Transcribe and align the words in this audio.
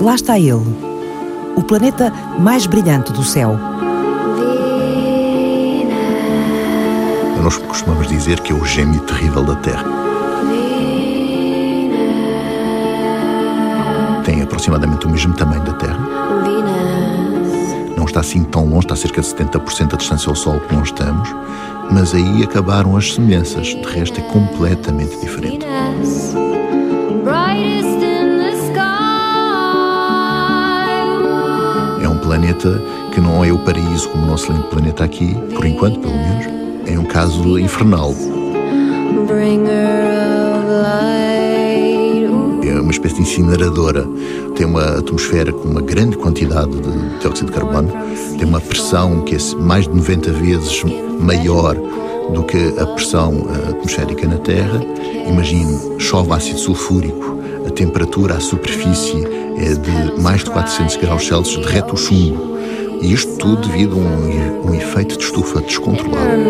Lá 0.00 0.14
está 0.14 0.38
ele, 0.38 0.64
o 1.56 1.62
planeta 1.62 2.10
mais 2.38 2.64
brilhante 2.64 3.12
do 3.12 3.22
céu. 3.22 3.54
Nós 7.42 7.58
costumamos 7.58 8.08
dizer 8.08 8.40
que 8.40 8.50
é 8.50 8.54
o 8.54 8.64
gêmeo 8.64 9.00
terrível 9.00 9.44
da 9.44 9.56
Terra. 9.56 9.84
Tem 14.24 14.40
aproximadamente 14.40 15.06
o 15.06 15.10
mesmo 15.10 15.34
tamanho 15.34 15.62
da 15.64 15.74
Terra. 15.74 16.00
Não 17.94 18.06
está 18.06 18.20
assim 18.20 18.42
tão 18.44 18.64
longe, 18.64 18.86
está 18.86 18.94
a 18.94 18.96
cerca 18.96 19.20
de 19.20 19.26
70% 19.26 19.88
da 19.88 19.98
distância 19.98 20.30
ao 20.30 20.34
Sol 20.34 20.58
que 20.60 20.74
nós 20.74 20.88
estamos, 20.88 21.28
mas 21.90 22.14
aí 22.14 22.42
acabaram 22.42 22.96
as 22.96 23.12
semelhanças. 23.12 23.66
De 23.66 23.82
resto, 23.82 24.18
é 24.18 24.22
completamente 24.22 25.20
diferente. 25.20 25.66
É 25.66 28.09
planeta 32.30 32.80
que 33.12 33.20
não 33.20 33.44
é 33.44 33.52
o 33.52 33.58
paraíso 33.58 34.08
como 34.10 34.22
o 34.22 34.26
nosso 34.28 34.52
lindo 34.52 34.68
planeta 34.68 35.02
aqui, 35.02 35.34
por 35.52 35.66
enquanto, 35.66 35.98
pelo 35.98 36.14
menos. 36.14 36.46
É 36.86 36.96
um 36.96 37.04
caso 37.04 37.58
infernal. 37.58 38.14
É 42.62 42.80
uma 42.80 42.92
espécie 42.92 43.16
de 43.16 43.22
incineradora. 43.22 44.06
Tem 44.54 44.64
uma 44.64 44.98
atmosfera 44.98 45.52
com 45.52 45.66
uma 45.66 45.80
grande 45.80 46.16
quantidade 46.16 46.70
de 46.70 47.18
dióxido 47.18 47.46
de 47.46 47.52
carbono, 47.52 47.92
tem 48.38 48.46
uma 48.46 48.60
pressão 48.60 49.22
que 49.22 49.34
é 49.34 49.38
mais 49.56 49.88
de 49.88 49.94
90 49.96 50.32
vezes 50.34 50.84
maior 51.18 51.76
do 52.32 52.42
que 52.44 52.74
a 52.78 52.86
pressão 52.86 53.46
eh, 53.48 53.70
atmosférica 53.70 54.26
na 54.26 54.38
Terra. 54.38 54.80
Imagine, 55.26 56.00
chove 56.00 56.32
ácido 56.32 56.58
sulfúrico, 56.58 57.38
a 57.66 57.70
temperatura 57.70 58.34
à 58.34 58.40
superfície 58.40 59.24
é 59.56 59.74
de 59.74 60.20
mais 60.20 60.42
de 60.42 60.50
400 60.50 60.96
graus 60.96 61.26
Celsius, 61.26 61.66
derrete 61.66 61.92
o 61.92 61.96
chumbo. 61.96 62.58
E 63.02 63.12
isto 63.12 63.36
tudo 63.38 63.68
devido 63.68 63.94
a 63.94 63.98
um, 63.98 64.70
um 64.70 64.74
efeito 64.74 65.16
de 65.16 65.24
estufa 65.24 65.60
descontrolado. 65.60 66.40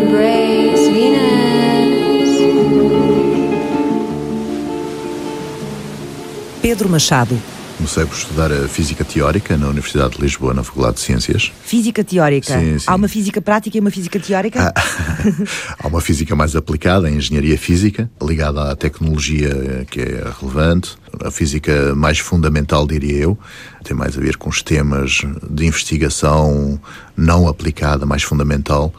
Pedro 6.60 6.88
Machado. 6.88 7.36
Comecei 7.80 8.04
por 8.04 8.14
estudar 8.14 8.52
a 8.52 8.68
física 8.68 9.02
teórica 9.06 9.56
na 9.56 9.66
Universidade 9.66 10.16
de 10.16 10.20
Lisboa, 10.20 10.52
na 10.52 10.62
Faculdade 10.62 10.96
de 10.96 11.00
Ciências. 11.00 11.50
Física 11.64 12.04
teórica. 12.04 12.60
Sim, 12.60 12.78
sim. 12.78 12.84
Há 12.86 12.94
uma 12.94 13.08
física 13.08 13.40
prática 13.40 13.74
e 13.74 13.80
uma 13.80 13.90
física 13.90 14.20
teórica? 14.20 14.70
Ah, 14.76 14.82
há 15.82 15.88
uma 15.88 16.02
física 16.02 16.36
mais 16.36 16.54
aplicada, 16.54 17.06
a 17.06 17.10
engenharia 17.10 17.56
física, 17.56 18.10
ligada 18.22 18.70
à 18.70 18.76
tecnologia 18.76 19.86
que 19.90 19.98
é 19.98 20.30
relevante. 20.38 20.94
A 21.24 21.30
física 21.30 21.94
mais 21.94 22.18
fundamental, 22.18 22.86
diria 22.86 23.16
eu, 23.16 23.38
tem 23.82 23.96
mais 23.96 24.14
a 24.14 24.20
ver 24.20 24.36
com 24.36 24.50
os 24.50 24.62
temas 24.62 25.22
de 25.50 25.64
investigação 25.64 26.78
não 27.16 27.48
aplicada, 27.48 28.04
mais 28.04 28.22
fundamental. 28.22 28.92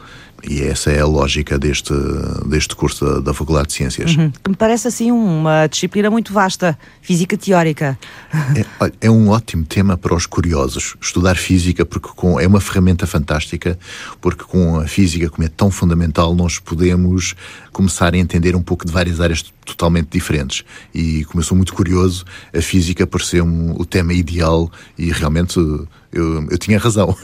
E 0.48 0.62
essa 0.62 0.90
é 0.90 1.00
a 1.00 1.06
lógica 1.06 1.58
deste, 1.58 1.92
deste 2.46 2.74
curso 2.74 3.04
da, 3.04 3.20
da 3.20 3.34
Faculdade 3.34 3.68
de 3.68 3.74
Ciências. 3.74 4.16
Uhum. 4.16 4.30
Que 4.30 4.50
me 4.50 4.56
parece 4.56 4.88
assim 4.88 5.12
uma 5.12 5.66
disciplina 5.66 6.10
muito 6.10 6.32
vasta, 6.32 6.76
física 7.00 7.36
teórica. 7.36 7.98
É, 8.56 8.64
olha, 8.80 8.92
é 9.00 9.10
um 9.10 9.28
ótimo 9.28 9.64
tema 9.64 9.96
para 9.96 10.14
os 10.14 10.26
curiosos. 10.26 10.96
Estudar 11.00 11.36
física 11.36 11.84
porque 11.84 12.08
com, 12.14 12.40
é 12.40 12.46
uma 12.46 12.60
ferramenta 12.60 13.06
fantástica, 13.06 13.78
porque 14.20 14.44
com 14.44 14.80
a 14.80 14.86
física, 14.86 15.30
como 15.30 15.46
é 15.46 15.48
tão 15.48 15.70
fundamental, 15.70 16.34
nós 16.34 16.58
podemos 16.58 17.34
começar 17.72 18.14
a 18.14 18.18
entender 18.18 18.56
um 18.56 18.62
pouco 18.62 18.84
de 18.84 18.92
várias 18.92 19.20
áreas 19.20 19.42
totalmente 19.64 20.08
diferentes. 20.10 20.64
E 20.92 21.24
como 21.26 21.40
eu 21.40 21.44
sou 21.44 21.56
muito 21.56 21.72
curioso, 21.72 22.24
a 22.54 22.60
física 22.60 23.06
pareceu-me 23.06 23.72
o 23.76 23.84
tema 23.84 24.12
ideal 24.12 24.70
e 24.98 25.10
realmente 25.12 25.60
eu, 26.12 26.46
eu 26.50 26.58
tinha 26.58 26.78
razão. 26.78 27.16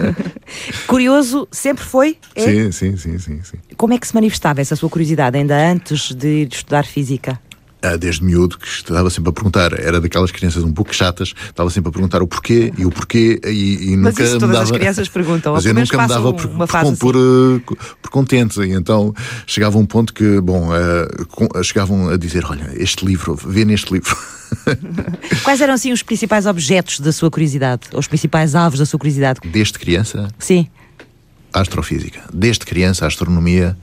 Curioso 0.86 1.46
sempre 1.50 1.84
foi? 1.84 2.18
É? 2.34 2.42
Sim, 2.42 2.72
sim, 2.72 2.96
sim, 2.96 3.18
sim, 3.18 3.42
sim. 3.42 3.58
Como 3.76 3.94
é 3.94 3.98
que 3.98 4.06
se 4.06 4.14
manifestava 4.14 4.60
essa 4.60 4.74
sua 4.74 4.90
curiosidade 4.90 5.36
ainda 5.36 5.56
antes 5.56 6.12
de 6.14 6.48
estudar 6.50 6.84
física? 6.84 7.40
Ah, 7.82 7.96
desde 7.96 8.22
miúdo 8.22 8.58
que 8.58 8.66
estava 8.66 9.08
sempre 9.08 9.30
a 9.30 9.32
perguntar, 9.32 9.72
era 9.72 10.00
daquelas 10.00 10.30
crianças 10.30 10.62
um 10.62 10.72
pouco 10.72 10.94
chatas, 10.94 11.32
estava 11.48 11.70
sempre 11.70 11.88
a 11.88 11.92
perguntar 11.92 12.20
o 12.22 12.26
porquê 12.26 12.72
e 12.76 12.84
o 12.84 12.90
porquê 12.90 13.40
e, 13.44 13.92
e 13.92 13.96
Mas 13.96 14.12
nunca 14.12 14.22
isso 14.22 14.34
me 14.34 14.40
todas 14.40 14.52
dava. 14.54 14.64
as 14.64 14.70
crianças 14.70 15.08
perguntam, 15.08 15.54
Mas 15.54 15.64
eu 15.64 15.72
nunca 15.72 16.02
me 16.02 16.06
dava 16.08 16.32
por, 16.34 16.46
por, 16.48 16.76
assim. 16.76 16.94
eh, 16.94 17.74
por 18.02 18.10
contente 18.10 18.60
e 18.60 18.72
então 18.72 19.14
chegava 19.46 19.78
um 19.78 19.86
ponto 19.86 20.12
que, 20.12 20.40
bom, 20.42 20.68
com- 21.30 21.62
chegavam 21.62 22.10
a 22.10 22.16
dizer, 22.18 22.44
olha, 22.44 22.70
este 22.76 23.04
livro, 23.06 23.34
vê 23.34 23.64
neste 23.64 23.92
livro. 23.94 24.14
Quais 25.42 25.60
eram 25.60 25.72
assim 25.74 25.92
os 25.92 26.02
principais 26.02 26.44
objetos 26.44 27.00
da 27.00 27.12
sua 27.12 27.30
curiosidade? 27.30 27.82
Ou 27.92 27.98
os 28.00 28.06
principais 28.08 28.54
alvos 28.54 28.78
da 28.78 28.84
sua 28.84 28.98
curiosidade? 28.98 29.40
Desde 29.44 29.78
criança, 29.78 30.28
Sim. 30.38 30.68
astrofísica. 31.52 32.20
Desde 32.32 32.64
criança, 32.66 33.04
a 33.04 33.08
astronomia, 33.08 33.76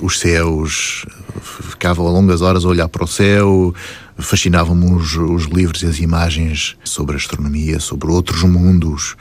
os 0.00 0.18
céus, 0.18 1.04
ficava 1.40 2.02
longas 2.02 2.42
horas 2.42 2.64
a 2.64 2.68
olhar 2.68 2.88
para 2.88 3.04
o 3.04 3.06
céu, 3.06 3.74
fascinavam-me 4.18 4.92
os, 4.92 5.16
os 5.16 5.44
livros 5.44 5.82
e 5.82 5.86
as 5.86 5.98
imagens 5.98 6.76
sobre 6.84 7.16
astronomia, 7.16 7.78
sobre 7.80 8.10
outros 8.10 8.42
mundos. 8.42 9.16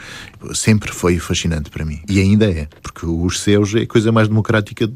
Sempre 0.53 0.91
foi 0.91 1.19
fascinante 1.19 1.69
para 1.69 1.85
mim. 1.85 2.01
E 2.07 2.19
ainda 2.19 2.49
é, 2.49 2.67
porque 2.81 3.05
os 3.05 3.39
céus 3.39 3.73
é 3.75 3.81
a 3.81 3.87
coisa 3.87 4.11
mais 4.11 4.27
democrática 4.27 4.89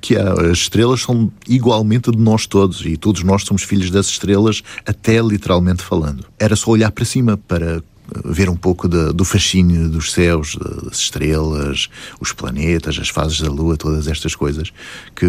que 0.00 0.16
há. 0.16 0.32
As 0.34 0.58
estrelas 0.58 1.02
são 1.02 1.32
igualmente 1.48 2.10
de 2.10 2.18
nós 2.18 2.46
todos 2.46 2.84
e 2.84 2.96
todos 2.96 3.22
nós 3.22 3.44
somos 3.44 3.62
filhos 3.62 3.90
das 3.90 4.06
estrelas, 4.06 4.62
até 4.86 5.20
literalmente 5.20 5.82
falando. 5.82 6.24
Era 6.38 6.56
só 6.56 6.70
olhar 6.70 6.90
para 6.90 7.04
cima 7.04 7.36
para 7.36 7.82
ver 8.24 8.48
um 8.50 8.56
pouco 8.56 8.86
da- 8.88 9.12
do 9.12 9.24
fascínio 9.24 9.88
dos 9.88 10.12
céus, 10.12 10.56
das 10.56 10.98
estrelas, 10.98 11.88
os 12.20 12.32
planetas, 12.32 12.98
as 12.98 13.08
fases 13.08 13.40
da 13.40 13.50
Lua, 13.50 13.76
todas 13.76 14.06
estas 14.06 14.34
coisas 14.34 14.72
que 15.14 15.26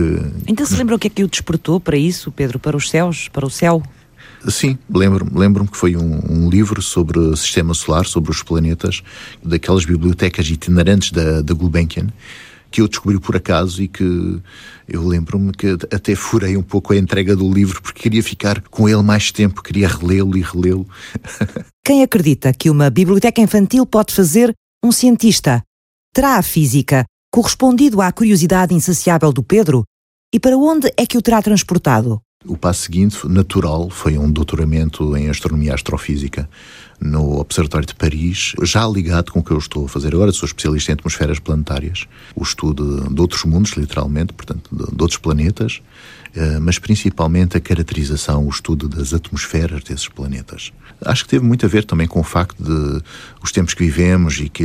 Então 0.47 0.66
se 0.66 0.75
lembra 0.75 0.96
o 0.96 1.00
que 1.00 1.08
é 1.08 1.09
que 1.09 1.24
o 1.24 1.28
despertou 1.28 1.80
para 1.80 1.97
isso, 1.97 2.31
Pedro? 2.31 2.59
Para 2.59 2.75
os 2.75 2.90
céus? 2.90 3.30
Para 3.30 3.46
o 3.46 3.50
céu? 3.50 3.81
Sim, 4.47 4.78
lembro-me 4.94 5.31
lembro 5.40 5.66
que 5.66 5.75
foi 5.75 5.96
um, 5.96 6.22
um 6.30 6.50
livro 6.50 6.80
sobre 6.81 7.18
o 7.18 7.36
sistema 7.36 7.74
solar, 7.74 8.06
sobre 8.06 8.30
os 8.30 8.44
planetas, 8.44 9.02
daquelas 9.44 9.86
bibliotecas 9.86 10.47
itinerantes 10.47 11.12
da, 11.12 11.42
da 11.42 11.53
Gulbenkian, 11.53 12.09
que 12.75 12.81
eu 12.81 12.90
descobri 12.90 13.18
por 13.18 13.38
acaso 13.38 13.81
e 13.81 13.88
que 13.88 14.41
eu 14.86 15.08
lembro-me 15.08 15.53
que 15.53 15.78
até 15.94 16.13
furei 16.13 16.58
um 16.58 16.62
pouco 16.62 16.91
a 16.91 16.97
entrega 16.97 17.34
do 17.34 17.50
livro 17.50 17.81
porque 17.81 18.02
queria 18.02 18.22
ficar 18.22 18.62
com 18.63 18.90
ele 18.90 19.02
mais 19.02 19.31
tempo, 19.31 19.63
queria 19.63 19.88
relê-lo 19.88 20.38
e 20.38 20.41
relê-lo. 20.41 20.86
Quem 21.86 22.03
acredita 22.03 22.52
que 22.52 22.69
uma 22.69 22.90
biblioteca 22.90 23.40
infantil 23.40 23.86
pode 23.86 24.13
fazer 24.13 24.53
um 24.84 24.91
cientista? 24.91 25.63
Terá 26.13 26.36
a 26.36 26.41
física 26.41 27.06
correspondido 27.31 28.02
à 28.02 28.12
curiosidade 28.12 28.74
insaciável 28.74 29.31
do 29.31 29.42
Pedro? 29.42 29.86
E 30.34 30.38
para 30.38 30.57
onde 30.57 30.92
é 30.97 31.06
que 31.06 31.18
o 31.18 31.22
terá 31.22 31.42
transportado? 31.42 32.19
O 32.46 32.57
passo 32.57 32.84
seguinte, 32.84 33.25
natural, 33.25 33.90
foi 33.90 34.18
um 34.18 34.30
doutoramento 34.30 35.16
em 35.16 35.30
astronomia 35.30 35.72
e 35.72 35.74
astrofísica 35.74 36.50
no 37.00 37.39
Observatório 37.39 37.88
de 37.88 37.95
Paris, 37.95 38.53
já 38.63 38.88
ligado 38.88 39.31
com 39.31 39.39
o 39.39 39.44
que 39.44 39.51
eu 39.51 39.57
estou 39.57 39.85
a 39.85 39.89
fazer 39.89 40.13
agora. 40.13 40.31
Sou 40.31 40.47
especialista 40.47 40.92
em 40.92 40.94
atmosferas 40.94 41.39
planetárias, 41.39 42.06
o 42.36 42.44
estudo 42.44 43.13
de 43.13 43.21
outros 43.21 43.44
mundos, 43.44 43.71
literalmente, 43.71 44.33
portanto, 44.33 44.69
de, 44.71 45.01
outros 45.01 45.18
planetas, 45.18 45.81
eh, 46.36 46.59
mas 46.59 46.80
principalmente 46.80 47.57
a 47.57 47.59
caracterização, 47.59 48.45
o 48.45 48.50
estudo 48.50 48.88
das 48.88 49.13
atmosferas 49.13 49.83
desses 49.83 50.07
planetas. 50.07 50.71
Acho 51.03 51.24
que 51.25 51.30
teve 51.30 51.45
muito 51.45 51.65
a 51.65 51.69
ver 51.69 51.83
também 51.83 52.07
com 52.07 52.19
o 52.19 52.24
facto 52.24 52.62
de 52.63 53.01
os 53.44 53.51
tempos 53.51 53.74
que 53.74 53.83
vivemos 53.83 54.39
e 54.39 54.50
que 54.50 54.63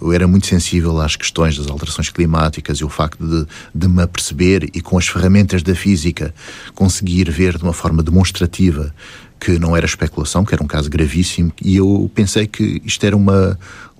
eu 0.00 0.12
era 0.12 0.26
muito 0.26 0.46
sensível 0.46 1.00
às 1.00 1.16
questões 1.16 1.56
das 1.56 1.68
alterações 1.68 2.08
climáticas 2.10 2.78
e 2.78 2.84
o 2.84 2.88
facto 2.88 3.24
de, 3.24 3.46
de 3.74 3.88
me 3.88 4.02
aperceber 4.02 4.68
e 4.74 4.80
com 4.80 4.96
as 4.96 5.06
ferramentas 5.06 5.62
da 5.62 5.74
física 5.74 6.34
conseguir 6.74 7.30
ver 7.30 7.58
de 7.58 7.62
uma 7.62 7.74
forma 7.74 8.02
demonstrativa 8.02 8.92
que 9.38 9.58
não 9.58 9.76
era 9.76 9.86
especulação, 9.86 10.44
que 10.44 10.54
era 10.54 10.62
um 10.62 10.66
caso 10.66 10.88
gravíssimo, 10.90 11.52
e 11.62 11.76
eu 11.76 12.10
pensei 12.14 12.46
que 12.46 12.80
isto 12.84 13.04
era 13.04 13.16
uma, 13.16 13.58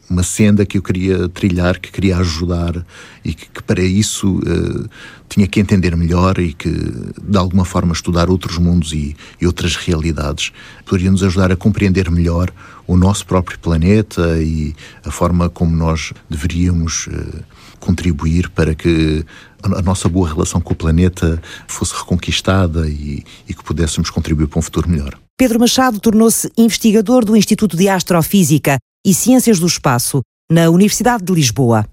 uma 0.08 0.22
senda 0.22 0.64
que 0.64 0.78
eu 0.78 0.82
queria 0.82 1.28
trilhar, 1.28 1.78
que 1.78 1.90
queria 1.90 2.16
ajudar 2.18 2.84
e 3.24 3.34
que, 3.34 3.48
que 3.48 3.62
para 3.62 3.82
isso 3.82 4.40
eh, 4.46 4.88
tinha 5.28 5.46
que 5.46 5.60
entender 5.60 5.96
melhor 5.96 6.38
e 6.38 6.52
que 6.52 6.70
de 6.70 7.36
alguma 7.36 7.64
forma 7.64 7.92
estudar 7.92 8.30
outros 8.30 8.58
mundos 8.58 8.92
e, 8.92 9.16
e 9.40 9.46
outras 9.46 9.76
realidades. 9.76 10.52
Poderia 10.84 11.10
nos 11.10 11.22
ajudar 11.22 11.50
a 11.50 11.56
compreender 11.56 12.10
melhor 12.10 12.52
o 12.86 12.96
nosso 12.96 13.26
próprio 13.26 13.58
planeta 13.58 14.38
e 14.40 14.74
a 15.04 15.10
forma 15.10 15.48
como 15.50 15.76
nós 15.76 16.12
deveríamos 16.30 17.08
eh, 17.10 17.42
contribuir 17.78 18.50
para 18.50 18.74
que 18.74 19.24
a 19.62 19.82
nossa 19.82 20.08
boa 20.08 20.28
relação 20.28 20.60
com 20.60 20.72
o 20.72 20.76
planeta 20.76 21.40
fosse 21.66 21.94
reconquistada 21.94 22.88
e, 22.88 23.24
e 23.48 23.54
que 23.54 23.64
pudéssemos 23.64 24.10
contribuir 24.10 24.46
para 24.46 24.58
um 24.58 24.62
futuro 24.62 24.88
melhor. 24.88 25.18
Pedro 25.38 25.60
Machado 25.60 26.00
tornou-se 26.00 26.50
investigador 26.56 27.24
do 27.24 27.36
Instituto 27.36 27.76
de 27.76 27.88
Astrofísica 27.88 28.78
e 29.04 29.12
Ciências 29.12 29.58
do 29.58 29.66
Espaço 29.66 30.22
na 30.50 30.70
Universidade 30.70 31.24
de 31.24 31.32
Lisboa. 31.32 31.86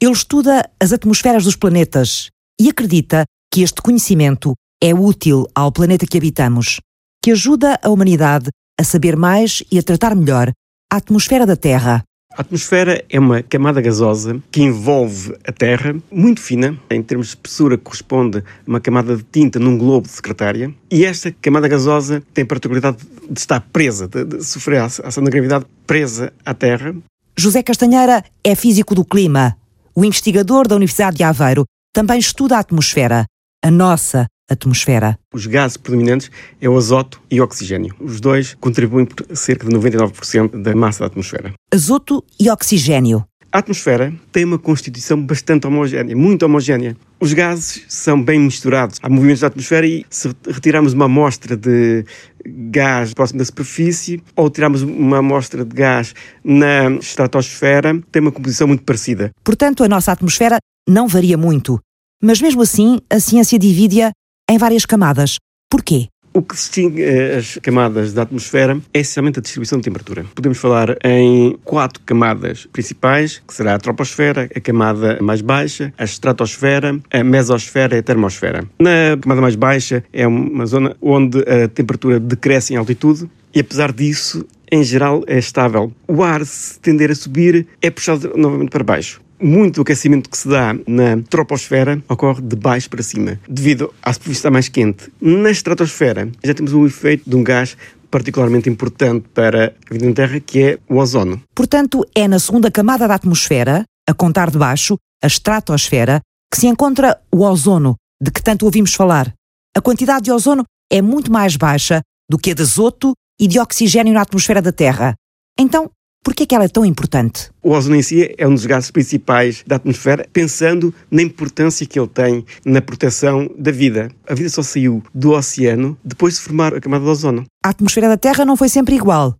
Ele 0.00 0.12
estuda 0.12 0.68
as 0.80 0.92
atmosferas 0.92 1.44
dos 1.44 1.56
planetas 1.56 2.28
e 2.60 2.68
acredita 2.68 3.24
que 3.52 3.62
este 3.62 3.80
conhecimento 3.80 4.54
é 4.82 4.92
útil 4.92 5.46
ao 5.54 5.70
planeta 5.70 6.06
que 6.06 6.18
habitamos, 6.18 6.80
que 7.22 7.30
ajuda 7.30 7.78
a 7.82 7.88
humanidade 7.88 8.50
a 8.78 8.84
saber 8.84 9.16
mais 9.16 9.62
e 9.70 9.78
a 9.78 9.82
tratar 9.82 10.16
melhor 10.16 10.50
a 10.92 10.96
atmosfera 10.96 11.46
da 11.46 11.56
Terra. 11.56 12.02
A 12.34 12.40
atmosfera 12.40 13.04
é 13.10 13.18
uma 13.18 13.42
camada 13.42 13.80
gasosa 13.82 14.42
que 14.50 14.62
envolve 14.62 15.36
a 15.46 15.52
Terra, 15.52 15.94
muito 16.10 16.40
fina, 16.40 16.78
em 16.90 17.02
termos 17.02 17.26
de 17.26 17.32
espessura, 17.34 17.76
corresponde 17.76 18.38
a 18.38 18.42
uma 18.66 18.80
camada 18.80 19.16
de 19.16 19.22
tinta 19.22 19.58
num 19.58 19.76
globo 19.76 20.06
de 20.06 20.14
secretária. 20.14 20.72
E 20.90 21.04
esta 21.04 21.30
camada 21.30 21.68
gasosa 21.68 22.22
tem 22.32 22.44
a 22.44 22.46
particularidade 22.46 22.96
de 23.30 23.38
estar 23.38 23.60
presa, 23.60 24.08
de, 24.08 24.24
de 24.24 24.44
sofrer 24.44 24.78
a 24.78 24.86
ação 24.86 25.22
da 25.22 25.30
gravidade 25.30 25.66
presa 25.86 26.32
à 26.44 26.54
Terra. 26.54 26.94
José 27.36 27.62
Castanheira 27.62 28.24
é 28.42 28.54
físico 28.54 28.94
do 28.94 29.04
clima. 29.04 29.54
O 29.94 30.02
investigador 30.02 30.66
da 30.66 30.76
Universidade 30.76 31.18
de 31.18 31.22
Aveiro 31.22 31.64
também 31.92 32.18
estuda 32.18 32.56
a 32.56 32.60
atmosfera, 32.60 33.26
a 33.62 33.70
nossa 33.70 34.26
atmosfera. 34.52 35.18
Os 35.34 35.46
gases 35.46 35.76
predominantes 35.76 36.30
é 36.60 36.68
o 36.68 36.76
azoto 36.76 37.20
e 37.30 37.40
o 37.40 37.44
oxigênio. 37.44 37.94
Os 38.00 38.20
dois 38.20 38.54
contribuem 38.60 39.06
por 39.06 39.36
cerca 39.36 39.66
de 39.66 39.74
99% 39.74 40.62
da 40.62 40.74
massa 40.74 41.00
da 41.00 41.06
atmosfera. 41.06 41.52
Azoto 41.72 42.24
e 42.38 42.50
oxigênio. 42.50 43.24
A 43.54 43.58
atmosfera 43.58 44.10
tem 44.32 44.46
uma 44.46 44.58
constituição 44.58 45.22
bastante 45.22 45.66
homogénea, 45.66 46.16
muito 46.16 46.42
homogénea. 46.42 46.96
Os 47.20 47.34
gases 47.34 47.84
são 47.86 48.20
bem 48.20 48.40
misturados. 48.40 48.98
Há 49.02 49.10
movimentos 49.10 49.42
da 49.42 49.48
atmosfera 49.48 49.86
e 49.86 50.06
se 50.08 50.34
retirarmos 50.48 50.94
uma 50.94 51.04
amostra 51.04 51.54
de 51.54 52.02
gás 52.46 53.12
próximo 53.12 53.40
da 53.40 53.44
superfície 53.44 54.22
ou 54.34 54.48
tirarmos 54.48 54.80
uma 54.80 55.18
amostra 55.18 55.66
de 55.66 55.74
gás 55.74 56.14
na 56.42 56.92
estratosfera, 56.92 58.00
tem 58.10 58.22
uma 58.22 58.32
composição 58.32 58.66
muito 58.66 58.84
parecida. 58.84 59.30
Portanto, 59.44 59.84
a 59.84 59.88
nossa 59.88 60.12
atmosfera 60.12 60.56
não 60.88 61.06
varia 61.06 61.36
muito. 61.36 61.78
Mas 62.22 62.40
mesmo 62.40 62.62
assim, 62.62 63.00
a 63.10 63.20
ciência 63.20 63.58
divide-a 63.58 64.12
em 64.50 64.58
várias 64.58 64.84
camadas. 64.84 65.36
Porquê? 65.70 66.08
O 66.34 66.40
que 66.40 66.54
distingue 66.54 67.02
eh, 67.02 67.36
as 67.36 67.58
camadas 67.58 68.14
da 68.14 68.22
atmosfera 68.22 68.80
é 68.94 69.00
essencialmente 69.00 69.38
a 69.38 69.42
distribuição 69.42 69.78
de 69.78 69.84
temperatura. 69.84 70.24
Podemos 70.34 70.56
falar 70.56 70.96
em 71.04 71.58
quatro 71.62 72.02
camadas 72.06 72.66
principais, 72.72 73.42
que 73.46 73.52
será 73.52 73.74
a 73.74 73.78
troposfera, 73.78 74.48
a 74.54 74.60
camada 74.60 75.18
mais 75.20 75.42
baixa, 75.42 75.92
a 75.98 76.04
estratosfera, 76.04 76.98
a 77.10 77.22
mesosfera 77.22 77.96
e 77.96 77.98
a 77.98 78.02
termosfera. 78.02 78.64
Na 78.78 79.18
camada 79.20 79.42
mais 79.42 79.56
baixa 79.56 80.02
é 80.10 80.26
uma 80.26 80.64
zona 80.64 80.96
onde 81.02 81.38
a 81.40 81.68
temperatura 81.68 82.18
decresce 82.18 82.72
em 82.72 82.76
altitude 82.78 83.28
e 83.54 83.60
apesar 83.60 83.92
disso, 83.92 84.46
em 84.70 84.82
geral, 84.82 85.22
é 85.26 85.38
estável. 85.38 85.92
O 86.08 86.22
ar, 86.22 86.46
se 86.46 86.80
tender 86.80 87.10
a 87.10 87.14
subir, 87.14 87.66
é 87.82 87.90
puxado 87.90 88.32
novamente 88.36 88.70
para 88.70 88.82
baixo 88.82 89.21
muito 89.42 89.76
do 89.76 89.82
aquecimento 89.82 90.30
que 90.30 90.38
se 90.38 90.48
dá 90.48 90.74
na 90.86 91.20
troposfera 91.28 92.02
ocorre 92.08 92.40
de 92.42 92.56
baixo 92.56 92.88
para 92.88 93.02
cima, 93.02 93.40
devido 93.48 93.92
à 94.02 94.12
superfície 94.12 94.38
estar 94.38 94.50
mais 94.50 94.68
quente. 94.68 95.12
Na 95.20 95.50
estratosfera 95.50 96.30
já 96.42 96.54
temos 96.54 96.72
o 96.72 96.86
efeito 96.86 97.28
de 97.28 97.36
um 97.36 97.42
gás 97.42 97.76
particularmente 98.10 98.68
importante 98.68 99.26
para 99.32 99.74
a 99.90 99.92
vida 99.92 100.06
na 100.06 100.12
Terra, 100.12 100.38
que 100.38 100.62
é 100.62 100.78
o 100.88 100.98
ozono. 100.98 101.42
Portanto, 101.54 102.06
é 102.14 102.28
na 102.28 102.38
segunda 102.38 102.70
camada 102.70 103.08
da 103.08 103.14
atmosfera, 103.14 103.84
a 104.08 104.12
contar 104.12 104.50
de 104.50 104.58
baixo, 104.58 104.98
a 105.22 105.26
estratosfera, 105.26 106.20
que 106.52 106.60
se 106.60 106.66
encontra 106.66 107.18
o 107.32 107.42
ozono, 107.42 107.96
de 108.22 108.30
que 108.30 108.42
tanto 108.42 108.66
ouvimos 108.66 108.92
falar. 108.94 109.32
A 109.74 109.80
quantidade 109.80 110.24
de 110.24 110.32
ozono 110.32 110.64
é 110.90 111.00
muito 111.00 111.32
mais 111.32 111.56
baixa 111.56 112.02
do 112.30 112.36
que 112.36 112.50
a 112.50 112.54
de 112.54 112.60
azoto 112.60 113.14
e 113.40 113.48
de 113.48 113.58
oxigênio 113.58 114.12
na 114.12 114.20
atmosfera 114.20 114.60
da 114.60 114.70
Terra. 114.70 115.14
Então, 115.58 115.90
por 116.22 116.34
que 116.34 116.44
é 116.44 116.46
que 116.46 116.54
ela 116.54 116.64
é 116.64 116.68
tão 116.68 116.84
importante? 116.84 117.50
O 117.62 117.72
ozono 117.72 117.96
em 117.96 118.02
si 118.02 118.32
é 118.38 118.46
um 118.46 118.54
dos 118.54 118.64
gases 118.64 118.90
principais 118.90 119.64
da 119.66 119.76
atmosfera, 119.76 120.26
pensando 120.32 120.94
na 121.10 121.20
importância 121.20 121.86
que 121.86 121.98
ele 121.98 122.08
tem 122.08 122.44
na 122.64 122.80
proteção 122.80 123.50
da 123.58 123.72
vida. 123.72 124.10
A 124.28 124.34
vida 124.34 124.48
só 124.48 124.62
saiu 124.62 125.02
do 125.12 125.32
oceano 125.32 125.98
depois 126.04 126.34
de 126.34 126.40
formar 126.40 126.74
a 126.74 126.80
camada 126.80 127.04
de 127.04 127.10
ozono. 127.10 127.44
A 127.64 127.70
atmosfera 127.70 128.08
da 128.08 128.16
Terra 128.16 128.44
não 128.44 128.56
foi 128.56 128.68
sempre 128.68 128.94
igual. 128.94 129.36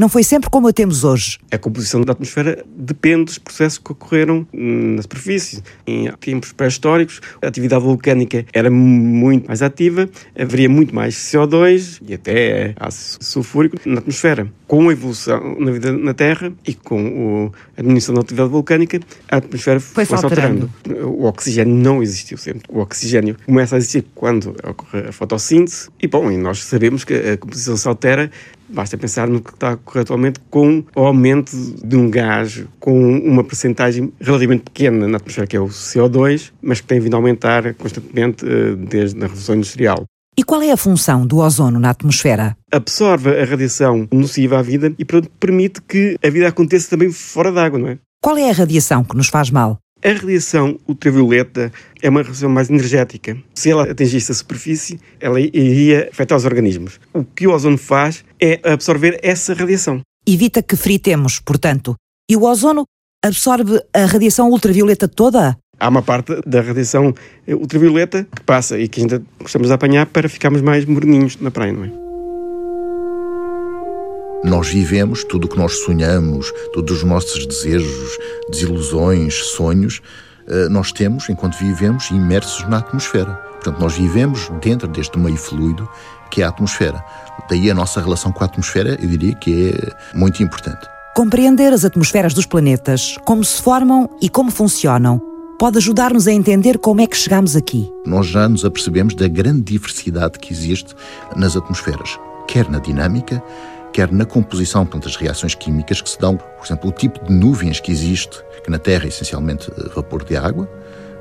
Não 0.00 0.08
foi 0.08 0.22
sempre 0.22 0.48
como 0.48 0.66
a 0.66 0.72
temos 0.72 1.04
hoje. 1.04 1.38
A 1.50 1.58
composição 1.58 2.00
da 2.00 2.12
atmosfera 2.12 2.64
depende 2.74 3.24
dos 3.24 3.36
processos 3.36 3.76
que 3.76 3.92
ocorreram 3.92 4.46
na 4.50 5.02
superfície. 5.02 5.62
Em 5.86 6.10
tempos 6.12 6.52
pré-históricos, 6.52 7.20
a 7.42 7.48
atividade 7.48 7.84
vulcânica 7.84 8.46
era 8.50 8.70
muito 8.70 9.48
mais 9.48 9.60
ativa, 9.60 10.08
haveria 10.34 10.70
muito 10.70 10.94
mais 10.94 11.16
CO2 11.16 12.00
e 12.08 12.14
até 12.14 12.72
ácido 12.80 13.22
sulfúrico 13.22 13.76
na 13.84 13.98
atmosfera. 13.98 14.50
Com 14.66 14.88
a 14.88 14.92
evolução 14.92 15.60
na 15.60 15.70
vida 15.70 15.92
na 15.92 16.14
Terra 16.14 16.50
e 16.66 16.72
com 16.72 17.52
a 17.76 17.82
diminuição 17.82 18.14
da 18.14 18.22
atividade 18.22 18.48
vulcânica, 18.48 19.00
a 19.30 19.36
atmosfera 19.36 19.80
foi, 19.80 20.06
foi 20.06 20.16
alterando. 20.16 20.70
O 21.04 21.26
oxigênio 21.26 21.74
não 21.74 22.02
existiu 22.02 22.38
sempre. 22.38 22.62
O 22.70 22.78
oxigênio 22.80 23.36
começa 23.44 23.74
a 23.74 23.78
existir 23.78 24.06
quando 24.14 24.56
ocorre 24.64 25.08
a 25.08 25.12
fotossíntese 25.12 25.90
e, 26.00 26.06
bom, 26.08 26.32
e 26.32 26.38
nós 26.38 26.64
sabemos 26.64 27.04
que 27.04 27.12
a 27.12 27.36
composição 27.36 27.76
se 27.76 27.86
altera 27.86 28.30
Basta 28.72 28.96
pensar 28.96 29.28
no 29.28 29.40
que 29.40 29.50
está 29.50 29.70
a 29.70 29.74
ocorrer 29.74 30.02
atualmente 30.02 30.40
com 30.48 30.84
o 30.94 31.00
aumento 31.00 31.50
de 31.84 31.96
um 31.96 32.10
gás 32.10 32.64
com 32.78 33.18
uma 33.18 33.42
percentagem 33.42 34.12
relativamente 34.20 34.62
pequena 34.62 35.08
na 35.08 35.16
atmosfera, 35.16 35.46
que 35.46 35.56
é 35.56 35.60
o 35.60 35.66
CO2, 35.66 36.52
mas 36.62 36.80
que 36.80 36.86
tem 36.86 37.00
vindo 37.00 37.14
a 37.14 37.16
aumentar 37.16 37.74
constantemente 37.74 38.44
eh, 38.46 38.76
desde 38.76 39.18
a 39.18 39.22
Revolução 39.22 39.56
Industrial. 39.56 40.04
E 40.38 40.42
qual 40.42 40.62
é 40.62 40.70
a 40.70 40.76
função 40.76 41.26
do 41.26 41.38
ozono 41.38 41.78
na 41.78 41.90
atmosfera? 41.90 42.56
Absorve 42.72 43.28
a 43.38 43.44
radiação 43.44 44.08
nociva 44.12 44.58
à 44.58 44.62
vida 44.62 44.92
e, 44.98 45.04
portanto, 45.04 45.30
permite 45.38 45.82
que 45.82 46.16
a 46.24 46.30
vida 46.30 46.48
aconteça 46.48 46.88
também 46.88 47.10
fora 47.10 47.52
d'água, 47.52 47.78
não 47.78 47.88
é? 47.88 47.98
Qual 48.22 48.38
é 48.38 48.48
a 48.48 48.52
radiação 48.52 49.02
que 49.02 49.16
nos 49.16 49.28
faz 49.28 49.50
mal? 49.50 49.78
A 50.02 50.12
radiação 50.12 50.78
ultravioleta 50.88 51.70
é 52.00 52.08
uma 52.08 52.22
radiação 52.22 52.48
mais 52.48 52.70
energética. 52.70 53.36
Se 53.54 53.70
ela 53.70 53.90
atingisse 53.90 54.32
a 54.32 54.34
superfície, 54.34 54.98
ela 55.20 55.38
iria 55.38 56.08
afetar 56.10 56.38
os 56.38 56.46
organismos. 56.46 56.98
O 57.12 57.22
que 57.22 57.46
o 57.46 57.52
ozono 57.52 57.76
faz 57.76 58.24
é 58.40 58.58
absorver 58.64 59.20
essa 59.22 59.52
radiação. 59.52 60.00
Evita 60.26 60.62
que 60.62 60.74
fritemos, 60.74 61.38
portanto. 61.38 61.96
E 62.30 62.34
o 62.34 62.44
ozono 62.44 62.84
absorve 63.22 63.78
a 63.92 64.06
radiação 64.06 64.48
ultravioleta 64.48 65.06
toda? 65.06 65.58
Há 65.78 65.88
uma 65.88 66.02
parte 66.02 66.40
da 66.46 66.62
radiação 66.62 67.14
ultravioleta 67.46 68.26
que 68.34 68.42
passa 68.42 68.78
e 68.78 68.88
que 68.88 69.02
ainda 69.02 69.22
gostamos 69.38 69.68
de 69.68 69.74
apanhar 69.74 70.06
para 70.06 70.30
ficarmos 70.30 70.62
mais 70.62 70.86
moreninhos 70.86 71.36
na 71.36 71.50
praia, 71.50 71.74
não 71.74 71.84
é? 71.84 71.99
Nós 74.42 74.68
vivemos 74.68 75.22
tudo 75.24 75.44
o 75.44 75.48
que 75.48 75.58
nós 75.58 75.80
sonhamos, 75.80 76.50
todos 76.72 76.98
os 76.98 77.04
nossos 77.04 77.46
desejos, 77.46 78.18
desilusões, 78.50 79.34
sonhos, 79.34 80.00
eh, 80.48 80.68
nós 80.68 80.92
temos 80.92 81.28
enquanto 81.28 81.58
vivemos 81.58 82.10
imersos 82.10 82.66
na 82.68 82.78
atmosfera. 82.78 83.32
Portanto, 83.32 83.78
nós 83.78 83.96
vivemos 83.96 84.50
dentro 84.62 84.88
deste 84.88 85.18
meio 85.18 85.36
fluido 85.36 85.86
que 86.30 86.40
é 86.40 86.44
a 86.44 86.48
atmosfera. 86.48 87.04
Daí 87.48 87.70
a 87.70 87.74
nossa 87.74 88.00
relação 88.00 88.32
com 88.32 88.42
a 88.42 88.46
atmosfera, 88.46 88.96
eu 89.02 89.08
diria 89.08 89.34
que 89.34 89.70
é 89.70 90.16
muito 90.16 90.42
importante. 90.42 90.86
Compreender 91.14 91.72
as 91.72 91.84
atmosferas 91.84 92.32
dos 92.32 92.46
planetas, 92.46 93.16
como 93.24 93.44
se 93.44 93.60
formam 93.60 94.08
e 94.22 94.28
como 94.28 94.50
funcionam, 94.50 95.20
pode 95.58 95.76
ajudar-nos 95.76 96.26
a 96.26 96.32
entender 96.32 96.78
como 96.78 97.00
é 97.00 97.06
que 97.06 97.16
chegamos 97.16 97.56
aqui. 97.56 97.92
Nós 98.06 98.26
já 98.28 98.48
nos 98.48 98.64
apercebemos 98.64 99.14
da 99.14 99.28
grande 99.28 99.60
diversidade 99.60 100.38
que 100.38 100.52
existe 100.52 100.94
nas 101.36 101.56
atmosferas, 101.56 102.18
quer 102.46 102.70
na 102.70 102.78
dinâmica, 102.78 103.42
quer 103.92 104.10
na 104.12 104.24
composição, 104.24 104.84
portanto, 104.84 105.08
as 105.08 105.16
reações 105.16 105.54
químicas 105.54 106.00
que 106.00 106.08
se 106.10 106.18
dão, 106.18 106.36
por 106.36 106.64
exemplo, 106.64 106.90
o 106.90 106.92
tipo 106.92 107.24
de 107.24 107.32
nuvens 107.32 107.80
que 107.80 107.90
existe, 107.90 108.42
que 108.62 108.70
na 108.70 108.78
Terra 108.78 109.04
é 109.04 109.08
essencialmente 109.08 109.70
eh, 109.70 109.88
vapor 109.94 110.24
de 110.24 110.36
água, 110.36 110.68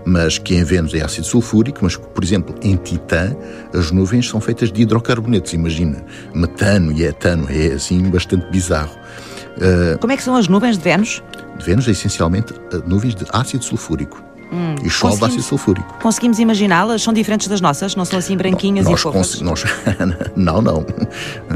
mas 0.05 0.37
que 0.37 0.55
em 0.55 0.63
Vênus 0.63 0.93
é 0.93 1.01
ácido 1.01 1.27
sulfúrico, 1.27 1.79
mas, 1.81 1.95
por 1.95 2.23
exemplo, 2.23 2.55
em 2.61 2.75
Titã, 2.75 3.35
as 3.73 3.91
nuvens 3.91 4.27
são 4.27 4.39
feitas 4.39 4.71
de 4.71 4.81
hidrocarbonetos, 4.81 5.53
imagina, 5.53 6.03
metano 6.33 6.91
e 6.91 7.03
etano, 7.03 7.47
é 7.49 7.73
assim 7.73 8.01
bastante 8.09 8.49
bizarro. 8.49 8.97
Uh, 9.57 9.97
Como 9.99 10.13
é 10.13 10.17
que 10.17 10.23
são 10.23 10.35
as 10.35 10.47
nuvens 10.47 10.77
de 10.77 10.83
Vênus? 10.83 11.21
De 11.57 11.65
Vênus 11.65 11.87
é 11.87 11.91
essencialmente 11.91 12.53
eh, 12.71 12.81
nuvens 12.85 13.13
de 13.13 13.25
ácido 13.29 13.63
sulfúrico. 13.63 14.23
Hum, 14.51 14.75
e 14.83 14.89
chove 14.89 15.23
ácido 15.23 15.43
sulfúrico. 15.43 15.93
Conseguimos 16.01 16.39
imaginá-las? 16.39 17.03
São 17.03 17.13
diferentes 17.13 17.47
das 17.47 17.61
nossas? 17.61 17.95
Não 17.95 18.03
são 18.03 18.17
assim 18.17 18.35
branquinhas 18.35 18.85
Bom, 18.85 18.93
e 18.93 18.97
fofas? 18.97 19.41
Nós, 19.41 19.63
não, 20.35 20.61
não. 20.61 20.85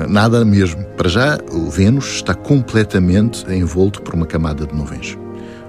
Nada 0.08 0.46
mesmo. 0.46 0.84
Para 0.96 1.10
já, 1.10 1.40
o 1.52 1.70
Vênus 1.70 2.16
está 2.16 2.36
completamente 2.36 3.46
envolto 3.52 4.02
por 4.02 4.14
uma 4.14 4.26
camada 4.26 4.66
de 4.68 4.76
nuvens. 4.76 5.18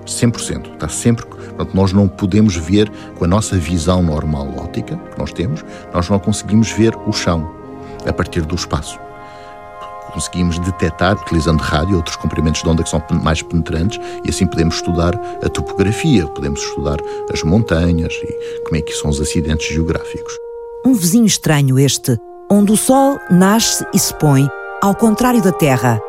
100%. 0.07 0.75
Está 0.75 0.89
sempre. 0.89 1.25
Portanto, 1.25 1.71
nós 1.75 1.93
não 1.93 2.07
podemos 2.09 2.57
ver 2.57 2.91
com 3.15 3.25
a 3.25 3.29
nossa 3.29 3.57
visão 3.57 4.03
normal 4.03 4.53
óptica 4.59 4.97
que 4.97 5.19
nós 5.19 5.33
temos, 5.33 5.65
nós 5.93 6.09
não 6.09 6.19
conseguimos 6.19 6.71
ver 6.71 6.95
o 7.07 7.13
chão 7.13 7.51
a 8.07 8.13
partir 8.13 8.43
do 8.43 8.55
espaço 8.55 8.99
conseguimos 10.15 10.59
detectar, 10.61 11.21
utilizando 11.21 11.61
rádio, 11.61 11.97
outros 11.97 12.17
comprimentos 12.17 12.63
de 12.63 12.69
onda 12.69 12.83
que 12.83 12.89
são 12.89 13.03
mais 13.23 13.43
penetrantes, 13.43 14.01
e 14.25 14.31
assim 14.31 14.47
podemos 14.47 14.77
estudar 14.77 15.15
a 15.45 15.49
topografia, 15.49 16.27
podemos 16.29 16.61
estudar 16.61 16.97
as 17.33 17.43
montanhas 17.43 18.15
e 18.15 18.63
como 18.65 18.77
é 18.77 18.81
que 18.81 18.93
são 18.93 19.11
os 19.11 19.21
acidentes 19.21 19.69
geográficos. 19.69 20.33
Um 20.87 20.95
vizinho 20.95 21.27
estranho 21.27 21.79
este, 21.79 22.17
onde 22.51 22.73
o 22.73 22.77
Sol 22.77 23.19
nasce 23.31 23.85
e 23.93 23.99
se 23.99 24.15
põe, 24.15 24.49
ao 24.81 24.95
contrário 24.95 25.43
da 25.43 25.53
Terra. 25.53 26.01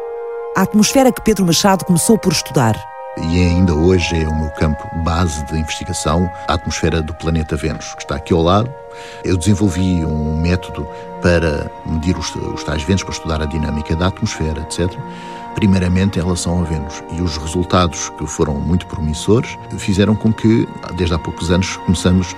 A 0.56 0.62
atmosfera 0.62 1.12
que 1.12 1.22
Pedro 1.22 1.46
Machado 1.46 1.84
começou 1.84 2.18
por 2.18 2.32
estudar. 2.32 2.76
e 3.18 3.40
ainda 3.40 3.74
hoje 3.74 4.22
é 4.22 4.28
o 4.28 4.36
meu 4.36 4.50
campo 4.52 4.84
base 5.04 5.44
de 5.46 5.58
investigação, 5.58 6.30
a 6.48 6.54
atmosfera 6.54 7.02
do 7.02 7.14
planeta 7.16 7.56
Vênus, 7.56 7.94
que 7.96 8.04
está 8.04 8.16
aqui 8.16 8.34
ao 8.34 8.42
lado. 8.42 8.70
Eu 9.24 9.38
desenvolvi 9.38 10.06
um 10.06 10.40
método 10.42 10.88
para 11.22 11.72
medir 11.86 12.18
os, 12.18 12.34
os 12.36 12.64
tais 12.64 12.84
ventos, 12.84 13.04
para 13.04 13.14
estudar 13.14 13.42
a 13.42 13.46
dinâmica 13.46 13.96
da 13.96 14.08
atmosfera, 14.08 14.62
etc. 14.62 14.92
Primeiramente 15.56 16.20
em 16.20 16.22
relação 16.22 16.62
a 16.62 16.64
Vênus. 16.64 17.04
E 17.12 17.22
os 17.22 17.38
resultados, 17.38 18.10
que 18.18 18.28
foram 18.28 18.56
muito 18.56 18.86
promissores, 18.88 19.58
fizeram 19.78 20.16
com 20.16 20.32
que, 20.34 20.68
desde 20.96 21.16
há 21.16 21.20
poucos 21.20 21.50
anos, 21.50 21.78
começamos 21.78 22.36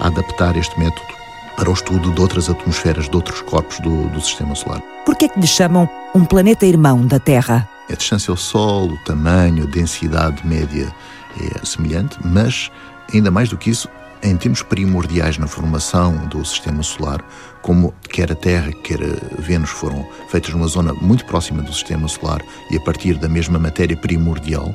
a, 0.00 0.04
a 0.04 0.06
adaptar 0.08 0.56
este 0.56 0.78
método 0.78 1.22
para 1.56 1.70
o 1.70 1.72
estudo 1.72 2.12
de 2.12 2.20
outras 2.20 2.48
atmosferas, 2.48 3.08
de 3.08 3.16
outros 3.16 3.40
corpos 3.42 3.78
do, 3.80 4.08
do 4.08 4.20
Sistema 4.20 4.54
Solar. 4.54 4.82
Por 5.04 5.16
que 5.16 5.26
é 5.26 5.28
que 5.28 5.40
lhe 5.40 5.46
chamam 5.46 5.88
um 6.14 6.24
planeta 6.24 6.66
irmão 6.66 7.06
da 7.06 7.18
Terra? 7.18 7.68
A 7.90 7.94
distância 7.94 8.30
ao 8.30 8.36
Sol, 8.36 8.88
o 8.88 8.98
tamanho, 8.98 9.64
a 9.64 9.66
densidade 9.66 10.46
média 10.46 10.94
é 11.40 11.64
semelhante, 11.64 12.18
mas 12.24 12.70
ainda 13.12 13.30
mais 13.30 13.48
do 13.48 13.56
que 13.56 13.70
isso, 13.70 13.88
em 14.22 14.36
termos 14.36 14.62
primordiais 14.62 15.36
na 15.36 15.46
formação 15.46 16.16
do 16.28 16.44
sistema 16.44 16.82
solar, 16.82 17.24
como 17.60 17.92
quer 18.08 18.30
a 18.30 18.34
Terra, 18.34 18.72
quer 18.72 19.00
a 19.02 19.40
Vênus 19.40 19.70
foram 19.70 20.06
feitas 20.28 20.52
numa 20.52 20.68
zona 20.68 20.94
muito 20.94 21.24
próxima 21.24 21.62
do 21.62 21.72
sistema 21.72 22.06
solar 22.08 22.40
e 22.70 22.76
a 22.76 22.80
partir 22.80 23.14
da 23.14 23.28
mesma 23.28 23.58
matéria 23.58 23.96
primordial, 23.96 24.74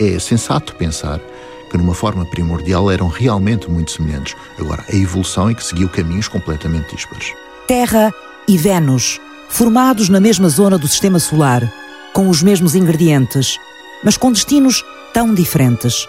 é 0.00 0.18
sensato 0.18 0.74
pensar 0.74 1.20
que 1.70 1.78
numa 1.78 1.94
forma 1.94 2.26
primordial 2.26 2.90
eram 2.90 3.08
realmente 3.08 3.70
muito 3.70 3.92
semelhantes. 3.92 4.34
Agora, 4.58 4.84
a 4.92 4.94
evolução 4.96 5.48
é 5.48 5.54
que 5.54 5.64
seguiu 5.64 5.88
caminhos 5.88 6.28
completamente 6.28 6.94
dispares. 6.94 7.32
Terra 7.66 8.12
e 8.48 8.58
Vênus, 8.58 9.20
formados 9.48 10.08
na 10.08 10.20
mesma 10.20 10.48
zona 10.48 10.76
do 10.76 10.88
sistema 10.88 11.18
solar, 11.18 11.72
com 12.12 12.28
os 12.28 12.42
mesmos 12.42 12.74
ingredientes, 12.74 13.58
mas 14.04 14.16
com 14.16 14.32
destinos 14.32 14.84
tão 15.14 15.32
diferentes. 15.32 16.06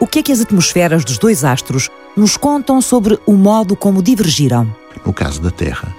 O 0.00 0.06
que 0.06 0.20
é 0.20 0.22
que 0.22 0.32
as 0.32 0.40
atmosferas 0.40 1.04
dos 1.04 1.18
dois 1.18 1.44
astros 1.44 1.90
nos 2.16 2.36
contam 2.36 2.80
sobre 2.80 3.18
o 3.26 3.32
modo 3.32 3.74
como 3.74 4.02
divergiram? 4.02 4.74
No 5.04 5.12
caso 5.12 5.40
da 5.40 5.50
Terra, 5.50 5.94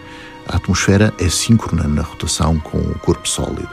a 0.48 0.58
atmosfera 0.58 1.14
é 1.20 1.30
síncrona 1.30 1.88
na 1.88 2.02
rotação 2.02 2.60
com 2.60 2.78
o 2.78 3.00
corpo 3.00 3.28
sólido. 3.28 3.70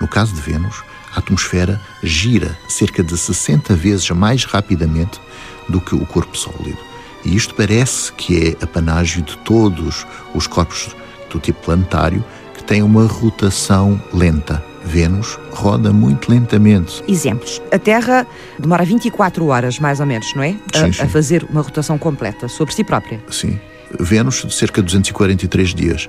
No 0.00 0.08
caso 0.08 0.32
de 0.34 0.40
Vênus, 0.40 0.82
a 1.14 1.18
atmosfera 1.18 1.80
gira 2.02 2.56
cerca 2.68 3.02
de 3.02 3.16
60 3.16 3.74
vezes 3.74 4.08
mais 4.10 4.44
rapidamente 4.44 5.20
do 5.68 5.80
que 5.80 5.94
o 5.94 6.06
corpo 6.06 6.36
sólido. 6.36 6.78
E 7.24 7.36
isto 7.36 7.54
parece 7.54 8.12
que 8.12 8.48
é 8.48 8.64
apanágio 8.64 9.22
de 9.22 9.36
todos 9.38 10.06
os 10.34 10.46
corpos 10.46 10.96
do 11.30 11.38
tipo 11.38 11.62
planetário 11.64 12.24
que 12.54 12.64
têm 12.64 12.82
uma 12.82 13.06
rotação 13.06 14.00
lenta. 14.12 14.71
Vênus 14.84 15.38
roda 15.50 15.92
muito 15.92 16.30
lentamente. 16.30 17.02
Exemplos. 17.08 17.60
A 17.72 17.78
Terra 17.78 18.26
demora 18.58 18.84
24 18.84 19.46
horas, 19.46 19.78
mais 19.78 20.00
ou 20.00 20.06
menos, 20.06 20.34
não 20.34 20.42
é? 20.42 20.52
Sim, 20.74 20.84
a, 20.84 20.92
sim. 20.92 21.02
a 21.02 21.08
fazer 21.08 21.44
uma 21.50 21.62
rotação 21.62 21.96
completa 21.98 22.48
sobre 22.48 22.74
si 22.74 22.82
própria. 22.84 23.20
Sim. 23.30 23.58
Vênus, 24.00 24.44
cerca 24.50 24.80
de 24.80 24.86
243 24.86 25.74
dias. 25.74 26.08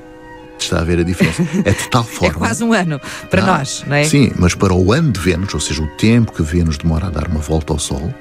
Está 0.58 0.80
a 0.80 0.84
ver 0.84 1.00
a 1.00 1.04
diferença. 1.04 1.44
É 1.66 1.72
de 1.72 1.90
tal 1.90 2.04
É 2.10 2.16
forma. 2.16 2.40
quase 2.40 2.64
um 2.64 2.72
ano 2.74 3.00
para 3.30 3.44
Ah, 3.44 3.58
nós, 3.58 3.84
não 3.86 3.96
é? 3.96 4.04
Sim, 4.06 4.32
mas 4.38 4.56
para 4.56 4.74
o 4.74 4.94
ano 4.94 5.12
de 5.12 5.20
Vênus, 5.20 5.54
ou 5.54 5.60
seja, 5.60 5.82
o 5.84 5.88
tempo 5.98 6.32
que 6.32 6.42
Vênus 6.42 6.78
demora 6.78 7.08
a 7.08 7.10
dar 7.10 7.28
uma 7.28 7.40
volta 7.42 7.74
ao 7.74 7.80
Sol, 7.80 8.14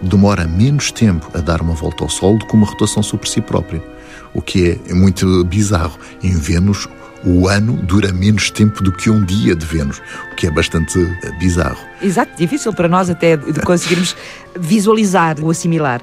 demora 0.00 0.46
menos 0.46 0.90
tempo 0.90 1.28
a 1.34 1.40
dar 1.40 1.60
uma 1.60 1.74
volta 1.74 2.02
ao 2.04 2.08
Sol 2.08 2.38
do 2.38 2.46
que 2.46 2.54
uma 2.54 2.66
rotação 2.66 3.02
sobre 3.02 3.28
si 3.28 3.40
próprio. 3.40 3.82
O 4.32 4.40
que 4.40 4.80
é 4.88 4.94
muito 4.94 5.44
bizarro. 5.44 5.98
Em 6.22 6.34
Vênus, 6.34 6.88
o 7.24 7.48
ano 7.48 7.74
dura 7.74 8.12
menos 8.12 8.50
tempo 8.50 8.82
do 8.82 8.92
que 8.92 9.10
um 9.10 9.24
dia 9.24 9.54
de 9.54 9.64
Vênus, 9.64 10.00
o 10.32 10.34
que 10.34 10.46
é 10.46 10.50
bastante 10.50 10.98
eh, 11.22 11.30
bizarro. 11.38 11.78
Exato, 12.00 12.32
difícil 12.36 12.72
para 12.72 12.88
nós 12.88 13.08
até 13.08 13.36
de 13.36 13.60
conseguirmos 13.60 14.16
visualizar 14.58 15.36
ou 15.40 15.50
assimilar. 15.50 16.00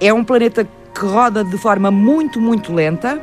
É 0.00 0.12
um 0.12 0.22
planeta 0.22 0.66
que 0.94 1.04
roda 1.04 1.44
de 1.44 1.58
forma 1.58 1.90
muito, 1.90 2.40
muito 2.40 2.72
lenta. 2.72 3.20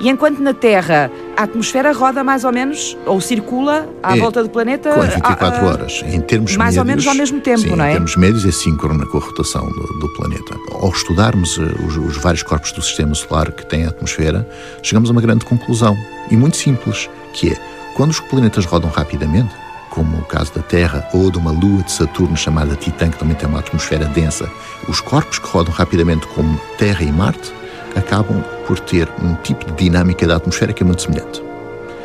E 0.00 0.08
enquanto 0.08 0.38
na 0.40 0.52
Terra 0.54 1.10
a 1.36 1.42
atmosfera 1.44 1.92
roda 1.92 2.22
mais 2.24 2.44
ou 2.44 2.52
menos, 2.52 2.96
ou 3.06 3.20
circula 3.20 3.88
à 4.02 4.16
É, 4.16 4.20
volta 4.20 4.42
do 4.42 4.50
planeta. 4.50 4.92
Com 4.92 5.00
a- 5.00 5.04
24 5.06 5.64
a- 5.64 5.68
horas. 5.68 6.02
Em 6.06 6.20
termos 6.20 6.56
mais 6.56 6.76
ou 6.76 6.84
médios, 6.84 7.04
menos 7.04 7.06
ao 7.08 7.14
mesmo 7.14 7.40
tempo, 7.40 7.60
sim, 7.60 7.76
não 7.76 7.84
é? 7.84 7.90
Em 7.90 7.92
termos 7.94 8.16
médios, 8.16 8.44
é 8.44 8.50
síncrona 8.52 9.06
com 9.06 9.18
a 9.18 9.20
rotação 9.20 9.66
do, 9.66 9.98
do 10.00 10.08
planeta. 10.14 10.54
Ao 10.72 10.88
estudarmos 10.90 11.58
eh, 11.58 11.62
os, 11.86 11.96
os 11.96 12.16
vários 12.18 12.42
corpos 12.42 12.72
do 12.72 12.82
sistema 12.82 13.14
solar 13.14 13.50
que 13.52 13.64
têm 13.66 13.84
a 13.86 13.88
atmosfera, 13.88 14.48
chegamos 14.82 15.08
a 15.08 15.12
uma 15.12 15.20
grande 15.20 15.44
conclusão. 15.44 15.96
E 16.30 16.36
muito 16.36 16.56
simples, 16.56 17.08
que 17.32 17.50
é 17.52 17.56
quando 17.94 18.10
os 18.10 18.20
planetas 18.20 18.64
rodam 18.64 18.90
rapidamente, 18.90 19.54
como 19.90 20.16
o 20.18 20.22
caso 20.24 20.52
da 20.54 20.62
Terra 20.62 21.06
ou 21.12 21.30
de 21.30 21.36
uma 21.36 21.50
lua 21.50 21.82
de 21.82 21.92
Saturno 21.92 22.34
chamada 22.36 22.74
Titã, 22.74 23.10
que 23.10 23.18
também 23.18 23.34
tem 23.36 23.46
uma 23.48 23.58
atmosfera 23.58 24.06
densa, 24.06 24.50
os 24.88 25.00
corpos 25.02 25.38
que 25.38 25.46
rodam 25.48 25.72
rapidamente, 25.74 26.26
como 26.28 26.58
Terra 26.78 27.02
e 27.04 27.12
Marte, 27.12 27.52
acabam 27.96 28.42
por 28.66 28.78
ter 28.80 29.08
um 29.22 29.34
tipo 29.36 29.64
de 29.66 29.84
dinâmica 29.84 30.26
da 30.26 30.36
atmosfera 30.36 30.72
que 30.72 30.82
é 30.82 30.86
muito 30.86 31.02
semelhante. 31.02 31.42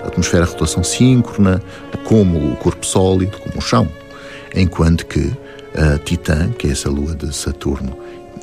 A 0.03 0.07
atmosfera 0.07 0.43
a 0.43 0.47
rotação 0.47 0.83
síncrona, 0.83 1.61
como 2.03 2.51
o 2.51 2.55
corpo 2.55 2.85
sólido, 2.85 3.37
como 3.39 3.57
o 3.57 3.61
chão. 3.61 3.87
Enquanto 4.55 5.05
que 5.05 5.31
a 5.75 5.97
Titã, 5.97 6.49
que 6.49 6.67
é 6.67 6.71
essa 6.71 6.89
lua 6.89 7.13
de 7.15 7.35
Saturno 7.35 7.95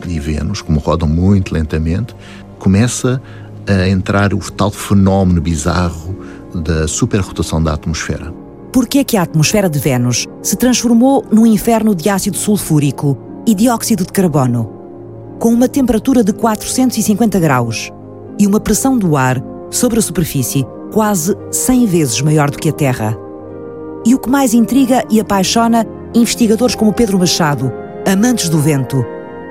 e 0.07 0.19
Vênus, 0.21 0.63
como 0.63 0.79
rodam 0.81 1.09
muito 1.09 1.55
lentamente, 1.55 2.15
começa 2.59 3.21
a 3.67 3.89
entrar 3.89 4.35
o 4.35 4.39
tal 4.51 4.71
fenómeno 4.71 5.41
bizarro 5.41 6.15
da 6.55 6.87
superrotação 6.87 7.63
da 7.63 7.73
atmosfera. 7.73 8.33
Por 8.73 8.87
que 8.87 8.99
é 8.99 9.05
que 9.05 9.17
a 9.17 9.23
atmosfera 9.23 9.69
de 9.69 9.79
Vênus 9.79 10.27
se 10.43 10.57
transformou 10.57 11.25
num 11.31 11.47
inferno 11.47 11.95
de 11.95 12.09
ácido 12.09 12.37
sulfúrico 12.37 13.17
e 13.47 13.55
dióxido 13.55 14.05
de 14.05 14.13
carbono? 14.13 14.74
Com 15.39 15.51
uma 15.51 15.69
temperatura 15.69 16.23
de 16.23 16.33
450 16.33 17.39
graus 17.39 17.91
e 18.39 18.47
uma 18.47 18.61
pressão 18.61 18.99
do 18.99 19.17
ar 19.17 19.43
sobre 19.71 19.99
a 19.99 20.03
superfície 20.03 20.65
quase 20.93 21.37
100 21.51 21.87
vezes 21.87 22.21
maior 22.21 22.51
do 22.51 22.59
que 22.59 22.69
a 22.69 22.73
Terra. 22.73 23.17
E 24.07 24.15
o 24.15 24.19
que 24.19 24.31
mais 24.31 24.55
intriga 24.55 25.05
e 25.11 25.21
apaixona 25.21 25.87
investigadores 26.15 26.75
como 26.75 26.93
Pedro 26.93 27.19
Machado, 27.19 27.73
amantes 28.07 28.49
do 28.49 28.61
vento, 28.61 29.05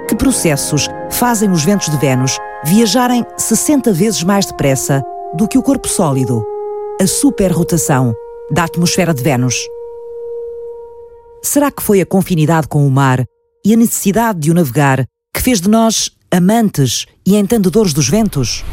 que 0.07 0.15
processos 0.15 0.87
fazem 1.11 1.49
os 1.51 1.63
ventos 1.63 1.89
de 1.89 1.97
Vênus 1.97 2.37
viajarem 2.63 3.25
60 3.37 3.91
vezes 3.91 4.23
mais 4.23 4.45
depressa 4.45 5.03
do 5.35 5.47
que 5.47 5.57
o 5.57 5.63
corpo 5.63 5.87
sólido, 5.87 6.45
a 7.01 7.07
superrotação 7.07 8.13
da 8.51 8.63
atmosfera 8.63 9.13
de 9.13 9.21
Vênus. 9.21 9.55
Será 11.41 11.69
que 11.69 11.83
foi 11.83 11.99
a 11.99 12.05
confinidade 12.05 12.67
com 12.67 12.87
o 12.87 12.91
mar 12.91 13.25
e 13.65 13.73
a 13.73 13.77
necessidade 13.77 14.39
de 14.39 14.51
o 14.51 14.53
navegar 14.53 15.05
que 15.33 15.41
fez 15.41 15.59
de 15.59 15.67
nós 15.67 16.11
amantes 16.31 17.07
e 17.25 17.35
entendedores 17.35 17.91
dos 17.91 18.07
ventos? 18.07 18.63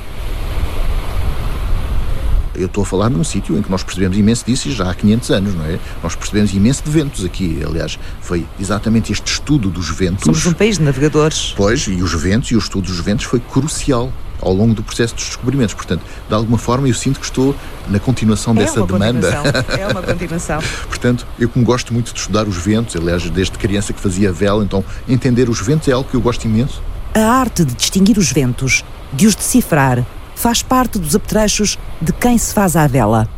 Eu 2.55 2.67
estou 2.67 2.83
a 2.83 2.87
falar 2.87 3.09
num 3.09 3.25
sítio 3.25 3.57
em 3.57 3.63
que 3.63 3.71
nós 3.71 3.83
percebemos 3.83 4.19
imenso 4.19 4.45
disso 4.45 4.69
e 4.69 4.73
já 4.73 4.91
há 4.91 4.95
500 4.95 5.31
anos, 5.31 5.55
não 5.55 5.65
é? 5.65 5.79
Nós 6.03 6.15
percebemos 6.15 6.53
imenso 6.53 6.85
de 6.85 6.91
ventos 6.91 7.25
aqui. 7.25 7.63
Aliás, 7.67 7.99
foi 8.21 8.47
exatamente 8.61 9.11
este 9.11 9.33
estudo 9.33 9.71
dos 9.71 9.89
ventos. 9.89 10.25
Somos 10.25 10.45
um 10.45 10.53
país 10.53 10.77
de 10.77 10.85
navegadores. 10.85 11.55
Pois, 11.57 11.81
e 11.87 12.03
os 12.03 12.13
ventos 12.13 12.51
e 12.51 12.57
o 12.57 12.59
estudo 12.59 12.89
dos 12.89 13.01
ventos 13.01 13.25
foi 13.25 13.41
crucial 13.41 14.13
ao 14.41 14.53
longo 14.53 14.75
do 14.75 14.83
processo 14.83 15.15
dos 15.15 15.25
descobrimentos. 15.25 15.75
Portanto, 15.75 16.03
de 16.29 16.35
alguma 16.35 16.59
forma, 16.59 16.89
eu 16.89 16.95
sinto 16.95 17.21
que 17.21 17.27
estou 17.27 17.55
na 17.89 17.99
continuação 17.99 18.55
dessa 18.55 18.79
é 18.79 18.83
uma 18.83 18.87
demanda. 18.87 19.33
continuação. 19.33 19.79
É 19.79 19.87
uma 19.87 20.03
continuação. 20.03 20.59
Portanto, 20.89 21.27
eu 21.39 21.49
como 21.49 21.65
gosto 21.65 21.93
muito 21.93 22.13
de 22.13 22.19
estudar 22.19 22.47
os 22.47 22.57
ventos, 22.57 22.97
aliás, 22.97 23.29
desde 23.31 23.59
criança 23.59 23.93
que 23.93 24.01
fazia 24.01 24.33
vela, 24.33 24.65
então 24.65 24.85
entender 25.09 25.49
os 25.49 25.61
ventos 25.61 25.89
é 25.89 25.93
algo 25.93 26.09
que 26.09 26.17
eu 26.17 26.21
gosto 26.21 26.45
imenso. 26.45 26.83
A 27.15 27.21
arte 27.21 27.65
de 27.65 27.75
distinguir 27.75 28.19
os 28.19 28.31
ventos, 28.31 28.85
de 29.13 29.27
os 29.27 29.35
decifrar, 29.35 30.05
faz 30.35 30.63
parte 30.63 30.99
dos 30.99 31.15
apetrechos 31.15 31.79
de 32.01 32.13
quem 32.13 32.39
se 32.39 32.55
faz 32.55 32.77
à 32.77 32.87
vela. 32.87 33.29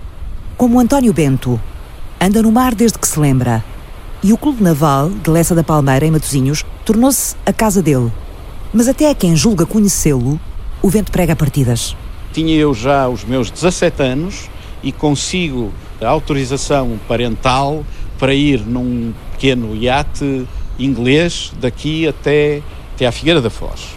Como 0.56 0.78
António 0.78 1.12
Bento, 1.12 1.60
anda 2.20 2.42
no 2.42 2.52
mar 2.52 2.74
desde 2.74 2.98
que 2.98 3.08
se 3.08 3.18
lembra. 3.18 3.64
E 4.22 4.32
o 4.32 4.38
Clube 4.38 4.62
Naval 4.62 5.10
de 5.10 5.28
Lessa 5.28 5.52
da 5.52 5.64
Palmeira, 5.64 6.06
em 6.06 6.10
Matosinhos, 6.12 6.64
tornou-se 6.84 7.34
a 7.44 7.52
casa 7.52 7.82
dele. 7.82 8.12
Mas 8.72 8.86
até 8.86 9.10
a 9.10 9.14
quem 9.14 9.34
julga 9.34 9.66
conhecê-lo, 9.66 10.38
o 10.82 10.88
vento 10.88 11.12
prega 11.12 11.36
partidas. 11.36 11.96
Tinha 12.32 12.54
eu 12.56 12.74
já 12.74 13.08
os 13.08 13.24
meus 13.24 13.50
17 13.50 14.02
anos 14.02 14.50
e 14.82 14.90
consigo 14.90 15.72
a 16.00 16.08
autorização 16.08 16.98
parental 17.06 17.86
para 18.18 18.34
ir 18.34 18.60
num 18.60 19.14
pequeno 19.32 19.76
iate 19.76 20.46
inglês 20.78 21.52
daqui 21.60 22.08
até, 22.08 22.60
até 22.94 23.06
à 23.06 23.12
Figueira 23.12 23.40
da 23.40 23.48
Foz. 23.48 23.96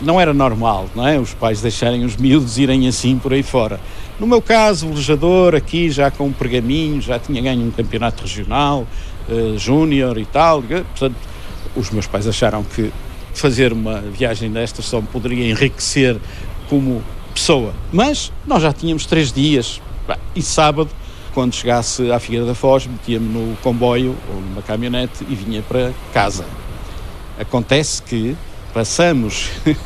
Não 0.00 0.20
era 0.20 0.34
normal, 0.34 0.88
não 0.94 1.06
é? 1.06 1.18
Os 1.18 1.32
pais 1.32 1.60
deixarem 1.60 2.04
os 2.04 2.16
miúdos 2.16 2.58
irem 2.58 2.88
assim 2.88 3.16
por 3.16 3.32
aí 3.32 3.42
fora. 3.42 3.78
No 4.18 4.26
meu 4.26 4.42
caso, 4.42 4.88
velejador, 4.88 5.54
aqui 5.54 5.88
já 5.88 6.10
com 6.10 6.26
um 6.26 6.32
pergaminho, 6.32 7.00
já 7.00 7.18
tinha 7.18 7.40
ganho 7.40 7.64
um 7.64 7.70
campeonato 7.70 8.22
regional, 8.22 8.86
uh, 9.28 9.56
júnior 9.56 10.18
e 10.18 10.24
tal. 10.24 10.62
Portanto, 10.62 11.16
os 11.76 11.90
meus 11.90 12.06
pais 12.08 12.26
acharam 12.26 12.64
que 12.64 12.92
fazer 13.34 13.72
uma 13.72 14.00
viagem 14.00 14.50
destas 14.50 14.84
só 14.84 15.00
me 15.00 15.06
poderia 15.06 15.50
enriquecer 15.50 16.18
como 16.68 17.02
pessoa. 17.34 17.72
Mas 17.92 18.32
nós 18.46 18.62
já 18.62 18.72
tínhamos 18.72 19.06
três 19.06 19.32
dias 19.32 19.80
e 20.34 20.42
sábado 20.42 20.90
quando 21.34 21.52
chegasse 21.52 22.12
à 22.12 22.20
Figueira 22.20 22.46
da 22.46 22.54
Foz, 22.54 22.86
metia-me 22.86 23.26
no 23.26 23.56
comboio 23.56 24.16
ou 24.32 24.40
numa 24.40 24.62
caminhonete 24.62 25.26
e 25.28 25.34
vinha 25.34 25.60
para 25.62 25.92
casa. 26.12 26.44
Acontece 27.38 28.00
que 28.00 28.36
passamos 28.72 29.50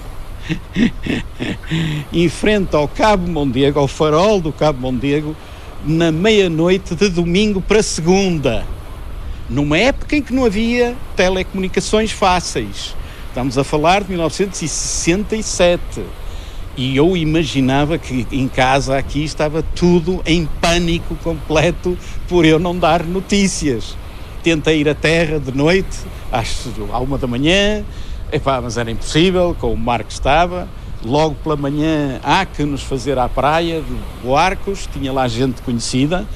em 2.12 2.28
frente 2.28 2.76
ao 2.76 2.87
Cabo 2.87 3.31
Mondego, 3.31 3.81
ao 3.81 3.88
farol 3.88 4.43
do 4.43 4.52
Cabo 4.52 4.81
Mondego, 4.81 5.35
na 5.85 6.12
meia-noite 6.12 6.95
de 6.95 7.09
domingo 7.09 7.62
para 7.62 7.83
segunda, 7.83 8.67
numa 9.49 9.78
época 9.78 10.17
em 10.17 10.23
que 10.23 10.35
não 10.35 10.45
havia 10.45 10.95
telecomunicações 11.17 12.12
fáceis. 12.12 12.95
Estamos 13.38 13.57
a 13.57 13.62
falar 13.62 14.02
de 14.02 14.11
1967. 14.11 15.80
E 16.76 16.97
eu 16.97 17.16
imaginava 17.16 17.97
que 17.97 18.26
em 18.33 18.49
casa 18.49 18.99
aqui 18.99 19.23
estava 19.23 19.62
tudo 19.62 20.21
em 20.26 20.45
pânico 20.61 21.14
completo 21.23 21.97
por 22.26 22.45
eu 22.45 22.59
não 22.59 22.76
dar 22.76 23.04
notícias. 23.04 23.97
Tentei 24.42 24.80
ir 24.80 24.88
à 24.88 24.95
terra 24.97 25.38
de 25.38 25.57
noite, 25.57 26.00
às, 26.33 26.66
à 26.92 26.99
uma 26.99 27.16
da 27.16 27.28
manhã, 27.28 27.85
epá, 28.33 28.61
mas 28.61 28.76
era 28.76 28.90
impossível, 28.90 29.57
com 29.61 29.73
o 29.73 29.76
mar 29.76 30.02
que 30.02 30.12
estava. 30.12 30.66
Logo 31.04 31.37
pela 31.37 31.54
manhã 31.54 32.18
há 32.25 32.45
que 32.45 32.64
nos 32.64 32.83
fazer 32.83 33.21
à 33.21 33.28
praia 33.28 33.80
de 33.80 33.97
Boarcos, 34.21 34.88
tinha 34.92 35.12
lá 35.12 35.28
gente 35.28 35.62
conhecida, 35.62 36.26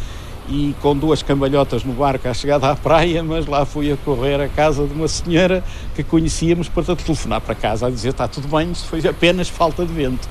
e 0.48 0.74
com 0.80 0.96
duas 0.96 1.22
cambalhotas 1.22 1.84
no 1.84 1.92
barco 1.92 2.28
à 2.28 2.34
chegada 2.34 2.70
à 2.70 2.76
praia, 2.76 3.22
mas 3.22 3.46
lá 3.46 3.64
fui 3.64 3.92
a 3.92 3.96
correr 3.96 4.40
à 4.40 4.48
casa 4.48 4.86
de 4.86 4.92
uma 4.92 5.08
senhora 5.08 5.62
que 5.94 6.02
conhecíamos 6.02 6.68
para 6.68 6.96
telefonar 6.96 7.40
para 7.40 7.54
casa 7.54 7.86
a 7.86 7.90
dizer 7.90 8.10
está 8.10 8.26
tudo 8.26 8.48
bem, 8.48 8.72
isso 8.72 8.86
foi 8.86 9.06
apenas 9.06 9.48
falta 9.48 9.84
de 9.84 9.92
vento. 9.92 10.28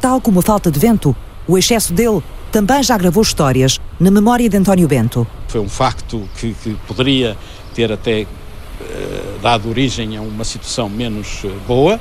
Tal 0.00 0.20
como 0.20 0.40
a 0.40 0.42
falta 0.42 0.70
de 0.70 0.78
vento, 0.78 1.14
o 1.46 1.56
excesso 1.56 1.92
dele 1.92 2.22
também 2.50 2.82
já 2.82 2.98
gravou 2.98 3.22
histórias 3.22 3.80
na 3.98 4.10
memória 4.10 4.48
de 4.48 4.56
António 4.56 4.86
Bento. 4.86 5.26
Foi 5.48 5.60
um 5.60 5.68
facto 5.68 6.28
que, 6.38 6.54
que 6.54 6.74
poderia 6.86 7.36
ter 7.74 7.90
até 7.90 8.22
uh, 8.22 9.38
dado 9.40 9.68
origem 9.68 10.16
a 10.16 10.20
uma 10.20 10.44
situação 10.44 10.88
menos 10.88 11.44
uh, 11.44 11.50
boa, 11.66 11.98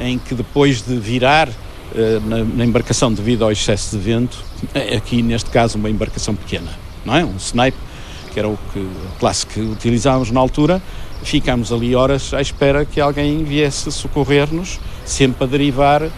em 0.00 0.18
que 0.18 0.34
depois 0.34 0.80
de 0.80 0.96
virar 0.96 1.48
na, 2.26 2.44
na 2.44 2.64
embarcação 2.64 3.12
devido 3.12 3.44
ao 3.44 3.52
excesso 3.52 3.96
de 3.96 4.02
vento, 4.02 4.42
é 4.74 4.96
aqui 4.96 5.22
neste 5.22 5.50
caso 5.50 5.78
uma 5.78 5.90
embarcação 5.90 6.34
pequena, 6.34 6.70
não 7.04 7.16
é? 7.16 7.24
Um 7.24 7.36
snipe, 7.36 7.76
que 8.32 8.38
era 8.38 8.48
o 8.48 8.58
que, 8.72 8.78
a 8.78 9.18
classe 9.18 9.46
que 9.46 9.60
utilizávamos 9.60 10.30
na 10.30 10.40
altura, 10.40 10.80
ficámos 11.22 11.72
ali 11.72 11.94
horas 11.94 12.32
à 12.32 12.40
espera 12.40 12.84
que 12.84 13.00
alguém 13.00 13.44
viesse 13.44 13.90
socorrer-nos, 13.90 14.80
sempre 15.04 15.44
a 15.44 15.46
derivar 15.46 16.08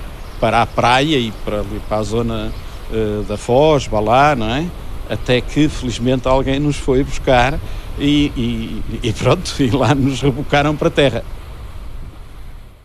para 0.40 0.62
a 0.62 0.66
praia 0.66 1.18
e 1.18 1.32
para, 1.44 1.64
para 1.88 1.96
a 1.98 2.02
zona 2.02 2.52
uh, 2.90 3.22
da 3.24 3.36
Foz, 3.36 3.86
Balá, 3.86 4.34
não 4.34 4.48
é? 4.48 4.66
Até 5.08 5.40
que 5.40 5.68
felizmente 5.68 6.26
alguém 6.28 6.58
nos 6.58 6.76
foi 6.76 7.02
buscar 7.04 7.58
e, 7.98 8.32
e, 8.36 8.82
e 9.02 9.12
pronto, 9.12 9.54
e 9.62 9.70
lá 9.70 9.94
nos 9.94 10.20
rebocaram 10.20 10.76
para 10.76 10.88
a 10.88 10.90
terra. 10.90 11.24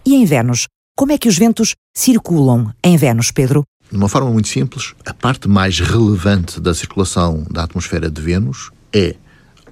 E 0.06 0.16
em 0.16 0.26
Vênus, 0.26 0.68
como 0.96 1.12
é 1.12 1.18
que 1.18 1.28
os 1.28 1.38
ventos 1.38 1.76
circulam 1.98 2.72
em 2.84 2.96
Vênus, 2.96 3.32
Pedro? 3.32 3.66
De 3.92 3.98
uma 3.98 4.08
forma 4.08 4.30
muito 4.30 4.48
simples, 4.48 4.94
a 5.04 5.16
parte 5.16 5.48
mais 5.48 5.80
relevante 5.80 6.62
da 6.62 6.72
circulação 6.72 7.44
da 7.50 7.64
atmosfera 7.64 8.08
de 8.08 8.22
Vênus 8.22 8.70
é 8.94 9.16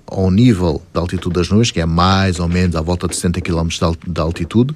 ao 0.08 0.32
nível 0.32 0.82
da 0.91 1.01
altitude 1.01 1.36
das 1.36 1.50
nuvens, 1.50 1.70
que 1.70 1.79
é 1.79 1.86
mais 1.86 2.39
ou 2.39 2.50
menos 2.50 2.75
à 2.75 2.82
volta 2.82 3.08
de 3.08 3.15
60 3.15 3.41
km 3.41 3.67
de 4.08 4.20
altitude, 4.20 4.75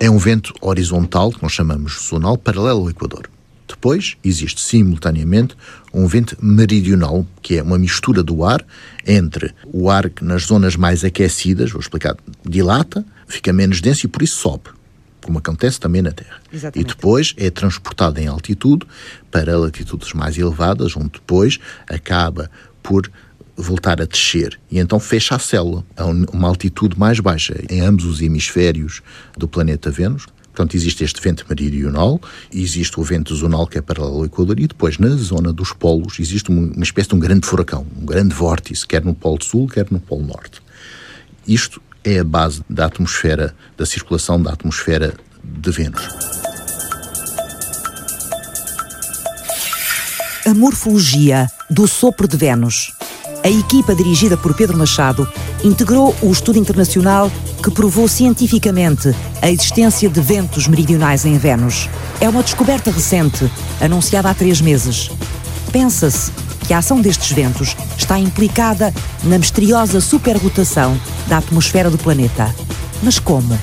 é 0.00 0.10
um 0.10 0.18
vento 0.18 0.52
horizontal, 0.60 1.30
que 1.30 1.40
nós 1.40 1.52
chamamos 1.52 2.08
zonal, 2.08 2.36
paralelo 2.36 2.80
ao 2.80 2.90
Equador. 2.90 3.30
Depois 3.68 4.16
existe 4.24 4.60
simultaneamente 4.60 5.56
um 5.94 6.08
vento 6.08 6.36
meridional, 6.42 7.24
que 7.40 7.58
é 7.58 7.62
uma 7.62 7.78
mistura 7.78 8.20
do 8.20 8.44
ar 8.44 8.66
entre 9.06 9.54
o 9.72 9.88
ar 9.88 10.10
que 10.10 10.24
nas 10.24 10.42
zonas 10.42 10.74
mais 10.74 11.04
aquecidas, 11.04 11.70
vou 11.70 11.80
explicar, 11.80 12.16
dilata, 12.44 13.04
fica 13.28 13.52
menos 13.52 13.80
denso 13.80 14.06
e 14.06 14.08
por 14.08 14.22
isso 14.22 14.38
sobe 14.38 14.79
como 15.30 15.38
acontece 15.38 15.78
também 15.78 16.02
na 16.02 16.10
Terra. 16.10 16.40
Exatamente. 16.52 16.84
E 16.84 16.94
depois 16.94 17.34
é 17.36 17.50
transportado 17.50 18.18
em 18.18 18.26
altitude 18.26 18.84
para 19.30 19.56
latitudes 19.56 20.12
mais 20.12 20.36
elevadas, 20.36 20.96
onde 20.96 21.10
depois 21.10 21.60
acaba 21.88 22.50
por 22.82 23.08
voltar 23.56 24.00
a 24.00 24.06
descer 24.06 24.58
e 24.70 24.78
então 24.78 24.98
fecha 24.98 25.36
a 25.36 25.38
célula 25.38 25.84
a 25.94 26.06
uma 26.06 26.48
altitude 26.48 26.98
mais 26.98 27.20
baixa 27.20 27.62
em 27.68 27.80
ambos 27.82 28.06
os 28.06 28.22
hemisférios 28.22 29.02
do 29.36 29.46
planeta 29.46 29.90
Vênus. 29.90 30.26
Portanto, 30.46 30.74
existe 30.74 31.04
este 31.04 31.20
vento 31.20 31.44
meridional, 31.48 32.20
existe 32.52 32.98
o 32.98 33.04
vento 33.04 33.34
zonal 33.36 33.66
que 33.66 33.78
é 33.78 33.82
paralelo 33.82 34.16
ao 34.16 34.24
Equador 34.24 34.58
e 34.58 34.66
depois 34.66 34.98
na 34.98 35.10
zona 35.10 35.52
dos 35.52 35.72
polos 35.72 36.18
existe 36.18 36.50
uma 36.50 36.82
espécie 36.82 37.10
de 37.10 37.14
um 37.14 37.20
grande 37.20 37.46
furacão, 37.46 37.86
um 37.96 38.04
grande 38.04 38.34
vórtice, 38.34 38.86
quer 38.86 39.04
no 39.04 39.14
Polo 39.14 39.42
Sul, 39.42 39.68
quer 39.68 39.86
no 39.90 40.00
Polo 40.00 40.26
Norte. 40.26 40.60
Isto 41.46 41.80
é 42.04 42.18
a 42.18 42.24
base 42.24 42.62
da 42.68 42.86
atmosfera, 42.86 43.54
da 43.76 43.84
circulação 43.84 44.40
da 44.40 44.52
atmosfera 44.52 45.14
de 45.42 45.70
Vênus. 45.70 46.08
A 50.46 50.54
morfologia 50.54 51.46
do 51.68 51.86
sopro 51.86 52.26
de 52.26 52.36
Vênus. 52.36 52.92
A 53.44 53.48
equipa 53.48 53.94
dirigida 53.94 54.36
por 54.36 54.54
Pedro 54.54 54.76
Machado 54.76 55.26
integrou 55.64 56.14
o 56.22 56.30
estudo 56.30 56.58
internacional 56.58 57.30
que 57.62 57.70
provou 57.70 58.08
cientificamente 58.08 59.14
a 59.40 59.50
existência 59.50 60.08
de 60.08 60.20
ventos 60.20 60.66
meridionais 60.66 61.24
em 61.24 61.38
Vênus. 61.38 61.88
É 62.20 62.28
uma 62.28 62.42
descoberta 62.42 62.90
recente, 62.90 63.50
anunciada 63.80 64.30
há 64.30 64.34
três 64.34 64.60
meses. 64.60 65.10
Pensa-se 65.70 66.32
que 66.66 66.74
a 66.74 66.78
ação 66.78 67.00
destes 67.00 67.32
ventos 67.32 67.76
está 67.96 68.18
implicada 68.18 68.92
na 69.24 69.38
misteriosa 69.38 70.00
superrotação 70.00 70.98
da 71.26 71.38
atmosfera 71.38 71.90
do 71.90 71.98
planeta. 71.98 72.54
Mas 73.02 73.18
como? 73.18 73.58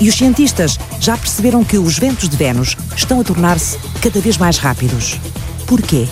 E 0.00 0.08
os 0.08 0.16
cientistas 0.16 0.78
já 1.00 1.16
perceberam 1.16 1.64
que 1.64 1.78
os 1.78 1.98
ventos 1.98 2.28
de 2.28 2.36
Vênus 2.36 2.76
estão 2.96 3.20
a 3.20 3.24
tornar-se 3.24 3.78
cada 4.00 4.20
vez 4.20 4.36
mais 4.36 4.58
rápidos. 4.58 5.18
Porquê? 5.66 6.08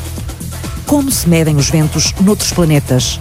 Como 0.87 1.11
se 1.11 1.29
medem 1.29 1.57
os 1.57 1.69
ventos 1.69 2.13
noutros 2.21 2.53
planetas? 2.53 3.19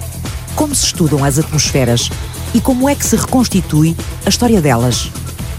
Como 0.55 0.75
se 0.75 0.85
estudam 0.85 1.23
as 1.23 1.39
atmosferas? 1.39 2.09
E 2.53 2.59
como 2.59 2.89
é 2.89 2.95
que 2.95 3.05
se 3.05 3.15
reconstitui 3.15 3.95
a 4.25 4.29
história 4.29 4.61
delas? 4.61 5.09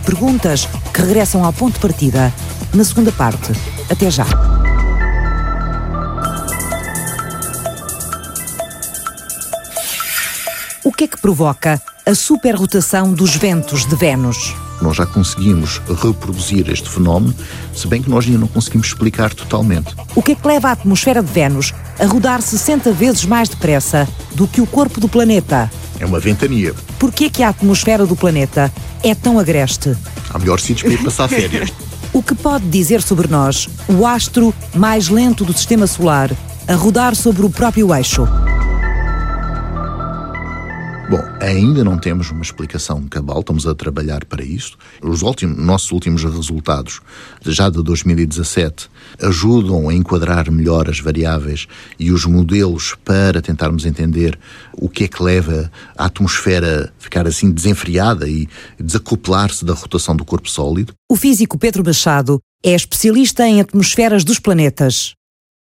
Perguntas 0.04 0.68
que 0.92 1.00
regressam 1.00 1.44
ao 1.44 1.52
ponto 1.52 1.74
de 1.74 1.80
partida 1.80 2.32
na 2.74 2.84
segunda 2.84 3.12
parte. 3.12 3.52
Até 3.90 4.10
já! 4.10 4.51
Que 11.02 11.06
é 11.06 11.08
que 11.08 11.20
provoca 11.20 11.82
a 12.06 12.14
superrotação 12.14 13.12
dos 13.12 13.34
ventos 13.34 13.84
de 13.84 13.96
Vênus? 13.96 14.54
Nós 14.80 14.96
já 14.96 15.04
conseguimos 15.04 15.82
reproduzir 16.00 16.70
este 16.70 16.88
fenómeno, 16.88 17.34
se 17.74 17.88
bem 17.88 18.00
que 18.00 18.08
nós 18.08 18.24
ainda 18.24 18.38
não 18.38 18.46
conseguimos 18.46 18.86
explicar 18.86 19.34
totalmente. 19.34 19.96
O 20.14 20.22
que 20.22 20.30
é 20.30 20.34
que 20.36 20.46
leva 20.46 20.68
a 20.68 20.70
atmosfera 20.70 21.20
de 21.20 21.32
Vênus 21.32 21.74
a 21.98 22.06
rodar 22.06 22.40
60 22.40 22.92
vezes 22.92 23.24
mais 23.24 23.48
depressa 23.48 24.06
do 24.36 24.46
que 24.46 24.60
o 24.60 24.66
corpo 24.66 25.00
do 25.00 25.08
planeta? 25.08 25.68
É 25.98 26.06
uma 26.06 26.20
ventania. 26.20 26.72
Por 27.00 27.10
que 27.10 27.24
é 27.24 27.30
que 27.30 27.42
a 27.42 27.48
atmosfera 27.48 28.06
do 28.06 28.14
planeta 28.14 28.72
é 29.02 29.12
tão 29.12 29.40
agreste? 29.40 29.96
Há 30.30 30.38
melhores 30.38 30.62
sítios 30.62 30.82
para 30.82 30.92
ir 30.92 31.04
passar 31.04 31.28
férias. 31.28 31.72
O 32.14 32.22
que 32.22 32.34
pode 32.34 32.66
dizer 32.68 33.00
sobre 33.00 33.26
nós, 33.26 33.70
o 33.88 34.06
astro 34.06 34.54
mais 34.74 35.08
lento 35.08 35.46
do 35.46 35.52
sistema 35.54 35.86
solar, 35.86 36.30
a 36.68 36.74
rodar 36.74 37.16
sobre 37.16 37.46
o 37.46 37.48
próprio 37.48 37.92
eixo? 37.94 38.28
Bom, 41.12 41.22
ainda 41.42 41.84
não 41.84 41.98
temos 41.98 42.30
uma 42.30 42.40
explicação 42.40 43.06
cabal, 43.06 43.40
estamos 43.40 43.66
a 43.66 43.74
trabalhar 43.74 44.24
para 44.24 44.42
isso. 44.42 44.78
Os 45.02 45.20
últimos, 45.20 45.58
nossos 45.58 45.92
últimos 45.92 46.24
resultados, 46.24 47.02
já 47.44 47.68
de 47.68 47.82
2017, 47.82 48.88
ajudam 49.20 49.90
a 49.90 49.94
enquadrar 49.94 50.50
melhor 50.50 50.88
as 50.88 51.00
variáveis 51.00 51.68
e 51.98 52.10
os 52.10 52.24
modelos 52.24 52.96
para 53.04 53.42
tentarmos 53.42 53.84
entender 53.84 54.38
o 54.72 54.88
que 54.88 55.04
é 55.04 55.08
que 55.08 55.22
leva 55.22 55.70
a 55.98 56.06
atmosfera 56.06 56.90
ficar 56.98 57.26
assim 57.26 57.50
desenfriada 57.50 58.26
e 58.26 58.48
desacoplar-se 58.80 59.66
da 59.66 59.74
rotação 59.74 60.16
do 60.16 60.24
corpo 60.24 60.48
sólido. 60.48 60.94
O 61.10 61.14
físico 61.14 61.58
Pedro 61.58 61.84
Machado 61.84 62.40
é 62.64 62.72
especialista 62.72 63.46
em 63.46 63.60
atmosferas 63.60 64.24
dos 64.24 64.38
planetas. 64.38 65.12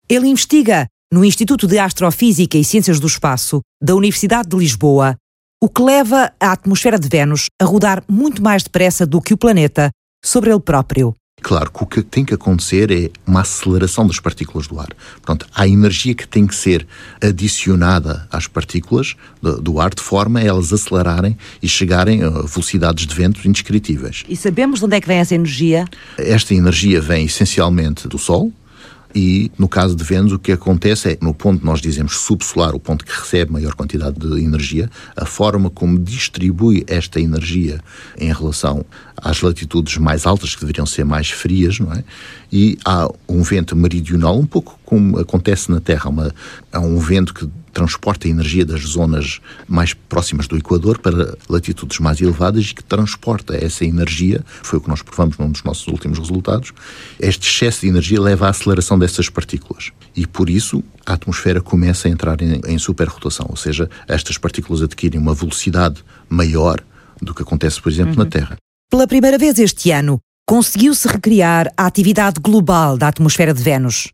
Ele 0.08 0.26
investiga 0.26 0.88
no 1.12 1.24
Instituto 1.24 1.68
de 1.68 1.78
Astrofísica 1.78 2.58
e 2.58 2.64
Ciências 2.64 2.98
do 2.98 3.06
Espaço 3.06 3.60
da 3.80 3.94
Universidade 3.94 4.48
de 4.48 4.56
Lisboa 4.56 5.16
o 5.62 5.68
que 5.68 5.82
leva 5.82 6.32
a 6.38 6.52
atmosfera 6.52 6.98
de 6.98 7.08
Vênus 7.08 7.46
a 7.60 7.64
rodar 7.64 8.02
muito 8.08 8.42
mais 8.42 8.62
depressa 8.62 9.06
do 9.06 9.20
que 9.20 9.32
o 9.32 9.38
planeta 9.38 9.90
sobre 10.24 10.50
ele 10.50 10.60
próprio. 10.60 11.14
Claro 11.42 11.70
que 11.70 11.82
o 11.82 11.86
que 11.86 12.02
tem 12.02 12.24
que 12.24 12.34
acontecer 12.34 12.90
é 12.90 13.10
uma 13.26 13.42
aceleração 13.42 14.06
das 14.06 14.18
partículas 14.18 14.66
do 14.66 14.80
ar. 14.80 14.88
Portanto, 15.22 15.46
há 15.54 15.68
energia 15.68 16.14
que 16.14 16.26
tem 16.26 16.46
que 16.46 16.54
ser 16.54 16.86
adicionada 17.22 18.26
às 18.32 18.46
partículas 18.46 19.14
do, 19.40 19.60
do, 19.60 19.80
ar 19.80 19.94
de 19.94 20.02
forma 20.02 20.40
a 20.40 20.42
elas 20.42 20.72
acelerarem 20.72 21.36
e 21.62 21.68
chegarem 21.68 22.22
a 22.22 22.30
velocidades 22.30 23.06
de 23.06 23.14
vento 23.14 23.46
indescritíveis. 23.46 24.24
E 24.28 24.34
sabemos 24.34 24.80
de 24.80 24.86
onde 24.86 24.96
é 24.96 25.00
que 25.00 25.06
vem 25.06 25.18
essa 25.18 25.34
energia? 25.34 25.86
Esta 26.18 26.54
energia 26.54 27.00
vem 27.00 27.26
essencialmente 27.26 28.08
do 28.08 28.18
Sol 28.18 28.52
E 29.18 29.50
no 29.56 29.66
caso 29.66 29.96
de 29.96 30.04
Vênus, 30.04 30.32
o 30.32 30.38
que 30.38 30.52
acontece 30.52 31.12
é, 31.12 31.18
no 31.22 31.32
ponto 31.32 31.64
nós 31.64 31.80
dizemos 31.80 32.18
subsolar, 32.18 32.74
o 32.74 32.78
ponto 32.78 33.02
que 33.02 33.18
recebe 33.18 33.50
maior 33.50 33.74
quantidade 33.74 34.18
de 34.18 34.44
energia, 34.44 34.90
a 35.16 35.24
forma 35.24 35.70
como 35.70 35.98
distribui 35.98 36.84
esta 36.86 37.18
energia 37.18 37.80
em 38.18 38.30
relação 38.30 38.84
às 39.16 39.40
latitudes 39.40 39.96
mais 39.96 40.26
altas, 40.26 40.54
que 40.54 40.60
deveriam 40.60 40.84
ser 40.84 41.06
mais 41.06 41.30
frias, 41.30 41.80
não 41.80 41.94
é? 41.94 42.04
E 42.52 42.76
há 42.84 43.10
um 43.26 43.42
vento 43.42 43.74
meridional, 43.74 44.38
um 44.38 44.44
pouco 44.44 44.78
como 44.84 45.18
acontece 45.18 45.70
na 45.70 45.80
Terra, 45.80 46.10
uma, 46.10 46.34
há 46.70 46.80
um 46.80 46.98
vento 46.98 47.32
que 47.32 47.48
transporta 47.76 48.26
a 48.26 48.30
energia 48.30 48.64
das 48.64 48.80
zonas 48.80 49.38
mais 49.68 49.92
próximas 49.92 50.48
do 50.48 50.56
Equador 50.56 50.98
para 50.98 51.36
latitudes 51.46 51.98
mais 51.98 52.22
elevadas 52.22 52.64
e 52.64 52.74
que 52.74 52.82
transporta 52.82 53.54
essa 53.54 53.84
energia, 53.84 54.42
foi 54.62 54.78
o 54.78 54.82
que 54.82 54.88
nós 54.88 55.02
provamos 55.02 55.36
num 55.36 55.50
dos 55.50 55.62
nossos 55.62 55.86
últimos 55.86 56.18
resultados, 56.18 56.72
este 57.20 57.46
excesso 57.46 57.82
de 57.82 57.88
energia 57.88 58.18
leva 58.18 58.46
à 58.46 58.48
aceleração 58.48 58.98
dessas 58.98 59.28
partículas. 59.28 59.92
E 60.16 60.26
por 60.26 60.48
isso 60.48 60.82
a 61.04 61.12
atmosfera 61.12 61.60
começa 61.60 62.08
a 62.08 62.10
entrar 62.10 62.40
em, 62.40 62.62
em 62.66 62.78
superrotação, 62.78 63.44
ou 63.50 63.56
seja, 63.56 63.90
estas 64.08 64.38
partículas 64.38 64.80
adquirem 64.80 65.20
uma 65.20 65.34
velocidade 65.34 66.02
maior 66.30 66.82
do 67.20 67.34
que 67.34 67.42
acontece, 67.42 67.78
por 67.82 67.92
exemplo, 67.92 68.12
uhum. 68.12 68.24
na 68.24 68.26
Terra. 68.26 68.56
Pela 68.90 69.06
primeira 69.06 69.36
vez 69.36 69.58
este 69.58 69.90
ano, 69.90 70.18
conseguiu-se 70.48 71.06
recriar 71.06 71.70
a 71.76 71.84
atividade 71.84 72.40
global 72.40 72.96
da 72.96 73.08
atmosfera 73.08 73.52
de 73.52 73.62
Vênus. 73.62 74.08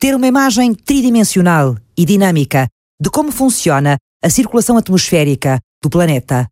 Ter 0.00 0.14
uma 0.14 0.26
imagem 0.26 0.74
tridimensional 0.74 1.76
e 1.94 2.06
dinâmica 2.06 2.68
de 3.02 3.10
como 3.10 3.32
funciona 3.32 3.96
a 4.22 4.30
circulação 4.30 4.76
atmosférica 4.76 5.58
do 5.82 5.90
planeta. 5.90 6.46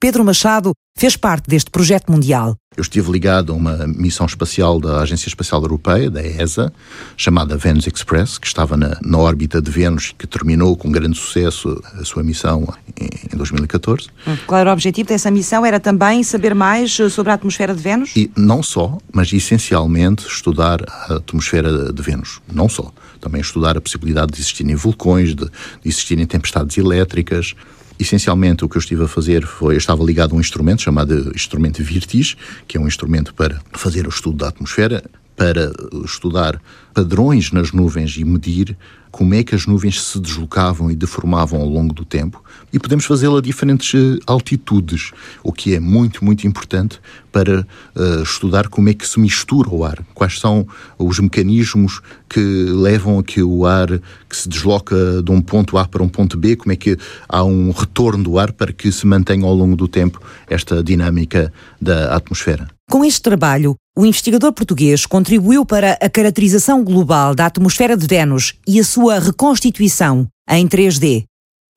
Pedro 0.00 0.24
Machado 0.24 0.72
fez 0.98 1.16
parte 1.16 1.48
deste 1.48 1.70
projeto 1.70 2.10
mundial. 2.10 2.56
Eu 2.76 2.82
estive 2.82 3.12
ligado 3.12 3.52
a 3.52 3.54
uma 3.54 3.86
missão 3.86 4.26
espacial 4.26 4.80
da 4.80 5.00
Agência 5.02 5.28
Espacial 5.28 5.62
Europeia, 5.62 6.10
da 6.10 6.20
ESA, 6.20 6.72
chamada 7.16 7.56
Venus 7.56 7.86
Express, 7.86 8.38
que 8.38 8.46
estava 8.48 8.76
na, 8.76 8.98
na 9.00 9.18
órbita 9.18 9.62
de 9.62 9.70
Vênus, 9.70 10.12
que 10.18 10.26
terminou 10.26 10.76
com 10.76 10.90
grande 10.90 11.16
sucesso 11.16 11.80
a 11.92 12.04
sua 12.04 12.24
missão 12.24 12.66
em, 13.00 13.08
em 13.32 13.36
2014. 13.36 14.08
Hum, 14.26 14.36
qual 14.48 14.60
era 14.62 14.70
o 14.70 14.72
objetivo 14.72 15.08
dessa 15.08 15.30
missão? 15.30 15.64
Era 15.64 15.78
também 15.78 16.24
saber 16.24 16.56
mais 16.56 16.98
eh, 16.98 17.08
sobre 17.08 17.30
a 17.30 17.36
atmosfera 17.36 17.72
de 17.72 17.80
Vênus? 17.80 18.16
E 18.16 18.28
não 18.36 18.64
só, 18.64 18.98
mas 19.12 19.32
essencialmente 19.32 20.26
estudar 20.26 20.80
a 20.88 21.14
atmosfera 21.14 21.92
de 21.92 22.02
Vênus. 22.02 22.40
Não 22.52 22.68
só. 22.68 22.92
Também 23.24 23.40
estudar 23.40 23.76
a 23.76 23.80
possibilidade 23.80 24.32
de 24.32 24.38
existirem 24.38 24.76
vulcões, 24.76 25.30
de, 25.34 25.46
de 25.46 25.50
existirem 25.86 26.26
tempestades 26.26 26.76
elétricas, 26.76 27.54
Essencialmente, 27.98 28.64
o 28.64 28.68
que 28.68 28.76
eu 28.76 28.80
estive 28.80 29.04
a 29.04 29.08
fazer 29.08 29.46
foi, 29.46 29.74
eu 29.74 29.78
estava 29.78 30.02
ligado 30.02 30.32
a 30.32 30.36
um 30.36 30.40
instrumento 30.40 30.82
chamado 30.82 31.30
instrumento 31.32 31.80
Virtis, 31.80 32.36
que 32.66 32.76
é 32.76 32.80
um 32.80 32.88
instrumento 32.88 33.32
para 33.32 33.60
fazer 33.72 34.04
o 34.06 34.08
estudo 34.08 34.38
da 34.38 34.48
atmosfera, 34.48 35.04
para 35.36 35.72
estudar 36.04 36.60
padrões 36.92 37.50
nas 37.50 37.72
nuvens 37.72 38.16
e 38.16 38.24
medir 38.24 38.76
como 39.14 39.32
é 39.32 39.44
que 39.44 39.54
as 39.54 39.64
nuvens 39.64 40.02
se 40.02 40.18
deslocavam 40.18 40.90
e 40.90 40.96
deformavam 40.96 41.60
ao 41.60 41.68
longo 41.68 41.94
do 41.94 42.04
tempo 42.04 42.42
e 42.72 42.80
podemos 42.80 43.04
fazê-lo 43.04 43.36
a 43.36 43.40
diferentes 43.40 43.94
eh, 43.94 44.18
altitudes, 44.26 45.12
o 45.40 45.52
que 45.52 45.72
é 45.72 45.78
muito, 45.78 46.24
muito 46.24 46.48
importante 46.48 47.00
para 47.30 47.60
uh, 47.60 48.22
estudar 48.22 48.66
como 48.66 48.88
é 48.88 48.94
que 48.94 49.06
se 49.06 49.20
mistura 49.20 49.70
o 49.70 49.84
ar, 49.84 50.04
quais 50.14 50.40
são 50.40 50.66
os 50.98 51.20
mecanismos 51.20 52.00
que 52.28 52.40
levam 52.40 53.20
a 53.20 53.22
que 53.22 53.40
o 53.40 53.64
ar 53.64 54.00
que 54.28 54.36
se 54.36 54.48
desloca 54.48 55.22
de 55.22 55.30
um 55.30 55.40
ponto 55.40 55.78
A 55.78 55.86
para 55.86 56.02
um 56.02 56.08
ponto 56.08 56.36
B, 56.36 56.56
como 56.56 56.72
é 56.72 56.76
que 56.76 56.96
há 57.28 57.44
um 57.44 57.70
retorno 57.70 58.24
do 58.24 58.38
ar 58.38 58.52
para 58.52 58.72
que 58.72 58.90
se 58.90 59.06
mantenha 59.06 59.44
ao 59.44 59.54
longo 59.54 59.76
do 59.76 59.86
tempo 59.86 60.20
esta 60.48 60.82
dinâmica 60.82 61.52
da 61.80 62.16
atmosfera. 62.16 62.68
Com 62.90 63.04
este 63.04 63.22
trabalho, 63.22 63.76
o 63.96 64.04
investigador 64.04 64.52
português 64.52 65.06
contribuiu 65.06 65.64
para 65.64 65.92
a 66.00 66.10
caracterização 66.10 66.82
global 66.82 67.32
da 67.32 67.46
atmosfera 67.46 67.96
de 67.96 68.06
Vênus 68.06 68.54
e 68.66 68.80
a 68.80 68.84
sua 68.84 69.20
reconstituição 69.20 70.26
em 70.50 70.66
3D. 70.66 71.24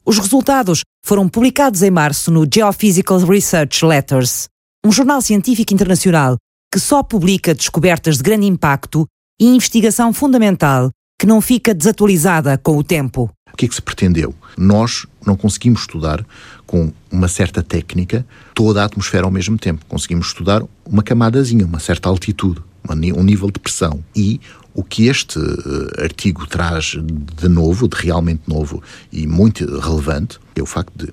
Os 0.03 0.17
resultados 0.17 0.82
foram 1.06 1.30
publicados 1.30 1.84
em 1.84 1.91
março 1.91 2.32
no 2.32 2.47
Geophysical 2.51 3.19
Research 3.19 3.86
Letters, 3.86 4.47
um 4.84 4.91
jornal 4.91 5.21
científico 5.21 5.73
internacional 5.73 6.38
que 6.73 6.80
só 6.80 7.03
publica 7.03 7.53
descobertas 7.53 8.17
de 8.17 8.23
grande 8.23 8.47
impacto 8.47 9.06
e 9.39 9.45
investigação 9.45 10.12
fundamental 10.12 10.89
que 11.19 11.27
não 11.27 11.39
fica 11.39 11.73
desatualizada 11.73 12.58
com 12.58 12.77
o 12.77 12.84
tempo. 12.84 13.30
O 13.53 13.58
que 13.58 13.65
é 13.65 13.69
que 13.69 13.75
se 13.75 13.82
pretendeu? 13.82 14.34
Nós 14.58 15.06
não 15.25 15.36
conseguimos 15.36 15.82
estudar 15.82 16.25
com 16.67 16.91
uma 17.10 17.30
certa 17.30 17.63
técnica 17.63 18.25
toda 18.53 18.82
a 18.82 18.86
atmosfera 18.86 19.25
ao 19.25 19.32
mesmo 19.32 19.58
tempo. 19.58 19.84
Conseguimos 19.88 20.27
estudar 20.27 20.62
uma 20.86 21.01
camadazinha, 21.01 21.65
uma 21.65 21.80
certa 21.80 22.10
altitude, 22.10 22.62
um 22.88 23.23
nível 23.23 23.49
de 23.49 23.60
pressão. 23.60 24.03
E 24.15 24.39
o 24.73 24.84
que 24.84 25.08
este 25.08 25.39
uh, 25.39 26.03
artigo 26.03 26.45
traz 26.45 26.95
de 27.01 27.47
novo, 27.47 27.88
de 27.88 27.97
realmente 27.97 28.43
novo 28.45 28.84
e 29.12 29.25
muito 29.25 29.65
relevante, 29.80 30.39
é 30.56 30.62
o 30.62 30.65
facto 30.65 30.93
de 30.95 31.12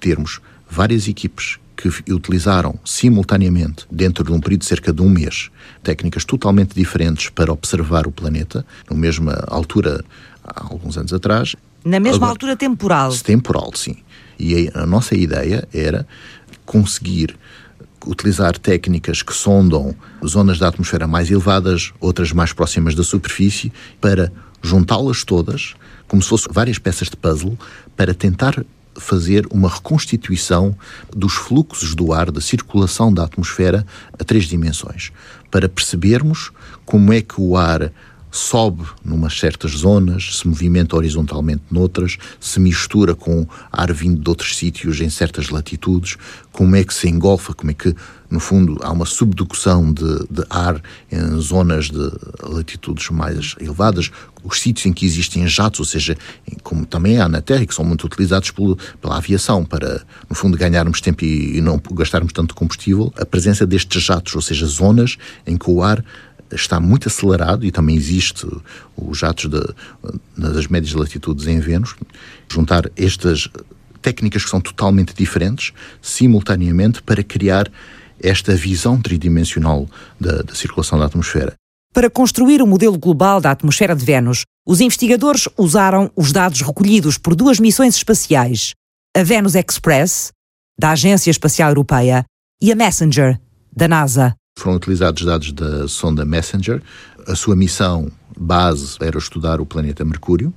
termos 0.00 0.40
várias 0.68 1.06
equipes 1.06 1.58
que 1.76 2.12
utilizaram 2.12 2.76
simultaneamente, 2.84 3.86
dentro 3.90 4.24
de 4.24 4.32
um 4.32 4.40
período 4.40 4.62
de 4.62 4.66
cerca 4.66 4.92
de 4.92 5.00
um 5.00 5.08
mês, 5.08 5.48
técnicas 5.80 6.24
totalmente 6.24 6.74
diferentes 6.74 7.28
para 7.28 7.52
observar 7.52 8.06
o 8.06 8.10
planeta, 8.10 8.66
na 8.90 8.96
mesma 8.96 9.44
altura, 9.46 10.04
há 10.42 10.64
alguns 10.64 10.98
anos 10.98 11.12
atrás. 11.12 11.54
Na 11.84 12.00
mesma 12.00 12.16
Agora, 12.16 12.32
altura 12.32 12.56
temporal? 12.56 13.16
Temporal, 13.18 13.70
sim. 13.76 13.96
E 14.38 14.70
a 14.74 14.86
nossa 14.86 15.16
ideia 15.16 15.66
era 15.72 16.06
conseguir 16.64 17.36
utilizar 18.06 18.56
técnicas 18.56 19.22
que 19.22 19.34
sondam 19.34 19.94
zonas 20.26 20.58
da 20.58 20.68
atmosfera 20.68 21.06
mais 21.06 21.30
elevadas, 21.30 21.92
outras 22.00 22.32
mais 22.32 22.52
próximas 22.52 22.94
da 22.94 23.02
superfície, 23.02 23.72
para 24.00 24.32
juntá-las 24.62 25.24
todas, 25.24 25.74
como 26.06 26.22
se 26.22 26.28
fossem 26.28 26.52
várias 26.52 26.78
peças 26.78 27.08
de 27.08 27.16
puzzle, 27.16 27.58
para 27.96 28.14
tentar 28.14 28.64
fazer 28.98 29.46
uma 29.50 29.68
reconstituição 29.68 30.76
dos 31.14 31.34
fluxos 31.34 31.94
do 31.94 32.12
ar, 32.12 32.30
da 32.30 32.40
circulação 32.40 33.12
da 33.12 33.24
atmosfera 33.24 33.86
a 34.18 34.24
três 34.24 34.44
dimensões, 34.44 35.12
para 35.50 35.68
percebermos 35.68 36.50
como 36.84 37.12
é 37.12 37.20
que 37.20 37.40
o 37.40 37.56
ar 37.56 37.92
sobe 38.38 38.84
numas 39.04 39.38
certas 39.38 39.72
zonas, 39.72 40.38
se 40.38 40.46
movimenta 40.46 40.96
horizontalmente 40.96 41.62
noutras, 41.70 42.16
se 42.40 42.60
mistura 42.60 43.14
com 43.14 43.46
ar 43.70 43.92
vindo 43.92 44.22
de 44.22 44.28
outros 44.28 44.56
sítios 44.56 45.00
em 45.00 45.10
certas 45.10 45.50
latitudes, 45.50 46.16
como 46.52 46.76
é 46.76 46.84
que 46.84 46.94
se 46.94 47.08
engolfa, 47.08 47.52
como 47.52 47.70
é 47.70 47.74
que, 47.74 47.94
no 48.30 48.40
fundo, 48.40 48.78
há 48.82 48.92
uma 48.92 49.06
subducção 49.06 49.92
de, 49.92 50.18
de 50.30 50.44
ar 50.48 50.80
em 51.10 51.40
zonas 51.40 51.86
de 51.86 52.10
latitudes 52.42 53.10
mais 53.10 53.54
elevadas, 53.60 54.10
os 54.44 54.60
sítios 54.60 54.86
em 54.86 54.92
que 54.92 55.04
existem 55.04 55.46
jatos, 55.46 55.80
ou 55.80 55.86
seja, 55.86 56.16
como 56.62 56.86
também 56.86 57.20
há 57.20 57.28
na 57.28 57.40
Terra, 57.40 57.66
que 57.66 57.74
são 57.74 57.84
muito 57.84 58.06
utilizados 58.06 58.50
pelo, 58.50 58.78
pela 59.00 59.16
aviação 59.16 59.64
para, 59.64 60.02
no 60.28 60.34
fundo, 60.34 60.56
ganharmos 60.56 61.00
tempo 61.00 61.24
e, 61.24 61.58
e 61.58 61.60
não 61.60 61.80
gastarmos 61.92 62.32
tanto 62.32 62.54
combustível, 62.54 63.12
a 63.16 63.26
presença 63.26 63.66
destes 63.66 64.02
jatos, 64.02 64.34
ou 64.34 64.42
seja, 64.42 64.66
zonas 64.66 65.16
em 65.46 65.56
que 65.56 65.70
o 65.70 65.82
ar 65.82 66.04
está 66.52 66.80
muito 66.80 67.08
acelerado 67.08 67.64
e 67.64 67.70
também 67.70 67.96
existe 67.96 68.46
os 68.96 69.18
jatos 69.18 69.50
das 70.36 70.66
médias 70.66 70.92
latitudes 70.94 71.46
em 71.46 71.60
Vênus. 71.60 71.94
Juntar 72.48 72.90
estas 72.96 73.48
técnicas 74.00 74.44
que 74.44 74.50
são 74.50 74.60
totalmente 74.60 75.14
diferentes 75.14 75.72
simultaneamente 76.00 77.02
para 77.02 77.22
criar 77.22 77.70
esta 78.22 78.54
visão 78.54 79.00
tridimensional 79.00 79.88
da, 80.18 80.42
da 80.42 80.54
circulação 80.54 80.98
da 80.98 81.06
atmosfera. 81.06 81.54
Para 81.92 82.10
construir 82.10 82.62
o 82.62 82.66
modelo 82.66 82.98
global 82.98 83.40
da 83.40 83.50
atmosfera 83.50 83.94
de 83.94 84.04
Vênus, 84.04 84.42
os 84.66 84.80
investigadores 84.80 85.48
usaram 85.56 86.10
os 86.14 86.32
dados 86.32 86.60
recolhidos 86.60 87.16
por 87.16 87.34
duas 87.34 87.58
missões 87.58 87.96
espaciais, 87.96 88.72
a 89.16 89.22
Venus 89.22 89.54
Express, 89.54 90.30
da 90.78 90.90
Agência 90.90 91.30
Espacial 91.30 91.70
Europeia, 91.70 92.24
e 92.62 92.70
a 92.70 92.74
Messenger, 92.74 93.40
da 93.74 93.88
NASA. 93.88 94.34
Foram 94.58 94.74
utilizados 94.74 95.24
dados 95.24 95.52
da 95.52 95.86
sonda 95.86 96.24
Messenger. 96.24 96.82
A 97.28 97.36
sua 97.36 97.54
missão 97.54 98.10
base 98.36 98.96
era 99.00 99.16
estudar 99.16 99.60
o 99.60 99.66
planeta 99.66 100.04
Mercúrio, 100.04 100.52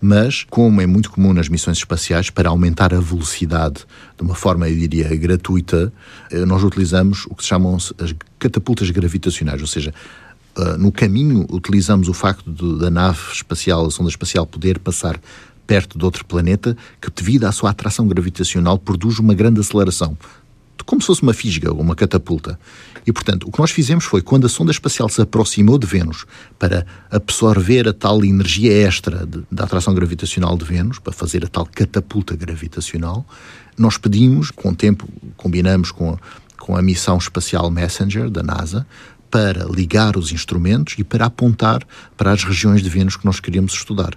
mas, 0.00 0.44
como 0.50 0.80
é 0.80 0.86
muito 0.86 1.08
comum 1.08 1.32
nas 1.32 1.48
missões 1.48 1.78
espaciais, 1.78 2.30
para 2.30 2.48
aumentar 2.48 2.92
a 2.92 2.98
velocidade 2.98 3.86
de 4.16 4.22
uma 4.24 4.34
forma, 4.34 4.68
eu 4.68 4.76
diria, 4.76 5.14
gratuita, 5.16 5.92
eh, 6.32 6.44
nós 6.44 6.64
utilizamos 6.64 7.26
o 7.26 7.34
que 7.36 7.44
se 7.44 7.48
chamam 7.48 7.76
as 7.76 8.14
catapultas 8.40 8.90
gravitacionais, 8.90 9.60
ou 9.60 9.68
seja, 9.68 9.94
eh, 10.56 10.76
no 10.76 10.90
caminho 10.90 11.46
utilizamos 11.48 12.08
o 12.08 12.12
facto 12.12 12.50
de, 12.50 12.78
da 12.80 12.90
nave 12.90 13.20
espacial, 13.32 13.86
a 13.86 13.90
sonda 13.90 14.10
espacial, 14.10 14.46
poder 14.46 14.80
passar 14.80 15.20
perto 15.64 15.96
de 15.96 16.04
outro 16.04 16.24
planeta 16.24 16.76
que, 17.00 17.08
devido 17.08 17.44
à 17.44 17.52
sua 17.52 17.70
atração 17.70 18.08
gravitacional, 18.08 18.78
produz 18.78 19.20
uma 19.20 19.34
grande 19.34 19.60
aceleração 19.60 20.18
como 20.84 21.00
se 21.00 21.06
fosse 21.06 21.22
uma 21.22 21.32
fisga 21.32 21.72
ou 21.72 21.80
uma 21.80 21.94
catapulta. 21.94 22.58
E, 23.06 23.12
portanto, 23.12 23.48
o 23.48 23.52
que 23.52 23.58
nós 23.58 23.70
fizemos 23.70 24.04
foi, 24.04 24.20
quando 24.20 24.46
a 24.46 24.48
sonda 24.48 24.70
espacial 24.70 25.08
se 25.08 25.20
aproximou 25.20 25.78
de 25.78 25.86
Vênus 25.86 26.26
para 26.58 26.86
absorver 27.10 27.88
a 27.88 27.92
tal 27.92 28.24
energia 28.24 28.72
extra 28.72 29.26
de, 29.26 29.42
da 29.50 29.64
atração 29.64 29.94
gravitacional 29.94 30.56
de 30.56 30.64
Vênus, 30.64 30.98
para 30.98 31.12
fazer 31.12 31.44
a 31.44 31.48
tal 31.48 31.66
catapulta 31.66 32.36
gravitacional, 32.36 33.26
nós 33.76 33.96
pedimos, 33.96 34.50
com 34.50 34.70
o 34.70 34.74
tempo, 34.74 35.08
combinamos 35.36 35.90
com 35.90 36.18
com 36.68 36.76
a 36.76 36.82
missão 36.82 37.16
espacial 37.16 37.70
Messenger 37.70 38.28
da 38.28 38.42
NASA, 38.42 38.86
para 39.30 39.64
ligar 39.64 40.18
os 40.18 40.32
instrumentos 40.32 40.96
e 40.98 41.04
para 41.04 41.24
apontar 41.24 41.82
para 42.14 42.30
as 42.30 42.44
regiões 42.44 42.82
de 42.82 42.90
Vênus 42.90 43.16
que 43.16 43.24
nós 43.24 43.40
queríamos 43.40 43.72
estudar. 43.72 44.10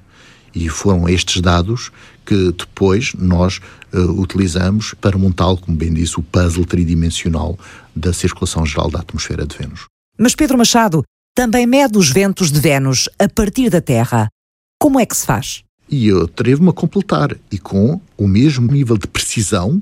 E 0.54 0.68
foram 0.70 1.08
estes 1.08 1.42
dados 1.42 1.92
que 2.26 2.52
depois 2.52 3.14
nós 3.18 3.60
uh, 3.94 4.22
utilizamos 4.22 4.94
para 5.00 5.18
montá-lo, 5.18 5.58
como 5.58 5.78
bem 5.78 5.94
disse, 5.94 6.20
o 6.20 6.24
puzzle 6.24 6.66
tridimensional 6.66 7.58
da 7.96 8.14
circulação 8.14 8.66
geral 8.66 8.90
da 8.90 9.00
atmosfera 9.00 9.46
de 9.46 9.58
Vênus. 9.58 9.86
Mas 10.18 10.36
Pedro 10.36 10.58
Machado 10.58 11.04
também 11.34 11.66
mede 11.66 11.98
os 11.98 12.10
ventos 12.10 12.52
de 12.52 12.60
Vênus 12.60 13.10
a 13.18 13.28
partir 13.28 13.70
da 13.70 13.82
Terra. 13.82 14.28
Como 14.80 15.00
é 15.00 15.06
que 15.06 15.16
se 15.16 15.26
faz? 15.26 15.64
E 15.90 16.08
eu 16.08 16.24
atrevo-me 16.24 16.70
a 16.70 16.74
completar, 16.74 17.36
e 17.52 17.58
com 17.58 18.00
o 18.18 18.28
mesmo 18.28 18.72
nível 18.72 18.98
de 18.98 19.08
precisão 19.08 19.82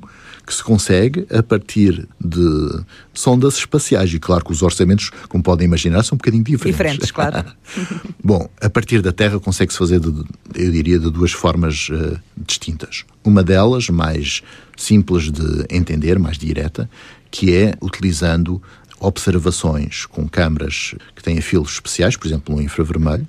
que 0.50 0.56
se 0.56 0.64
consegue 0.64 1.28
a 1.30 1.44
partir 1.44 2.08
de 2.20 2.82
sondas 3.14 3.54
espaciais. 3.54 4.12
E 4.12 4.20
claro 4.20 4.44
que 4.44 4.52
os 4.52 4.64
orçamentos, 4.64 5.12
como 5.28 5.44
podem 5.44 5.66
imaginar, 5.66 6.02
são 6.02 6.16
um 6.16 6.18
bocadinho 6.18 6.44
diferentes. 6.44 6.76
Diferentes, 6.76 7.12
claro. 7.12 7.46
Bom, 8.24 8.50
a 8.60 8.68
partir 8.68 9.04
da 9.04 9.12
Terra 9.12 9.40
consegue-se 9.40 9.78
fazer, 9.78 10.00
de, 10.00 10.08
eu 10.56 10.72
diria, 10.72 10.98
de 10.98 11.12
duas 11.12 11.32
formas 11.32 11.90
uh, 11.90 12.20
distintas. 12.36 13.06
Uma 13.24 13.44
delas, 13.44 13.90
mais 13.90 14.42
simples 14.76 15.32
de 15.32 15.68
entender, 15.70 16.18
mais 16.18 16.40
direta, 16.40 16.90
que 17.30 17.56
é 17.56 17.76
utilizando 17.80 18.60
observações 19.00 20.08
com 20.08 20.28
câmaras 20.28 20.96
que 21.16 21.22
têm 21.22 21.40
filos 21.42 21.74
especiais, 21.74 22.18
por 22.18 22.26
exemplo, 22.26 22.56
no 22.56 22.62
infravermelho, 22.62 23.28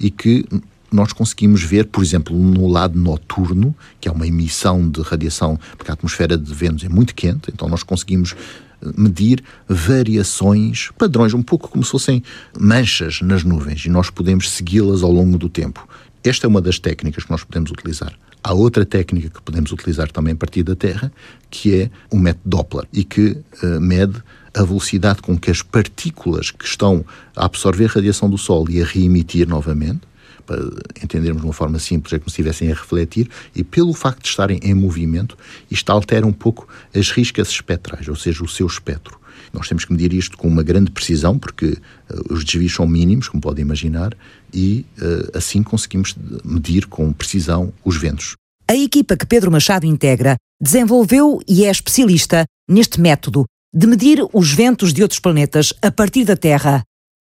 e 0.00 0.10
que 0.10 0.46
nós 0.94 1.12
conseguimos 1.12 1.62
ver, 1.62 1.86
por 1.86 2.02
exemplo, 2.02 2.36
no 2.36 2.68
lado 2.68 2.98
noturno, 2.98 3.74
que 4.00 4.08
é 4.08 4.12
uma 4.12 4.26
emissão 4.26 4.88
de 4.88 5.02
radiação, 5.02 5.58
porque 5.76 5.90
a 5.90 5.94
atmosfera 5.94 6.38
de 6.38 6.54
Vênus 6.54 6.84
é 6.84 6.88
muito 6.88 7.14
quente, 7.14 7.50
então 7.52 7.68
nós 7.68 7.82
conseguimos 7.82 8.34
eh, 8.80 8.88
medir 8.96 9.42
variações, 9.68 10.90
padrões, 10.96 11.34
um 11.34 11.42
pouco 11.42 11.68
como 11.68 11.84
se 11.84 11.90
fossem 11.90 12.22
manchas 12.58 13.20
nas 13.22 13.42
nuvens, 13.42 13.84
e 13.84 13.88
nós 13.88 14.08
podemos 14.08 14.50
segui-las 14.50 15.02
ao 15.02 15.10
longo 15.10 15.36
do 15.36 15.48
tempo. 15.48 15.86
Esta 16.22 16.46
é 16.46 16.48
uma 16.48 16.60
das 16.60 16.78
técnicas 16.78 17.24
que 17.24 17.30
nós 17.30 17.42
podemos 17.42 17.70
utilizar. 17.70 18.14
Há 18.42 18.52
outra 18.52 18.84
técnica 18.84 19.30
que 19.30 19.42
podemos 19.42 19.72
utilizar 19.72 20.10
também 20.12 20.34
a 20.34 20.36
partir 20.36 20.62
da 20.62 20.76
Terra, 20.76 21.12
que 21.50 21.74
é 21.74 21.90
o 22.10 22.18
método 22.18 22.42
Doppler, 22.44 22.86
e 22.92 23.02
que 23.02 23.38
uh, 23.62 23.80
mede 23.80 24.22
a 24.54 24.62
velocidade 24.62 25.20
com 25.20 25.36
que 25.36 25.50
as 25.50 25.62
partículas 25.62 26.50
que 26.50 26.64
estão 26.64 27.04
a 27.34 27.46
absorver 27.46 27.86
radiação 27.86 28.30
do 28.30 28.38
Sol 28.38 28.68
e 28.70 28.80
a 28.80 28.84
reemitir 28.84 29.48
novamente 29.48 30.02
para 30.46 30.62
entendermos 31.02 31.42
de 31.42 31.46
uma 31.46 31.52
forma 31.52 31.78
simples, 31.78 32.12
é 32.12 32.18
como 32.18 32.30
se 32.30 32.34
estivessem 32.34 32.70
a 32.70 32.74
refletir, 32.74 33.28
e 33.54 33.64
pelo 33.64 33.92
facto 33.92 34.22
de 34.22 34.28
estarem 34.28 34.58
em 34.62 34.74
movimento, 34.74 35.36
isto 35.70 35.90
altera 35.90 36.26
um 36.26 36.32
pouco 36.32 36.68
as 36.94 37.10
riscas 37.10 37.48
espectrais, 37.48 38.08
ou 38.08 38.16
seja, 38.16 38.42
o 38.42 38.48
seu 38.48 38.66
espectro. 38.66 39.18
Nós 39.52 39.68
temos 39.68 39.84
que 39.84 39.92
medir 39.92 40.12
isto 40.12 40.36
com 40.36 40.48
uma 40.48 40.62
grande 40.62 40.90
precisão, 40.90 41.38
porque 41.38 41.66
uh, 41.66 42.34
os 42.34 42.44
desvios 42.44 42.74
são 42.74 42.86
mínimos, 42.86 43.28
como 43.28 43.40
podem 43.40 43.62
imaginar, 43.62 44.12
e 44.52 44.84
uh, 44.98 45.36
assim 45.38 45.62
conseguimos 45.62 46.14
medir 46.44 46.86
com 46.86 47.12
precisão 47.12 47.72
os 47.84 47.96
ventos. 47.96 48.34
A 48.68 48.74
equipa 48.74 49.16
que 49.16 49.26
Pedro 49.26 49.50
Machado 49.50 49.86
integra 49.86 50.36
desenvolveu 50.60 51.40
e 51.46 51.64
é 51.64 51.70
especialista 51.70 52.44
neste 52.68 53.00
método 53.00 53.44
de 53.72 53.86
medir 53.86 54.20
os 54.32 54.52
ventos 54.52 54.92
de 54.92 55.02
outros 55.02 55.20
planetas 55.20 55.72
a 55.82 55.90
partir 55.90 56.24
da 56.24 56.36
Terra, 56.36 56.82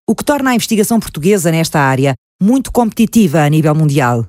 o 0.08 0.16
que 0.16 0.24
torna 0.24 0.52
a 0.52 0.56
investigação 0.56 1.00
portuguesa 1.00 1.52
nesta 1.52 1.80
área 1.80 2.14
muito 2.42 2.72
competitiva 2.72 3.42
a 3.42 3.50
nível 3.50 3.74
mundial. 3.76 4.26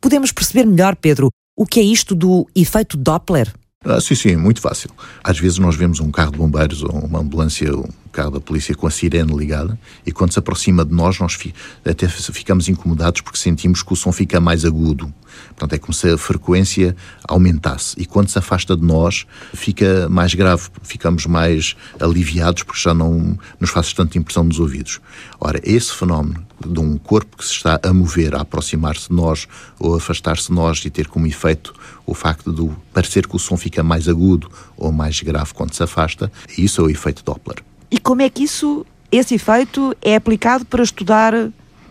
Podemos 0.00 0.32
perceber 0.32 0.64
melhor, 0.64 0.96
Pedro, 0.96 1.28
o 1.56 1.66
que 1.66 1.80
é 1.80 1.82
isto 1.82 2.14
do 2.14 2.48
efeito 2.54 2.96
Doppler? 2.96 3.52
Ah, 3.84 4.00
sim, 4.00 4.14
sim, 4.14 4.36
muito 4.36 4.60
fácil. 4.60 4.90
Às 5.24 5.38
vezes 5.38 5.58
nós 5.58 5.74
vemos 5.76 6.00
um 6.00 6.10
carro 6.10 6.32
de 6.32 6.38
bombeiros 6.38 6.82
ou 6.82 6.90
uma 6.90 7.20
ambulância, 7.20 7.70
carro 8.10 8.30
da 8.30 8.40
polícia 8.40 8.74
com 8.74 8.86
a 8.86 8.90
sirene 8.90 9.36
ligada 9.36 9.78
e 10.04 10.12
quando 10.12 10.32
se 10.32 10.38
aproxima 10.38 10.84
de 10.84 10.94
nós, 10.94 11.18
nós 11.18 11.34
fi 11.34 11.54
até 11.84 12.08
ficamos 12.08 12.68
incomodados 12.68 13.20
porque 13.20 13.38
sentimos 13.38 13.82
que 13.82 13.92
o 13.92 13.96
som 13.96 14.12
fica 14.12 14.40
mais 14.40 14.64
agudo. 14.64 15.12
Portanto, 15.48 15.74
é 15.74 15.78
como 15.78 15.92
se 15.92 16.10
a 16.10 16.18
frequência 16.18 16.96
aumentasse 17.26 17.94
e 17.98 18.04
quando 18.04 18.28
se 18.28 18.38
afasta 18.38 18.76
de 18.76 18.84
nós, 18.84 19.26
fica 19.54 20.08
mais 20.08 20.34
grave, 20.34 20.68
ficamos 20.82 21.26
mais 21.26 21.76
aliviados 22.00 22.62
porque 22.62 22.80
já 22.80 22.92
não 22.92 23.38
nos 23.58 23.70
faz 23.70 23.92
tanta 23.92 24.18
impressão 24.18 24.44
nos 24.44 24.58
ouvidos. 24.58 25.00
Ora, 25.38 25.60
esse 25.62 25.92
fenómeno 25.92 26.44
de 26.66 26.78
um 26.78 26.98
corpo 26.98 27.36
que 27.36 27.44
se 27.44 27.52
está 27.52 27.80
a 27.82 27.92
mover, 27.92 28.34
a 28.34 28.40
aproximar-se 28.40 29.08
de 29.08 29.14
nós 29.14 29.46
ou 29.78 29.96
afastar-se 29.96 30.48
de 30.48 30.52
nós 30.52 30.84
e 30.84 30.90
ter 30.90 31.06
como 31.06 31.26
efeito 31.26 31.72
o 32.04 32.14
facto 32.14 32.52
de 32.52 32.68
parecer 32.92 33.26
que 33.26 33.36
o 33.36 33.38
som 33.38 33.56
fica 33.56 33.82
mais 33.82 34.08
agudo 34.08 34.50
ou 34.76 34.92
mais 34.92 35.20
grave 35.22 35.54
quando 35.54 35.72
se 35.72 35.82
afasta, 35.82 36.30
isso 36.58 36.80
é 36.80 36.84
o 36.84 36.90
efeito 36.90 37.24
Doppler. 37.24 37.62
E 37.90 37.98
como 37.98 38.22
é 38.22 38.30
que 38.30 38.44
isso, 38.44 38.86
esse 39.10 39.34
efeito, 39.34 39.96
é 40.00 40.14
aplicado 40.14 40.64
para 40.64 40.82
estudar 40.82 41.32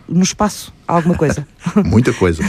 no 0.08 0.22
espaço 0.22 0.72
alguma 0.86 1.14
coisa? 1.14 1.46
Muita 1.84 2.12
coisa. 2.12 2.42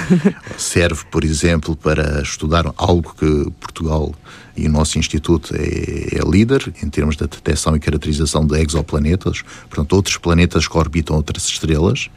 Serve, 0.58 1.04
por 1.12 1.24
exemplo, 1.24 1.76
para 1.76 2.22
estudar 2.22 2.66
algo 2.78 3.14
que 3.18 3.52
Portugal 3.60 4.14
e 4.56 4.68
o 4.68 4.72
nosso 4.72 4.98
Instituto 4.98 5.56
é, 5.56 6.18
é, 6.18 6.30
líder 6.30 6.74
em 6.82 6.90
termos 6.90 7.16
da 7.16 7.26
detecção 7.26 7.76
e 7.76 7.80
caracterização 7.80 8.46
de 8.46 8.60
exoplanetas, 8.60 9.44
portanto, 9.70 9.94
outros 9.94 10.18
planetas 10.18 10.68
que 10.68 10.78
orbitam 10.78 11.16
outras 11.16 11.46
estrelas. 11.46 12.10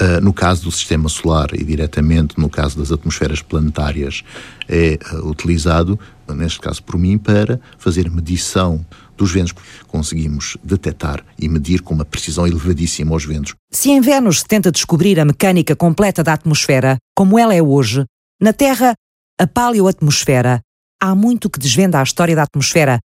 Uh, 0.00 0.20
no 0.22 0.32
caso 0.32 0.64
do 0.64 0.72
sistema 0.72 1.06
solar 1.06 1.50
e 1.52 1.62
diretamente 1.62 2.40
no 2.40 2.48
caso 2.48 2.78
das 2.78 2.90
atmosferas 2.90 3.42
planetárias, 3.42 4.24
é 4.66 4.98
uh, 5.12 5.28
utilizado, 5.28 6.00
neste 6.34 6.58
caso 6.60 6.82
por 6.82 6.98
mim, 6.98 7.18
para 7.18 7.60
fazer 7.78 8.10
medição 8.10 8.84
dos 9.22 9.32
ventos. 9.32 9.54
Conseguimos 9.86 10.56
detectar 10.62 11.24
e 11.38 11.48
medir 11.48 11.80
com 11.80 11.94
uma 11.94 12.04
precisão 12.04 12.46
elevadíssima 12.46 13.14
os 13.14 13.24
ventos. 13.24 13.54
Se 13.70 13.90
em 13.90 14.00
Vênus 14.00 14.40
se 14.40 14.46
tenta 14.46 14.72
descobrir 14.72 15.20
a 15.20 15.24
mecânica 15.24 15.76
completa 15.76 16.22
da 16.24 16.32
atmosfera, 16.32 16.98
como 17.16 17.38
ela 17.38 17.54
é 17.54 17.62
hoje, 17.62 18.04
na 18.40 18.52
Terra, 18.52 18.94
a 19.40 19.46
paleoatmosfera, 19.46 20.60
há 21.00 21.14
muito 21.14 21.48
que 21.48 21.58
desvenda 21.58 22.00
a 22.00 22.02
história 22.02 22.34
da 22.34 22.42
atmosfera. 22.42 22.98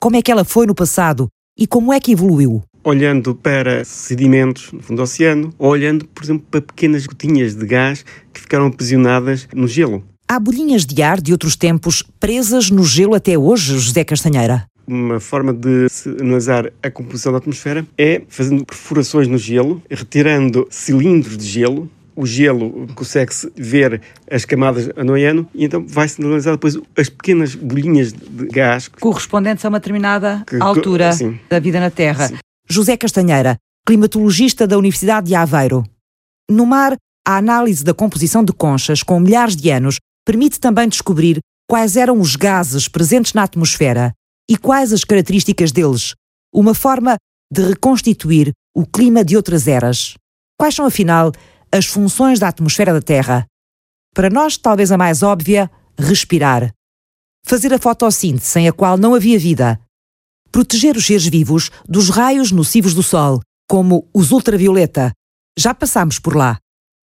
Como 0.00 0.16
é 0.16 0.22
que 0.22 0.30
ela 0.30 0.44
foi 0.44 0.66
no 0.66 0.74
passado 0.74 1.28
e 1.58 1.66
como 1.66 1.92
é 1.92 1.98
que 2.00 2.12
evoluiu? 2.12 2.62
olhando 2.86 3.34
para 3.34 3.82
sedimentos 3.82 4.70
no 4.70 4.82
fundo 4.82 4.98
do 4.98 5.02
oceano, 5.04 5.54
ou 5.58 5.70
olhando, 5.70 6.04
por 6.04 6.22
exemplo, 6.22 6.46
para 6.50 6.60
pequenas 6.60 7.06
gotinhas 7.06 7.54
de 7.54 7.66
gás 7.66 8.04
que 8.30 8.42
ficaram 8.42 8.66
aprisionadas 8.66 9.48
no 9.54 9.66
gelo. 9.66 10.04
Há 10.28 10.38
bolhinhas 10.38 10.84
de 10.84 11.02
ar 11.02 11.20
de 11.20 11.32
outros 11.32 11.56
tempos 11.56 12.02
presas 12.20 12.70
no 12.70 12.84
gelo 12.84 13.14
até 13.14 13.38
hoje, 13.38 13.78
José 13.78 14.04
Castanheira? 14.04 14.66
Uma 14.86 15.18
forma 15.18 15.52
de 15.52 15.86
analisar 16.20 16.70
a 16.82 16.90
composição 16.90 17.32
da 17.32 17.38
atmosfera 17.38 17.86
é 17.96 18.22
fazendo 18.28 18.64
perfurações 18.64 19.26
no 19.28 19.38
gelo, 19.38 19.82
retirando 19.90 20.66
cilindros 20.70 21.38
de 21.38 21.46
gelo. 21.46 21.90
O 22.16 22.26
gelo 22.26 22.86
consegue-se 22.94 23.50
ver 23.56 24.00
as 24.30 24.44
camadas 24.44 24.88
ano 24.94 25.14
a 25.14 25.18
ano 25.18 25.48
e 25.52 25.64
então 25.64 25.84
vai-se 25.84 26.22
analisar 26.22 26.52
depois 26.52 26.78
as 26.96 27.08
pequenas 27.08 27.56
bolhinhas 27.56 28.12
de 28.12 28.46
gás. 28.46 28.86
Correspondentes 28.86 29.64
a 29.64 29.68
uma 29.68 29.80
determinada 29.80 30.44
que, 30.46 30.56
altura 30.60 31.12
sim. 31.12 31.40
da 31.48 31.58
vida 31.58 31.80
na 31.80 31.90
Terra. 31.90 32.28
Sim. 32.28 32.36
José 32.68 32.96
Castanheira, 32.96 33.56
climatologista 33.84 34.64
da 34.64 34.78
Universidade 34.78 35.26
de 35.26 35.34
Aveiro. 35.34 35.82
No 36.48 36.64
mar, 36.64 36.94
a 37.26 37.36
análise 37.36 37.82
da 37.82 37.94
composição 37.94 38.44
de 38.44 38.52
conchas 38.52 39.02
com 39.02 39.18
milhares 39.18 39.56
de 39.56 39.70
anos 39.70 39.98
permite 40.24 40.60
também 40.60 40.88
descobrir 40.88 41.40
quais 41.68 41.96
eram 41.96 42.20
os 42.20 42.36
gases 42.36 42.86
presentes 42.86 43.32
na 43.32 43.42
atmosfera 43.42 44.12
e 44.48 44.56
quais 44.56 44.92
as 44.92 45.04
características 45.04 45.72
deles, 45.72 46.14
uma 46.52 46.74
forma 46.74 47.16
de 47.50 47.62
reconstituir 47.62 48.52
o 48.74 48.86
clima 48.86 49.24
de 49.24 49.36
outras 49.36 49.68
eras. 49.68 50.14
Quais 50.58 50.74
são, 50.74 50.86
afinal, 50.86 51.32
as 51.72 51.86
funções 51.86 52.38
da 52.38 52.48
atmosfera 52.48 52.92
da 52.92 53.00
Terra? 53.00 53.46
Para 54.14 54.30
nós, 54.30 54.56
talvez 54.56 54.92
a 54.92 54.98
mais 54.98 55.22
óbvia, 55.22 55.70
respirar. 55.98 56.72
Fazer 57.46 57.72
a 57.74 57.78
fotossíntese 57.78 58.46
sem 58.46 58.68
a 58.68 58.72
qual 58.72 58.96
não 58.96 59.14
havia 59.14 59.38
vida. 59.38 59.80
Proteger 60.50 60.96
os 60.96 61.06
seres 61.06 61.26
vivos 61.26 61.70
dos 61.88 62.10
raios 62.10 62.52
nocivos 62.52 62.94
do 62.94 63.02
Sol, 63.02 63.40
como 63.68 64.08
os 64.14 64.30
ultravioleta. 64.30 65.12
Já 65.58 65.74
passámos 65.74 66.18
por 66.18 66.36
lá. 66.36 66.58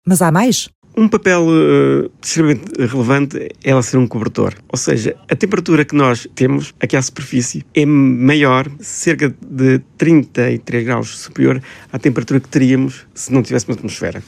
Mas 0.05 0.21
há 0.21 0.31
mais? 0.31 0.69
Um 0.95 1.07
papel 1.07 1.47
uh, 1.47 2.11
extremamente 2.21 2.63
relevante 2.77 3.37
é 3.37 3.49
ela 3.63 3.81
ser 3.81 3.97
um 3.97 4.05
cobertor. 4.05 4.53
Ou 4.67 4.77
seja, 4.77 5.15
a 5.29 5.35
temperatura 5.35 5.85
que 5.85 5.95
nós 5.95 6.27
temos 6.35 6.73
aqui 6.81 6.97
à 6.97 7.01
superfície 7.01 7.65
é 7.73 7.85
maior, 7.85 8.69
cerca 8.79 9.33
de 9.41 9.79
33 9.97 10.85
graus 10.85 11.17
superior 11.19 11.61
à 11.93 11.97
temperatura 11.97 12.39
que 12.39 12.49
teríamos 12.49 13.05
se 13.13 13.31
não 13.31 13.41
tivéssemos 13.41 13.77
atmosfera 13.77 14.21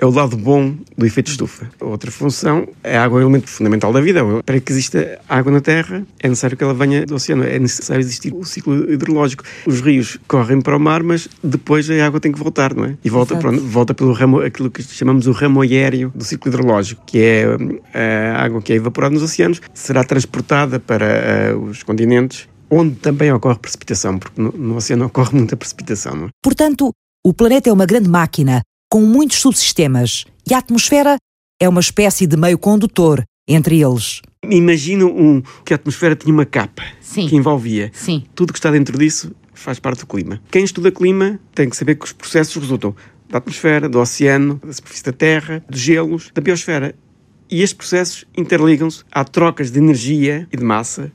é 0.00 0.06
o 0.06 0.10
lado 0.10 0.34
bom 0.34 0.74
do 0.96 1.04
efeito 1.04 1.30
estufa. 1.30 1.70
A 1.78 1.84
outra 1.84 2.10
função 2.10 2.66
é 2.82 2.96
a 2.96 3.04
água 3.04 3.20
é 3.20 3.24
um 3.24 3.28
elemento 3.28 3.50
fundamental 3.50 3.92
da 3.92 4.00
vida. 4.00 4.22
Para 4.46 4.58
que 4.58 4.72
exista 4.72 5.20
água 5.28 5.52
na 5.52 5.60
Terra, 5.60 6.06
é 6.18 6.26
necessário 6.26 6.56
que 6.56 6.64
ela 6.64 6.72
venha 6.72 7.04
do 7.04 7.14
oceano, 7.14 7.44
é 7.44 7.58
necessário 7.58 8.00
existir 8.00 8.32
o 8.32 8.42
ciclo 8.42 8.90
hidrológico. 8.90 9.44
Os 9.66 9.82
rios 9.82 10.18
correm 10.26 10.62
para 10.62 10.74
o 10.74 10.80
mar, 10.80 11.02
mas 11.02 11.28
depois 11.44 11.88
a 11.90 12.06
água 12.06 12.18
tem 12.18 12.32
que 12.32 12.38
voltar, 12.38 12.74
não 12.74 12.86
é? 12.86 12.96
E 13.04 13.10
volta, 13.10 13.36
pronto, 13.36 13.60
volta 13.60 13.92
pelo 13.92 14.14
ramo, 14.14 14.40
aquilo 14.40 14.70
que 14.70 14.82
chamamos 14.82 15.26
o 15.26 15.32
ramo 15.32 15.60
aéreo 15.60 16.10
do 16.14 16.24
ciclo 16.24 16.50
hidrológico, 16.50 17.02
que 17.04 17.18
é 17.18 17.46
hum, 17.46 17.78
a 17.92 18.42
água 18.42 18.62
que 18.62 18.72
é 18.72 18.76
evaporada 18.76 19.12
nos 19.12 19.22
oceanos, 19.22 19.60
será 19.74 20.02
transportada 20.02 20.80
para 20.80 21.54
uh, 21.54 21.64
os 21.64 21.82
continentes 21.82 22.48
onde 22.70 22.94
também 22.94 23.30
ocorre 23.32 23.58
precipitação, 23.58 24.16
porque 24.18 24.40
no, 24.40 24.52
no 24.52 24.76
oceano 24.76 25.04
ocorre 25.04 25.36
muita 25.36 25.56
precipitação. 25.56 26.14
Não 26.14 26.26
é? 26.26 26.28
Portanto, 26.42 26.90
o 27.22 27.34
planeta 27.34 27.68
é 27.68 27.72
uma 27.72 27.84
grande 27.84 28.08
máquina 28.08 28.62
com 28.90 29.02
muitos 29.02 29.38
subsistemas 29.38 30.24
e 30.44 30.52
a 30.52 30.58
atmosfera 30.58 31.16
é 31.60 31.68
uma 31.68 31.80
espécie 31.80 32.26
de 32.26 32.36
meio 32.36 32.58
condutor 32.58 33.22
entre 33.46 33.80
eles. 33.80 34.20
Imagino 34.44 35.06
um, 35.06 35.40
que 35.64 35.72
a 35.72 35.76
atmosfera 35.76 36.16
tinha 36.16 36.34
uma 36.34 36.44
capa 36.44 36.82
Sim. 37.00 37.28
que 37.28 37.36
envolvia 37.36 37.90
Sim. 37.94 38.24
tudo 38.34 38.52
que 38.52 38.58
está 38.58 38.70
dentro 38.70 38.98
disso 38.98 39.32
faz 39.54 39.78
parte 39.78 40.00
do 40.00 40.06
clima. 40.06 40.42
Quem 40.50 40.64
estuda 40.64 40.90
clima 40.90 41.38
tem 41.54 41.70
que 41.70 41.76
saber 41.76 41.94
que 41.94 42.04
os 42.04 42.12
processos 42.12 42.56
resultam 42.56 42.94
da 43.28 43.38
atmosfera, 43.38 43.88
do 43.88 44.00
oceano, 44.00 44.60
da 44.64 44.72
superfície 44.72 45.04
da 45.04 45.12
Terra, 45.12 45.64
dos 45.68 45.78
gelos, 45.78 46.30
da 46.34 46.40
biosfera. 46.40 46.94
E 47.48 47.62
estes 47.62 47.74
processos 47.74 48.24
interligam-se 48.36 49.04
a 49.12 49.22
trocas 49.22 49.70
de 49.70 49.78
energia 49.78 50.48
e 50.50 50.56
de 50.56 50.64
massa 50.64 51.12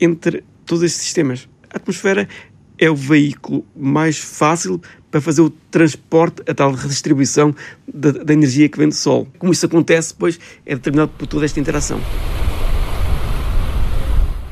entre 0.00 0.42
todos 0.66 0.82
estes 0.82 1.02
sistemas. 1.02 1.48
A 1.70 1.76
atmosfera 1.76 2.28
é 2.82 2.90
o 2.90 2.96
veículo 2.96 3.64
mais 3.76 4.18
fácil 4.18 4.82
para 5.08 5.20
fazer 5.20 5.40
o 5.40 5.50
transporte, 5.70 6.42
a 6.48 6.52
tal 6.52 6.72
redistribuição 6.72 7.54
da, 7.86 8.10
da 8.10 8.32
energia 8.32 8.68
que 8.68 8.76
vem 8.76 8.88
do 8.88 8.94
Sol. 8.94 9.28
Como 9.38 9.52
isso 9.52 9.64
acontece, 9.64 10.12
pois, 10.12 10.40
é 10.66 10.74
determinado 10.74 11.12
por 11.16 11.28
toda 11.28 11.44
esta 11.44 11.60
interação. 11.60 12.00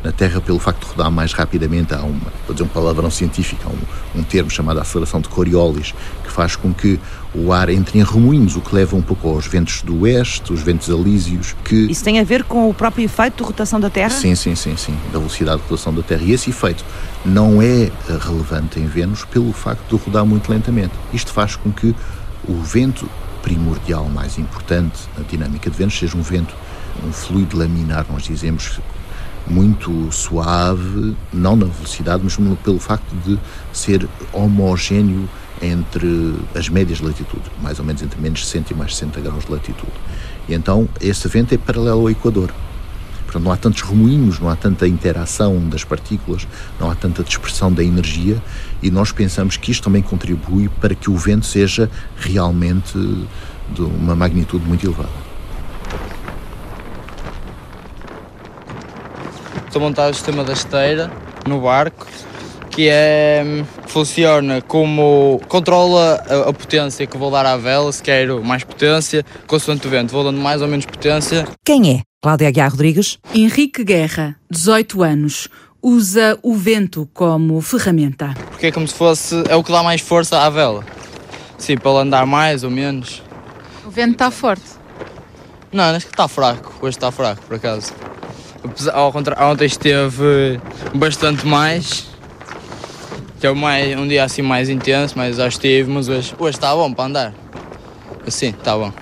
Na 0.05 0.13
Terra, 0.13 0.41
pelo 0.41 0.61
facto 0.61 0.83
de 0.83 0.87
rodar 0.93 1.11
mais 1.11 1.33
rapidamente, 1.33 1.93
há 1.93 2.03
uma, 2.03 2.33
vou 2.47 2.55
dizer 2.55 2.63
um 2.63 2.69
palavrão 2.69 3.11
científico, 3.11 3.65
há 3.67 4.19
um, 4.19 4.21
um 4.21 4.23
termo 4.23 4.49
chamado 4.49 4.79
aceleração 4.79 5.21
de 5.21 5.29
Coriolis, 5.29 5.93
que 6.23 6.31
faz 6.31 6.55
com 6.55 6.73
que 6.73 7.01
o 7.35 7.53
ar 7.53 7.69
entre 7.69 7.99
em 7.99 8.03
remoinhos, 8.03 8.57
o 8.57 8.61
que 8.61 8.75
leva 8.75 8.97
um 8.97 9.03
pouco 9.03 9.29
aos 9.29 9.47
ventos 9.47 9.83
do 9.83 10.01
oeste, 10.01 10.53
os 10.53 10.63
ventos 10.63 10.91
alísios, 10.91 11.55
que... 11.65 11.91
Isso 11.91 12.03
tem 12.03 12.19
a 12.19 12.25
ver 12.25 12.43
com 12.45 12.69
o 12.69 12.75
próprio 12.75 13.05
efeito 13.05 13.37
de 13.39 13.43
rotação 13.45 13.79
da 13.79 13.89
Terra? 13.89 14.11
Sim, 14.11 14.35
sim, 14.35 14.55
sim, 14.55 14.77
sim, 14.77 14.97
da 15.13 15.19
velocidade 15.19 15.59
de 15.59 15.63
rotação 15.69 15.95
da 15.95 16.03
Terra. 16.03 16.23
E 16.25 16.33
esse 16.33 16.51
efeito 16.51 16.85
não 17.25 17.63
é 17.63 17.85
eh, 17.85 17.93
relevante 18.21 18.81
em 18.81 18.87
Vênus 18.87 19.25
pelo 19.25 19.53
facto 19.53 19.97
de 19.97 20.05
rodar 20.05 20.27
muito 20.27 20.51
lentamente. 20.51 20.93
Isto 21.13 21.33
faz 21.33 21.55
com 21.55 21.71
que 21.71 21.95
o 22.49 22.55
vento 22.63 23.09
primordial 23.43 24.05
mais 24.07 24.37
importante 24.39 24.99
na 25.17 25.25
dinâmica 25.25 25.71
de 25.71 25.77
Vênus 25.77 25.97
seja 25.97 26.17
um 26.17 26.23
vento, 26.23 26.55
um 27.07 27.13
fluido 27.13 27.57
laminar, 27.57 28.07
nós 28.11 28.25
dizemos, 28.25 28.81
muito 29.47 30.11
suave, 30.13 31.17
não 31.33 31.57
na 31.57 31.67
velocidade, 31.67 32.23
mas 32.23 32.37
pelo 32.63 32.79
facto 32.79 33.15
de 33.25 33.39
ser 33.73 34.09
homogéneo 34.33 35.29
entre 35.63 36.35
as 36.55 36.69
médias 36.69 36.99
de 36.99 37.05
latitude, 37.05 37.43
mais 37.61 37.79
ou 37.79 37.85
menos 37.85 38.03
entre 38.03 38.21
menos 38.21 38.47
60 38.47 38.73
e 38.73 38.77
mais 38.77 38.97
60 38.97 39.21
graus 39.21 39.45
de 39.45 39.53
latitude. 39.53 39.93
E 40.49 40.55
então 40.55 40.89
esse 41.01 41.27
vento 41.29 41.55
é 41.55 41.59
paralelo 41.59 42.01
ao 42.01 42.11
Equador. 42.11 42.53
Portanto, 43.25 43.45
não 43.45 43.53
há 43.53 43.57
tantos 43.57 43.83
remoinhos, 43.83 44.41
não 44.41 44.49
há 44.49 44.57
tanta 44.57 44.89
interação 44.89 45.69
das 45.69 45.85
partículas, 45.85 46.49
não 46.81 46.91
há 46.91 46.97
tanta 46.97 47.23
dispersão 47.23 47.73
da 47.73 47.85
energia 47.85 48.43
e 48.83 48.91
nós 48.91 49.13
pensamos 49.13 49.57
que 49.57 49.71
isto 49.71 49.85
também 49.85 50.03
contribui 50.03 50.69
para 50.69 50.97
que 50.97 51.09
o 51.09 51.17
vento 51.17 51.47
seja 51.47 51.89
realmente 52.17 52.99
de 53.73 53.83
uma 53.83 54.17
magnitude 54.17 54.67
muito 54.67 54.85
elevada. 54.85 55.31
Estou 59.65 59.81
a 59.81 59.85
montar 59.85 60.11
o 60.11 60.15
sistema 60.15 60.43
da 60.43 60.53
esteira 60.53 61.13
no 61.47 61.61
barco, 61.61 62.05
que 62.71 62.89
é 62.89 63.65
funciona 63.87 64.63
como 64.63 65.41
controla 65.49 66.23
a, 66.29 66.49
a, 66.49 66.53
potência 66.53 67.07
que 67.07 67.19
vou 67.19 67.31
dar 67.31 67.45
à 67.45 67.57
vela, 67.57 67.93
se 67.93 68.03
quero 68.03 68.43
mais 68.45 68.65
potência, 68.65 69.25
consoante 69.47 69.87
o 69.87 69.91
vento, 69.91 70.13
vou 70.13 70.25
dando 70.25 70.41
mais 70.41 70.63
ou 70.63 70.69
menos 70.69 70.87
potência. 70.87 71.47
Quem 71.65 71.99
é 71.99 72.01
Cláudia 72.23 72.49
Aguiar 72.49 72.71
Rodrigues? 72.71 73.19
Henrique 73.35 73.83
Guerra, 73.83 74.37
18 74.51 75.03
anos, 75.03 75.49
usa 75.83 76.39
o 76.43 76.55
vento 76.55 77.09
como 77.13 77.61
ferramenta. 77.61 78.35
Porque 78.51 78.67
é 78.67 78.73
como 78.73 78.87
se 78.87 78.95
fosse, 78.95 79.43
é 79.49 79.57
o 79.57 79.65
que 79.65 79.73
dá 79.73 79.83
mais 79.83 80.01
força 80.01 80.39
à 80.39 80.51
vela. 80.51 80.85
Sim, 81.59 81.77
para 81.77 81.91
ela 81.91 82.01
andar 82.03 82.27
mais 82.27 82.63
ou 82.63 82.71
menos. 82.71 83.23
O 83.85 83.91
vento 83.91 84.13
está 84.13 84.31
forte? 84.31 84.65
Não, 85.73 85.85
acho 85.85 86.07
que 86.07 86.13
está 86.13 86.29
fraco, 86.29 86.73
hoje 86.81 86.97
está 86.97 87.11
fraco, 87.11 87.43
por 87.43 87.57
acaso. 87.57 87.93
Ao 88.93 89.13
contrário, 89.13 89.43
ontem 89.45 89.65
esteve 89.65 90.61
bastante 90.95 91.47
mais, 91.47 92.10
é 93.47 93.53
mais, 93.53 93.99
um 93.99 94.07
dia 94.07 94.25
assim 94.25 94.43
mais 94.43 94.69
intenso, 94.69 95.17
mais 95.17 95.37
exaustivo, 95.37 95.91
mas 95.91 96.09
hoje, 96.09 96.35
hoje 96.39 96.57
está 96.57 96.75
bom 96.75 96.93
para 96.93 97.05
andar. 97.05 97.35
Assim, 98.27 98.49
está 98.49 98.77
bom. 98.77 98.93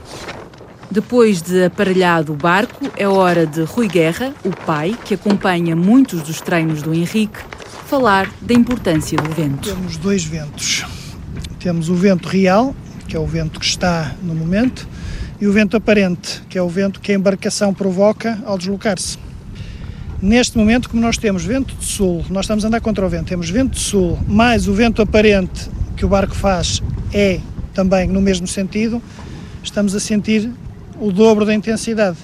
Depois 0.91 1.43
de 1.43 1.65
aparelhado 1.65 2.33
o 2.33 2.37
barco, 2.37 2.91
é 2.97 3.07
hora 3.07 3.47
de 3.47 3.63
Rui 3.63 3.89
Guerra, 3.89 4.33
o 4.43 4.51
pai, 4.51 4.97
que 5.05 5.15
acompanha 5.15 5.77
muitos 5.77 6.23
dos 6.23 6.41
treinos 6.41 6.81
do 6.83 6.95
Henrique, 6.95 7.39
falar 7.87 8.31
da 8.41 8.55
importância 8.55 9.19
do 9.19 9.31
vento. 9.35 9.69
Temos 9.69 9.97
dois 9.99 10.25
ventos. 10.25 10.87
Temos 11.61 11.91
o 11.91 11.95
vento 11.95 12.29
real, 12.29 12.75
que 13.07 13.17
é 13.17 13.19
o 13.19 13.27
vento 13.27 13.61
que 13.61 13.67
está 13.67 14.15
no 14.23 14.35
momento, 14.35 14.89
e 15.41 15.47
o 15.47 15.53
vento 15.53 15.77
aparente, 15.77 16.43
que 16.49 16.57
é 16.57 16.63
o 16.63 16.69
vento 16.69 17.01
que 17.01 17.13
a 17.13 17.15
embarcação 17.15 17.75
provoca 17.75 18.39
ao 18.47 18.57
deslocar-se. 18.57 19.19
Neste 20.21 20.59
momento, 20.59 20.91
como 20.91 21.01
nós 21.01 21.17
temos 21.17 21.45
vento 21.45 21.77
de 21.77 21.85
sul, 21.85 22.25
nós 22.29 22.45
estamos 22.45 22.65
a 22.65 22.69
andar 22.69 22.81
contra 22.81 23.07
o 23.07 23.09
vento, 23.09 23.27
temos 23.27 23.49
vento 23.49 23.75
de 23.75 23.81
sul, 23.81 24.19
mais 24.27 24.67
o 24.67 24.73
vento 24.73 25.01
aparente 25.01 25.71
que 25.97 26.05
o 26.05 26.09
barco 26.09 26.35
faz 26.35 26.83
é 27.15 27.39
também 27.73 28.09
no 28.09 28.21
mesmo 28.21 28.45
sentido, 28.45 29.01
estamos 29.63 29.95
a 29.95 30.01
sentir 30.01 30.51
o 31.01 31.13
dobro 31.13 31.45
da 31.45 31.55
intensidade. 31.55 32.17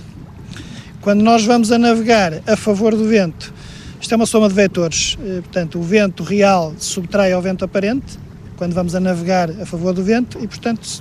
Quando 1.00 1.22
nós 1.22 1.44
vamos 1.44 1.70
a 1.70 1.78
navegar 1.78 2.32
a 2.48 2.56
favor 2.56 2.96
do 2.96 3.06
vento, 3.06 3.54
isto 4.00 4.12
é 4.12 4.16
uma 4.16 4.26
soma 4.26 4.48
de 4.48 4.54
vetores, 4.54 5.16
portanto, 5.44 5.78
o 5.78 5.82
vento 5.82 6.24
real 6.24 6.74
subtrai 6.76 7.32
ao 7.32 7.40
vento 7.40 7.64
aparente, 7.64 8.18
quando 8.56 8.72
vamos 8.74 8.96
a 8.96 9.00
navegar 9.00 9.50
a 9.50 9.64
favor 9.64 9.94
do 9.94 10.02
vento, 10.02 10.40
e 10.42 10.48
portanto, 10.48 11.00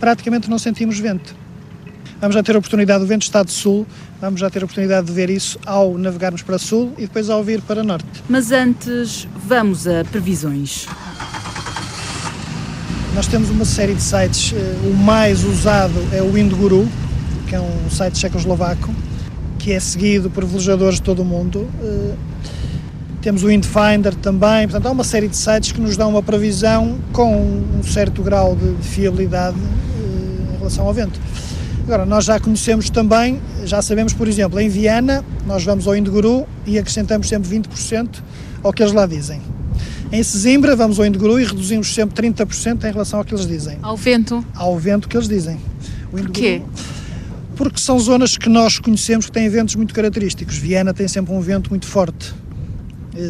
praticamente 0.00 0.50
não 0.50 0.58
sentimos 0.58 0.98
vento. 0.98 1.36
Vamos 2.20 2.34
já 2.34 2.42
ter 2.42 2.54
a 2.54 2.58
oportunidade, 2.58 3.04
o 3.04 3.06
vento 3.06 3.22
está 3.22 3.42
de 3.42 3.52
sul, 3.52 3.86
vamos 4.20 4.40
já 4.40 4.48
ter 4.48 4.62
a 4.62 4.64
oportunidade 4.64 5.06
de 5.06 5.12
ver 5.12 5.30
isso 5.30 5.58
ao 5.66 5.98
navegarmos 5.98 6.42
para 6.42 6.58
sul 6.58 6.92
e 6.96 7.02
depois 7.02 7.28
ao 7.28 7.44
vir 7.44 7.60
para 7.60 7.84
norte. 7.84 8.06
Mas 8.28 8.50
antes, 8.52 9.28
vamos 9.46 9.86
a 9.86 10.04
previsões. 10.04 10.86
Nós 13.14 13.26
temos 13.26 13.48
uma 13.48 13.64
série 13.64 13.94
de 13.94 14.02
sites, 14.02 14.54
o 14.84 14.94
mais 14.94 15.42
usado 15.44 15.94
é 16.12 16.22
o 16.22 16.36
Indguru, 16.36 16.86
que 17.46 17.54
é 17.54 17.60
um 17.60 17.90
site 17.90 18.18
checoslovaco, 18.18 18.94
que 19.58 19.72
é 19.72 19.80
seguido 19.80 20.28
por 20.28 20.44
velejadores 20.44 20.96
de 20.96 21.02
todo 21.02 21.22
o 21.22 21.24
mundo. 21.24 21.68
Temos 23.22 23.42
o 23.42 23.46
Windfinder 23.46 24.14
também, 24.14 24.68
portanto 24.68 24.86
há 24.86 24.90
uma 24.90 25.02
série 25.02 25.28
de 25.28 25.36
sites 25.36 25.72
que 25.72 25.80
nos 25.80 25.96
dão 25.96 26.10
uma 26.10 26.22
previsão 26.22 26.98
com 27.12 27.34
um 27.36 27.82
certo 27.82 28.22
grau 28.22 28.54
de 28.54 28.74
fiabilidade 28.86 29.56
em 29.58 30.58
relação 30.58 30.86
ao 30.86 30.92
vento. 30.92 31.18
Agora, 31.86 32.04
nós 32.04 32.24
já 32.24 32.40
conhecemos 32.40 32.90
também, 32.90 33.40
já 33.64 33.80
sabemos, 33.80 34.12
por 34.12 34.26
exemplo, 34.26 34.58
em 34.58 34.68
Viana, 34.68 35.24
nós 35.46 35.62
vamos 35.62 35.86
ao 35.86 35.96
Indeguru 35.96 36.44
e 36.66 36.80
acrescentamos 36.80 37.28
sempre 37.28 37.48
20% 37.48 38.08
ao 38.60 38.72
que 38.72 38.82
eles 38.82 38.92
lá 38.92 39.06
dizem. 39.06 39.40
Em 40.10 40.20
Sesimbra, 40.20 40.74
vamos 40.74 40.98
ao 40.98 41.06
Indeguru 41.06 41.38
e 41.38 41.44
reduzimos 41.44 41.94
sempre 41.94 42.28
30% 42.28 42.82
em 42.82 42.92
relação 42.92 43.20
ao 43.20 43.24
que 43.24 43.32
eles 43.32 43.46
dizem. 43.46 43.78
Ao 43.82 43.96
vento? 43.96 44.44
Ao 44.52 44.76
vento 44.76 45.08
que 45.08 45.16
eles 45.16 45.28
dizem. 45.28 45.60
O 46.12 46.16
Por 46.16 46.30
quê? 46.30 46.60
Porque 47.54 47.78
são 47.78 48.00
zonas 48.00 48.36
que 48.36 48.48
nós 48.48 48.80
conhecemos 48.80 49.26
que 49.26 49.32
têm 49.32 49.48
ventos 49.48 49.76
muito 49.76 49.94
característicos. 49.94 50.58
Viana 50.58 50.92
tem 50.92 51.06
sempre 51.06 51.32
um 51.32 51.40
vento 51.40 51.70
muito 51.70 51.86
forte. 51.86 52.34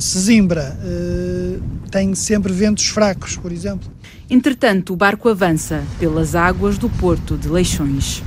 Sesimbra 0.01 0.75
uh, 0.81 1.61
tem 1.91 2.15
sempre 2.15 2.55
ventos 2.55 2.87
fracos, 2.87 3.37
por 3.37 3.53
exemplo. 3.53 3.87
Entretanto, 4.31 4.95
o 4.95 4.97
barco 4.97 5.29
avança 5.29 5.85
pelas 5.99 6.35
águas 6.35 6.79
do 6.79 6.89
porto 6.89 7.37
de 7.37 7.49
Leixões. 7.49 8.23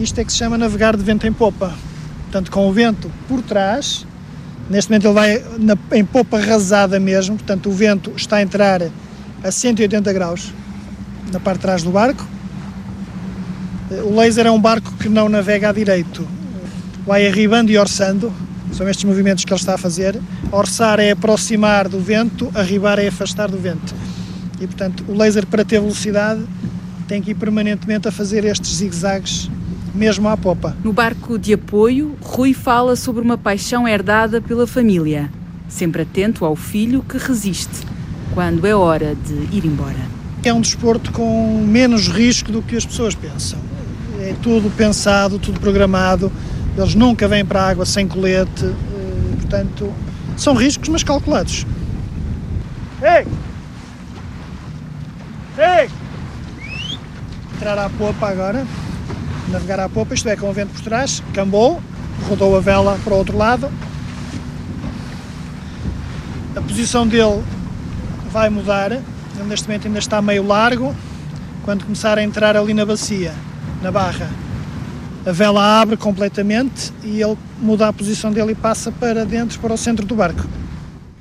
Isto 0.00 0.18
é 0.18 0.24
que 0.24 0.32
se 0.32 0.38
chama 0.38 0.56
navegar 0.56 0.96
de 0.96 1.02
vento 1.02 1.26
em 1.26 1.32
popa. 1.32 1.74
Portanto, 2.22 2.50
com 2.50 2.66
o 2.66 2.72
vento 2.72 3.12
por 3.28 3.42
trás, 3.42 4.06
neste 4.70 4.90
momento 4.90 5.04
ele 5.04 5.14
vai 5.14 5.44
na, 5.58 5.76
em 5.92 6.02
popa 6.02 6.40
rasada 6.40 6.98
mesmo, 6.98 7.36
portanto 7.36 7.68
o 7.68 7.72
vento 7.72 8.10
está 8.16 8.36
a 8.36 8.42
entrar 8.42 8.80
a 9.44 9.50
180 9.50 10.10
graus 10.14 10.54
na 11.30 11.38
parte 11.38 11.58
de 11.58 11.62
trás 11.62 11.82
do 11.82 11.90
barco. 11.90 12.26
O 14.04 14.16
laser 14.16 14.46
é 14.46 14.50
um 14.50 14.58
barco 14.58 14.90
que 14.94 15.08
não 15.08 15.28
navega 15.28 15.68
a 15.68 15.72
direito, 15.72 16.26
vai 17.04 17.26
arribando 17.26 17.70
e 17.70 17.76
orçando, 17.76 18.32
são 18.72 18.88
estes 18.88 19.04
movimentos 19.04 19.44
que 19.44 19.52
ele 19.52 19.60
está 19.60 19.74
a 19.74 19.78
fazer. 19.78 20.18
Orçar 20.50 20.98
é 20.98 21.10
aproximar 21.10 21.88
do 21.88 22.00
vento, 22.00 22.50
arribar 22.54 22.98
é 22.98 23.08
afastar 23.08 23.50
do 23.50 23.58
vento. 23.58 23.94
E 24.58 24.66
portanto, 24.66 25.04
o 25.08 25.14
laser 25.14 25.44
para 25.46 25.62
ter 25.62 25.78
velocidade 25.78 26.42
tem 27.06 27.20
que 27.20 27.32
ir 27.32 27.34
permanentemente 27.34 28.08
a 28.08 28.10
fazer 28.10 28.44
estes 28.46 28.76
zigue-zagues 28.76 29.50
mesmo 29.94 30.28
à 30.28 30.36
popa. 30.36 30.76
No 30.82 30.92
barco 30.92 31.38
de 31.38 31.54
apoio, 31.54 32.16
Rui 32.20 32.54
fala 32.54 32.96
sobre 32.96 33.22
uma 33.22 33.38
paixão 33.38 33.86
herdada 33.86 34.40
pela 34.40 34.66
família, 34.66 35.30
sempre 35.68 36.02
atento 36.02 36.44
ao 36.44 36.56
filho 36.56 37.02
que 37.02 37.18
resiste 37.18 37.86
quando 38.34 38.66
é 38.66 38.74
hora 38.74 39.14
de 39.14 39.56
ir 39.56 39.64
embora. 39.64 39.98
É 40.44 40.52
um 40.52 40.60
desporto 40.60 41.12
com 41.12 41.64
menos 41.66 42.08
risco 42.08 42.50
do 42.50 42.62
que 42.62 42.76
as 42.76 42.86
pessoas 42.86 43.14
pensam. 43.14 43.58
É 44.20 44.34
tudo 44.42 44.70
pensado, 44.70 45.38
tudo 45.38 45.60
programado. 45.60 46.30
Eles 46.76 46.94
nunca 46.94 47.26
vêm 47.26 47.44
para 47.44 47.62
a 47.62 47.68
água 47.68 47.84
sem 47.84 48.06
colete, 48.06 48.72
portanto, 49.40 49.92
São 50.40 50.54
riscos, 50.54 50.88
mas 50.88 51.02
calculados. 51.02 51.66
Ei! 53.02 53.26
Ei! 55.58 55.90
Entrar 57.54 57.78
à 57.78 57.90
popa 57.90 58.28
agora, 58.28 58.66
navegar 59.50 59.80
à 59.80 59.88
popa, 59.88 60.14
isto 60.14 60.28
é, 60.28 60.36
com 60.36 60.48
o 60.48 60.52
vento 60.52 60.72
por 60.72 60.82
trás, 60.82 61.22
cambou, 61.34 61.80
rodou 62.28 62.56
a 62.56 62.60
vela 62.60 62.98
para 63.02 63.14
o 63.14 63.16
outro 63.16 63.36
lado. 63.36 63.70
A 66.56 66.60
posição 66.60 67.06
dele 67.06 67.42
vai 68.30 68.48
mudar, 68.48 68.92
ele 68.92 69.02
neste 69.46 69.66
momento 69.66 69.86
ainda 69.86 69.98
está 69.98 70.20
meio 70.22 70.46
largo. 70.46 70.94
Quando 71.64 71.84
começar 71.84 72.18
a 72.18 72.22
entrar 72.22 72.56
ali 72.56 72.72
na 72.72 72.86
bacia, 72.86 73.34
na 73.82 73.90
barra, 73.90 74.30
a 75.24 75.32
vela 75.32 75.80
abre 75.80 75.96
completamente 75.96 76.92
e 77.04 77.20
ele 77.20 77.36
muda 77.60 77.88
a 77.88 77.92
posição 77.92 78.32
dele 78.32 78.52
e 78.52 78.54
passa 78.54 78.90
para 78.90 79.24
dentro, 79.26 79.58
para 79.60 79.74
o 79.74 79.76
centro 79.76 80.06
do 80.06 80.14
barco. 80.14 80.42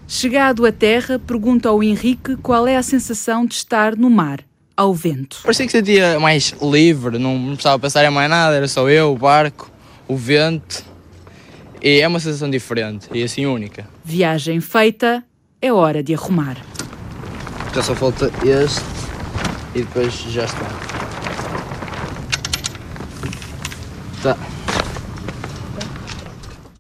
Chegado 0.07 0.65
à 0.65 0.71
terra, 0.71 1.19
pergunta 1.19 1.69
ao 1.69 1.84
Henrique 1.84 2.36
qual 2.38 2.67
é 2.67 2.75
a 2.75 2.82
sensação 2.82 3.45
de 3.45 3.55
estar 3.55 3.95
no 3.95 4.09
mar, 4.09 4.39
ao 4.80 4.93
vento. 4.93 5.41
Parecia 5.43 5.65
que 5.65 5.73
sentia 5.73 6.17
mais 6.21 6.55
livre, 6.61 7.19
não 7.19 7.47
precisava 7.47 7.77
pensar 7.77 8.05
em 8.05 8.09
mais 8.09 8.30
nada, 8.30 8.55
era 8.55 8.65
só 8.65 8.89
eu, 8.89 9.11
o 9.11 9.17
barco, 9.17 9.69
o 10.07 10.15
vento. 10.15 10.86
E 11.82 11.99
é 11.99 12.07
uma 12.07 12.17
sensação 12.17 12.49
diferente 12.49 13.09
e 13.13 13.21
assim 13.21 13.45
única. 13.45 13.86
Viagem 14.05 14.61
feita, 14.61 15.21
é 15.61 15.73
hora 15.73 16.01
de 16.01 16.13
arrumar. 16.13 16.55
Já 17.75 17.84
só 17.84 17.93
falta 17.93 18.32
este 18.45 18.80
e 19.75 19.80
depois 19.80 20.13
já 20.13 20.45
está. 20.45 20.65
Tá. 24.23 24.38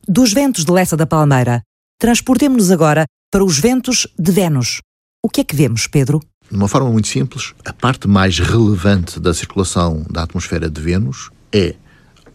Dos 0.07 0.31
ventos 0.31 0.63
de 0.63 0.71
Lessa 0.71 0.95
da 0.95 1.05
Palmeira, 1.05 1.63
transportemos-nos 1.99 2.71
agora 2.71 3.03
para 3.29 3.43
os 3.43 3.59
ventos 3.59 4.07
de 4.17 4.31
Vênus. 4.31 4.79
O 5.21 5.27
que 5.27 5.41
é 5.41 5.43
que 5.43 5.55
vemos, 5.55 5.85
Pedro? 5.85 6.21
De 6.49 6.55
uma 6.55 6.67
forma 6.67 6.89
muito 6.89 7.07
simples, 7.07 7.53
a 7.63 7.71
parte 7.71 8.07
mais 8.07 8.39
relevante 8.39 9.19
da 9.19 9.35
circulação 9.35 10.03
da 10.09 10.23
atmosfera 10.23 10.67
de 10.67 10.81
Vênus 10.81 11.29
é 11.53 11.75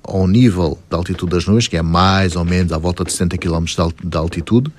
ao 0.04 0.28
nível 0.28 0.78
da 0.88 0.96
altitude 0.96 1.32
das 1.32 1.46
nuvens, 1.46 1.66
que 1.66 1.76
é 1.76 1.82
mais 1.82 2.36
ou 2.36 2.44
menos 2.44 2.72
à 2.72 2.78
volta 2.78 3.02
de 3.02 3.12
70 3.12 3.38
km 3.38 3.64
de 4.04 4.16
altitude, 4.16 4.72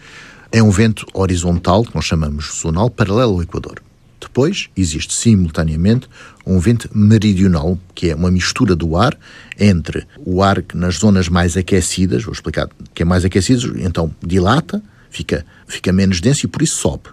é 0.54 0.64
um 0.64 0.70
vento 0.70 1.06
horizontal, 1.14 1.84
que 1.84 1.94
nós 1.94 2.06
chamamos 2.06 2.62
zonal, 2.62 2.90
paralelo 2.90 3.34
ao 3.34 3.44
Equador. 3.44 3.82
Depois 4.22 4.70
existe 4.78 5.14
simultaneamente 5.14 6.08
um 6.46 6.58
vento 6.58 6.90
meridional, 6.94 7.78
que 7.94 8.12
é 8.12 8.16
uma 8.16 8.32
mistura 8.32 8.74
do 8.74 8.96
ar 8.96 9.18
entre 9.60 10.08
o 10.26 10.42
ar 10.42 10.62
que 10.62 10.78
nas 10.78 10.96
zonas 10.96 11.28
mais 11.28 11.58
aquecidas, 11.58 12.24
vou 12.24 12.34
explicar, 12.34 12.70
que 12.94 13.02
é 13.02 13.06
mais 13.06 13.26
aquecido, 13.26 13.78
então 13.82 14.16
dilata, 14.26 14.82
fica, 15.10 15.46
fica 15.68 15.92
menos 15.92 16.22
denso 16.22 16.46
e 16.46 16.50
por 16.50 16.62
isso 16.62 16.78
sobe, 16.78 17.10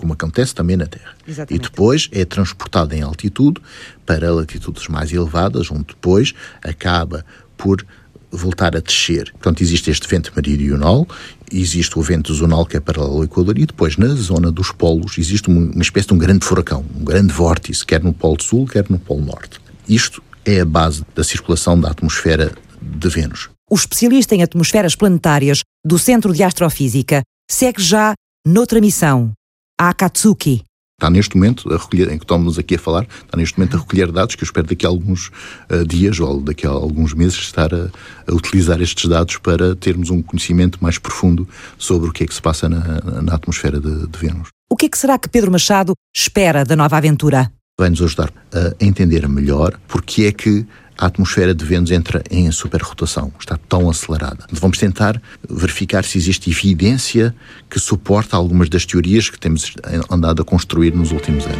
como 0.00 0.14
acontece 0.14 0.54
também 0.54 0.78
na 0.78 0.86
Terra. 0.86 1.14
Exatamente. 1.28 1.66
E 1.66 1.68
depois 1.68 2.08
é 2.10 2.24
transportado 2.24 2.94
em 2.94 3.02
altitude 3.02 3.60
para 4.06 4.32
latitudes 4.32 4.88
mais 4.88 5.12
elevadas, 5.12 5.70
onde 5.70 5.88
depois 5.88 6.32
acaba 6.62 7.22
por 7.54 7.84
voltar 8.30 8.74
a 8.74 8.80
descer. 8.80 9.30
Portanto, 9.32 9.60
existe 9.62 9.90
este 9.90 10.08
vento 10.08 10.32
meridional, 10.34 11.06
existe 11.52 11.98
o 11.98 12.02
vento 12.02 12.32
zonal 12.32 12.64
que 12.64 12.78
é 12.78 12.80
paralelo 12.80 13.18
ao 13.18 13.24
Equador 13.24 13.58
e 13.58 13.66
depois 13.66 13.98
na 13.98 14.08
zona 14.14 14.50
dos 14.50 14.72
polos 14.72 15.18
existe 15.18 15.50
uma 15.50 15.82
espécie 15.82 16.08
de 16.08 16.14
um 16.14 16.18
grande 16.18 16.46
furacão, 16.46 16.82
um 16.98 17.04
grande 17.04 17.32
vórtice, 17.34 17.84
quer 17.84 18.02
no 18.02 18.14
Polo 18.14 18.42
Sul, 18.42 18.66
quer 18.66 18.88
no 18.88 18.98
Polo 18.98 19.22
Norte. 19.22 19.60
Isto 19.86 20.22
é 20.46 20.60
a 20.60 20.64
base 20.64 21.04
da 21.14 21.22
circulação 21.22 21.78
da 21.78 21.90
atmosfera 21.90 22.52
de 22.80 23.08
Vênus. 23.10 23.50
O 23.70 23.74
especialista 23.74 24.34
em 24.34 24.42
atmosferas 24.42 24.96
planetárias 24.96 25.60
do 25.84 25.98
Centro 25.98 26.32
de 26.32 26.42
Astrofísica 26.42 27.22
segue 27.50 27.82
já 27.82 28.14
noutra 28.46 28.80
missão, 28.80 29.32
Akatsuki, 29.80 30.62
está 31.00 31.08
neste 31.08 31.34
momento 31.34 31.72
a 31.72 31.78
recolher, 31.78 32.12
em 32.12 32.18
que 32.18 32.24
estamos 32.24 32.58
aqui 32.58 32.74
a 32.74 32.78
falar, 32.78 33.04
está 33.04 33.34
neste 33.34 33.58
momento 33.58 33.78
a 33.78 33.80
recolher 33.80 34.12
dados 34.12 34.34
que 34.34 34.42
eu 34.42 34.44
espero 34.44 34.66
daqui 34.66 34.84
a 34.84 34.90
alguns 34.90 35.28
uh, 35.70 35.86
dias 35.86 36.20
ou 36.20 36.38
daqui 36.38 36.66
a 36.66 36.70
alguns 36.70 37.14
meses 37.14 37.38
estar 37.38 37.72
a, 37.72 37.88
a, 38.26 38.34
utilizar 38.34 38.82
estes 38.82 39.08
dados 39.08 39.38
para 39.38 39.74
termos 39.74 40.10
um 40.10 40.20
conhecimento 40.20 40.78
mais 40.82 40.98
profundo 40.98 41.48
sobre 41.78 42.10
o 42.10 42.12
que 42.12 42.24
é 42.24 42.26
que 42.26 42.34
se 42.34 42.42
passa 42.42 42.68
na, 42.68 43.00
na 43.22 43.34
atmosfera 43.34 43.80
de, 43.80 44.06
de 44.06 44.18
Vênus. 44.18 44.48
O 44.70 44.76
que 44.76 44.84
é 44.84 44.88
que 44.90 44.98
será 44.98 45.18
que 45.18 45.30
Pedro 45.30 45.50
Machado 45.50 45.94
espera 46.14 46.62
da 46.62 46.76
nova 46.76 46.98
aventura? 46.98 47.50
Vai-nos 47.78 48.02
ajudar 48.02 48.30
a 48.52 48.84
entender 48.84 49.26
melhor 49.26 49.80
porque 49.88 50.24
é 50.24 50.32
que 50.32 50.66
a 51.00 51.06
atmosfera 51.06 51.54
de 51.54 51.64
Vênus 51.64 51.90
entra 51.90 52.22
em 52.30 52.52
superrotação, 52.52 53.32
está 53.40 53.56
tão 53.56 53.88
acelerada. 53.88 54.44
Vamos 54.52 54.76
tentar 54.76 55.20
verificar 55.48 56.04
se 56.04 56.18
existe 56.18 56.50
evidência 56.50 57.34
que 57.70 57.80
suporta 57.80 58.36
algumas 58.36 58.68
das 58.68 58.84
teorias 58.84 59.30
que 59.30 59.40
temos 59.40 59.72
andado 60.10 60.42
a 60.42 60.44
construir 60.44 60.94
nos 60.94 61.10
últimos 61.10 61.46
anos. 61.46 61.58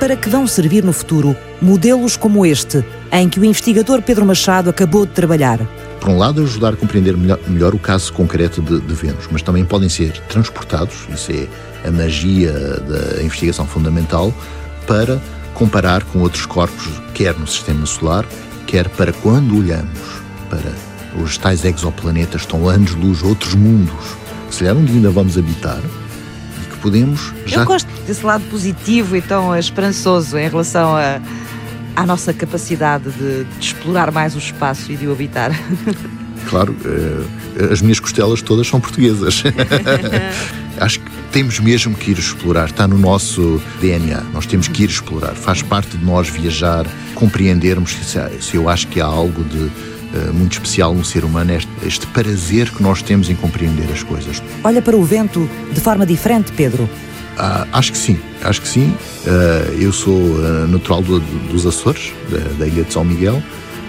Para 0.00 0.16
que 0.16 0.28
vão 0.30 0.46
servir 0.46 0.82
no 0.82 0.92
futuro 0.92 1.36
modelos 1.60 2.16
como 2.16 2.46
este, 2.46 2.82
em 3.12 3.28
que 3.28 3.38
o 3.38 3.44
investigador 3.44 4.00
Pedro 4.00 4.24
Machado 4.24 4.70
acabou 4.70 5.04
de 5.04 5.12
trabalhar? 5.12 5.60
Por 6.04 6.10
um 6.10 6.18
lado, 6.18 6.42
ajudar 6.42 6.74
a 6.74 6.76
compreender 6.76 7.16
melhor, 7.16 7.38
melhor 7.48 7.74
o 7.74 7.78
caso 7.78 8.12
concreto 8.12 8.60
de, 8.60 8.78
de, 8.78 8.94
Vênus, 8.94 9.26
mas 9.30 9.40
também 9.40 9.64
podem 9.64 9.88
ser 9.88 10.12
transportados, 10.28 11.08
isso 11.08 11.32
é 11.32 11.48
a 11.88 11.90
magia 11.90 12.52
da 12.52 13.22
investigação 13.22 13.66
fundamental, 13.66 14.30
para 14.86 15.18
comparar 15.54 16.04
com 16.04 16.18
outros 16.18 16.44
corpos, 16.44 16.90
quer 17.14 17.34
no 17.38 17.46
sistema 17.46 17.86
solar, 17.86 18.26
quer 18.66 18.86
para 18.90 19.14
quando 19.14 19.56
olhamos 19.58 19.98
para 20.50 21.22
os 21.22 21.38
tais 21.38 21.64
exoplanetas, 21.64 22.42
estão 22.42 22.68
anos-luz, 22.68 23.22
outros 23.22 23.54
mundos, 23.54 23.94
se 24.50 24.58
calhar 24.58 24.76
um 24.76 24.84
dia 24.84 24.96
ainda 24.96 25.10
vamos 25.10 25.38
habitar, 25.38 25.80
e 25.80 26.66
que 26.66 26.76
podemos 26.80 27.32
já... 27.46 27.60
Eu 27.62 27.64
gosto 27.64 27.88
desse 28.06 28.26
lado 28.26 28.44
positivo 28.50 29.16
e 29.16 29.22
tão 29.22 29.56
esperançoso 29.56 30.36
em 30.36 30.50
relação 30.50 30.94
a 30.94 31.18
à 31.96 32.06
nossa 32.06 32.32
capacidade 32.32 33.10
de, 33.10 33.44
de 33.44 33.64
explorar 33.64 34.10
mais 34.10 34.34
o 34.34 34.38
espaço 34.38 34.90
e 34.90 34.96
de 34.96 35.06
o 35.06 35.12
habitar. 35.12 35.50
Claro, 36.44 36.76
eh, 36.84 37.72
as 37.72 37.80
minhas 37.80 37.98
costelas 37.98 38.42
todas 38.42 38.66
são 38.66 38.80
portuguesas. 38.80 39.42
Acho 40.78 41.00
que 41.00 41.10
temos 41.32 41.58
mesmo 41.58 41.94
que 41.96 42.10
ir 42.10 42.18
explorar, 42.18 42.66
está 42.66 42.86
no 42.86 42.98
nosso 42.98 43.60
DNA. 43.80 44.20
Nós 44.32 44.46
temos 44.46 44.68
que 44.68 44.82
ir 44.84 44.90
explorar, 44.90 45.34
faz 45.34 45.62
parte 45.62 45.96
de 45.96 46.04
nós 46.04 46.28
viajar, 46.28 46.86
compreendermos 47.14 47.96
se 48.40 48.56
eu 48.56 48.68
acho 48.68 48.88
que 48.88 49.00
há 49.00 49.06
algo 49.06 49.42
de 49.44 49.58
uh, 49.58 50.32
muito 50.32 50.52
especial 50.52 50.94
no 50.94 51.04
ser 51.04 51.24
humano, 51.24 51.52
este, 51.52 51.70
este 51.84 52.06
prazer 52.08 52.70
que 52.70 52.82
nós 52.82 53.02
temos 53.02 53.30
em 53.30 53.34
compreender 53.34 53.88
as 53.92 54.02
coisas. 54.02 54.42
Olha 54.62 54.82
para 54.82 54.96
o 54.96 55.04
vento 55.04 55.48
de 55.72 55.80
forma 55.80 56.04
diferente, 56.04 56.52
Pedro. 56.52 56.88
Ah, 57.38 57.66
acho 57.72 57.92
que 57.92 57.98
sim, 57.98 58.18
acho 58.42 58.60
que 58.62 58.68
sim. 58.68 58.94
Uh, 59.26 59.82
eu 59.82 59.92
sou 59.92 60.14
uh, 60.14 60.66
natural 60.68 61.02
do, 61.02 61.20
dos 61.50 61.66
Açores, 61.66 62.12
da, 62.30 62.38
da, 62.58 62.66
ilha 62.66 62.84
de 62.84 62.92
São 62.92 63.04
Miguel, 63.04 63.42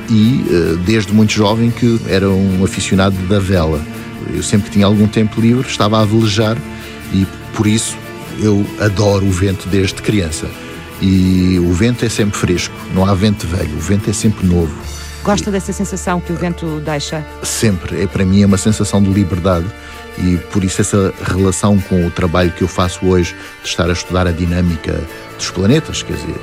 e 0.09 0.43
uh, 0.49 0.77
desde 0.77 1.13
muito 1.13 1.31
jovem 1.31 1.69
que 1.69 1.99
era 2.07 2.29
um 2.29 2.63
aficionado 2.63 3.15
da 3.27 3.39
vela. 3.39 3.81
Eu 4.33 4.41
sempre 4.41 4.67
que 4.67 4.73
tinha 4.73 4.85
algum 4.85 5.07
tempo 5.07 5.39
livre 5.39 5.67
estava 5.67 6.01
a 6.01 6.05
velejar 6.05 6.57
e 7.13 7.27
por 7.55 7.67
isso 7.67 7.95
eu 8.39 8.65
adoro 8.79 9.25
o 9.25 9.31
vento 9.31 9.67
desde 9.69 9.95
criança. 9.95 10.47
E 11.01 11.59
o 11.59 11.73
vento 11.73 12.05
é 12.05 12.09
sempre 12.09 12.37
fresco, 12.37 12.73
não 12.93 13.05
há 13.05 13.13
vento 13.13 13.45
velho, 13.45 13.75
o 13.75 13.79
vento 13.79 14.09
é 14.09 14.13
sempre 14.13 14.47
novo. 14.47 14.73
Gosta 15.23 15.51
dessa 15.51 15.73
sensação 15.73 16.21
que 16.21 16.31
o 16.31 16.35
vento 16.35 16.79
deixa? 16.85 17.25
Sempre, 17.43 18.03
é 18.03 18.07
para 18.07 18.23
mim 18.23 18.41
é 18.41 18.45
uma 18.45 18.57
sensação 18.57 19.01
de 19.01 19.09
liberdade 19.09 19.65
e 20.17 20.37
por 20.51 20.63
isso 20.63 20.81
essa 20.81 21.13
relação 21.23 21.79
com 21.79 22.05
o 22.05 22.11
trabalho 22.11 22.51
que 22.51 22.61
eu 22.61 22.67
faço 22.67 23.05
hoje 23.05 23.35
de 23.61 23.69
estar 23.69 23.89
a 23.89 23.93
estudar 23.93 24.27
a 24.27 24.31
dinâmica 24.31 25.03
dos 25.37 25.49
planetas, 25.49 26.03
quer 26.03 26.13
dizer, 26.13 26.35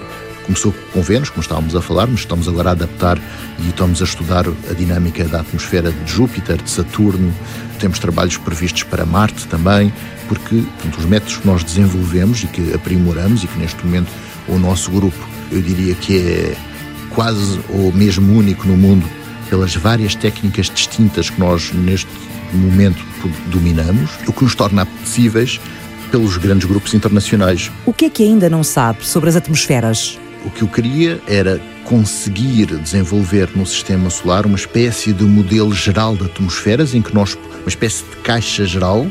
começou 0.44 0.74
com 0.92 1.02
Vênus, 1.02 1.30
como 1.30 1.42
estávamos 1.42 1.74
a 1.74 1.80
falar, 1.80 2.06
mas 2.06 2.20
estamos 2.20 2.48
agora 2.48 2.70
a 2.70 2.72
adaptar 2.72 3.18
e 3.60 3.68
estamos 3.68 4.00
a 4.02 4.04
estudar 4.04 4.44
a 4.48 4.74
dinâmica 4.74 5.24
da 5.24 5.40
atmosfera 5.40 5.90
de 5.90 6.12
Júpiter, 6.12 6.60
de 6.60 6.70
Saturno, 6.70 7.32
temos 7.78 7.98
trabalhos 7.98 8.36
previstos 8.36 8.82
para 8.82 9.06
Marte 9.06 9.46
também, 9.46 9.92
porque 10.28 10.56
portanto, 10.56 10.98
os 10.98 11.04
métodos 11.04 11.36
que 11.38 11.46
nós 11.46 11.64
desenvolvemos 11.64 12.42
e 12.42 12.46
que 12.46 12.74
aprimoramos 12.74 13.42
e 13.44 13.46
que 13.46 13.58
neste 13.58 13.84
momento 13.84 14.10
o 14.48 14.58
nosso 14.58 14.90
grupo, 14.90 15.28
eu 15.50 15.60
diria 15.62 15.94
que 15.94 16.18
é 16.18 16.56
quase 17.10 17.60
ou 17.68 17.92
mesmo 17.92 18.36
único 18.36 18.66
no 18.66 18.76
mundo 18.76 19.06
pelas 19.48 19.74
várias 19.74 20.14
técnicas 20.14 20.70
distintas 20.70 21.28
que 21.28 21.38
nós 21.38 21.72
neste 21.72 22.08
momento 22.56 23.04
dominamos, 23.46 24.10
o 24.26 24.32
que 24.32 24.44
nos 24.44 24.54
torna 24.54 24.82
apetecíveis 24.82 25.60
pelos 26.10 26.36
grandes 26.36 26.68
grupos 26.68 26.92
internacionais. 26.94 27.70
O 27.86 27.92
que 27.92 28.04
é 28.04 28.10
que 28.10 28.22
ainda 28.22 28.50
não 28.50 28.62
sabe 28.62 29.06
sobre 29.06 29.30
as 29.30 29.36
atmosferas? 29.36 30.18
O 30.44 30.50
que 30.50 30.62
eu 30.62 30.68
queria 30.68 31.20
era 31.26 31.60
conseguir 31.84 32.66
desenvolver 32.78 33.48
no 33.54 33.64
sistema 33.64 34.10
solar 34.10 34.46
uma 34.46 34.56
espécie 34.56 35.12
de 35.12 35.24
modelo 35.24 35.74
geral 35.74 36.16
de 36.16 36.24
atmosferas 36.24 36.94
em 36.94 37.02
que 37.02 37.14
nós 37.14 37.36
uma 37.62 37.68
espécie 37.68 38.04
de 38.04 38.16
caixa 38.22 38.64
geral 38.64 39.06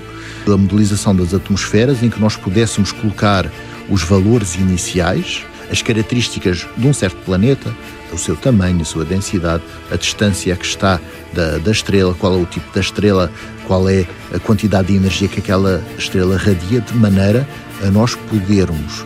da 0.46 0.58
modelização 0.58 1.16
das 1.16 1.34
atmosferas 1.34 2.04
em 2.04 2.10
que 2.10 2.20
nós 2.20 2.36
pudéssemos 2.36 2.92
colocar 2.92 3.50
os 3.90 4.04
valores 4.04 4.56
iniciais, 4.56 5.46
as 5.72 5.82
características 5.82 6.68
de 6.78 6.88
um 6.88 6.94
certo 6.94 7.18
planeta, 7.24 7.74
o 8.12 8.18
seu 8.18 8.36
tamanho, 8.36 8.82
a 8.82 8.86
sua 8.86 9.06
densidade, 9.06 9.64
a 9.90 9.96
distância 9.96 10.56
que 10.56 10.66
está 10.66 11.00
da, 11.34 11.58
da, 11.58 11.72
estrela, 11.72 12.14
qual 12.14 12.34
é 12.34 12.38
o 12.38 12.46
tipo 12.46 12.74
da 12.74 12.82
estrela, 12.82 13.32
qual 13.66 13.88
é 13.88 14.06
a 14.34 14.40
quantidade 14.40 14.90
de 14.90 14.96
energia 14.96 15.28
que 15.28 15.40
aquela 15.40 15.82
estrela 15.98 16.38
radia, 16.38 16.82
de 16.82 16.94
maneira 16.94 17.48
a 17.82 17.90
nós 17.90 18.16
podermos 18.16 19.06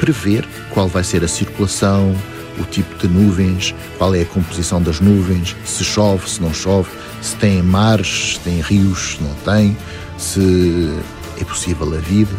prever 0.00 0.46
qual 0.70 0.88
vai 0.88 1.04
ser 1.04 1.22
a 1.24 1.28
circulação, 1.28 2.14
o 2.58 2.64
tipo 2.64 2.96
de 2.98 3.06
nuvens, 3.12 3.74
qual 3.96 4.14
é 4.14 4.22
a 4.22 4.26
composição 4.26 4.82
das 4.82 5.00
nuvens, 5.00 5.54
se 5.64 5.84
chove, 5.84 6.28
se 6.28 6.42
não 6.42 6.52
chove, 6.52 6.90
se 7.22 7.36
tem 7.36 7.62
mares, 7.62 8.34
se 8.34 8.40
tem 8.40 8.60
rios, 8.60 9.16
se 9.16 9.22
não 9.22 9.34
tem, 9.44 9.76
se 10.18 10.92
é 11.40 11.44
possível 11.44 11.94
a 11.94 11.98
vida, 11.98 12.34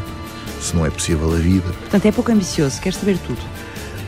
se 0.68 0.76
não 0.76 0.86
é 0.86 0.89
possível 0.89 1.34
a 1.34 1.38
vida. 1.38 1.68
Portanto, 1.82 2.05
é 2.05 2.11
pouco 2.11 2.32
ambicioso, 2.32 2.80
quer 2.82 2.93
saber 2.93 3.18
tudo. 3.26 3.39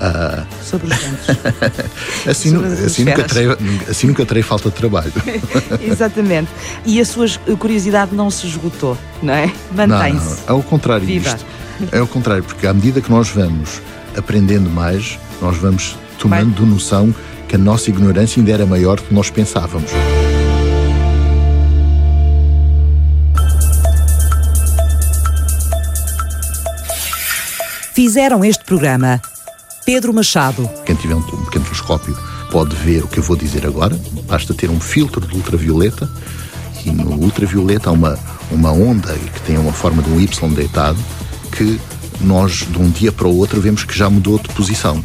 Ah. 0.01 0.45
Sobre 0.63 0.87
os 0.87 0.97
ventos. 0.97 1.27
assim, 2.27 2.55
assim, 2.85 3.03
nunca 3.03 3.23
terei, 3.23 3.57
assim 3.89 4.07
nunca 4.07 4.25
terei 4.25 4.43
falta 4.43 4.69
de 4.69 4.75
trabalho. 4.75 5.11
Exatamente. 5.81 6.49
E 6.85 7.01
a 7.01 7.05
sua 7.05 7.27
curiosidade 7.57 8.15
não 8.15 8.31
se 8.31 8.47
esgotou, 8.47 8.97
não 9.21 9.33
é? 9.33 9.51
Mantém-se. 9.71 10.25
Não, 10.25 10.35
não, 10.35 10.43
é 10.47 10.53
o 10.53 10.63
contrário 10.63 11.05
Viva. 11.05 11.33
disto. 11.33 11.45
É 11.91 12.01
o 12.01 12.07
contrário, 12.07 12.43
porque 12.43 12.67
à 12.67 12.73
medida 12.73 13.01
que 13.01 13.09
nós 13.09 13.29
vamos 13.29 13.81
aprendendo 14.17 14.69
mais, 14.69 15.17
nós 15.41 15.57
vamos 15.57 15.97
tomando 16.17 16.65
noção 16.65 17.13
que 17.47 17.55
a 17.55 17.59
nossa 17.59 17.89
ignorância 17.89 18.39
ainda 18.39 18.51
era 18.51 18.65
maior 18.65 18.97
do 18.97 19.03
que 19.03 19.13
nós 19.13 19.29
pensávamos. 19.29 19.91
Fizeram 28.01 28.45
este 28.45 28.63
programa 28.63 29.21
Pedro 29.85 30.13
Machado. 30.13 30.69
Quem 30.85 30.95
tiver 30.95 31.15
um 31.15 31.21
pequeno 31.21 31.65
telescópio 31.65 32.17
pode 32.49 32.73
ver 32.77 33.03
o 33.03 33.09
que 33.09 33.19
eu 33.19 33.23
vou 33.23 33.35
dizer 33.35 33.67
agora. 33.67 33.93
Basta 34.25 34.53
ter 34.53 34.69
um 34.69 34.79
filtro 34.79 35.27
de 35.27 35.35
ultravioleta 35.35 36.09
e 36.85 36.91
no 36.91 37.21
ultravioleta 37.21 37.89
há 37.89 37.91
uma, 37.91 38.17
uma 38.51 38.71
onda 38.71 39.13
que 39.13 39.41
tem 39.41 39.57
uma 39.57 39.73
forma 39.73 40.01
de 40.01 40.09
um 40.11 40.17
Y 40.17 40.55
deitado 40.55 40.97
que 41.51 41.77
nós 42.21 42.65
de 42.71 42.77
um 42.77 42.89
dia 42.89 43.11
para 43.11 43.27
o 43.27 43.35
outro 43.35 43.59
vemos 43.59 43.83
que 43.83 43.97
já 43.97 44.09
mudou 44.09 44.39
de 44.39 44.47
posição. 44.47 45.03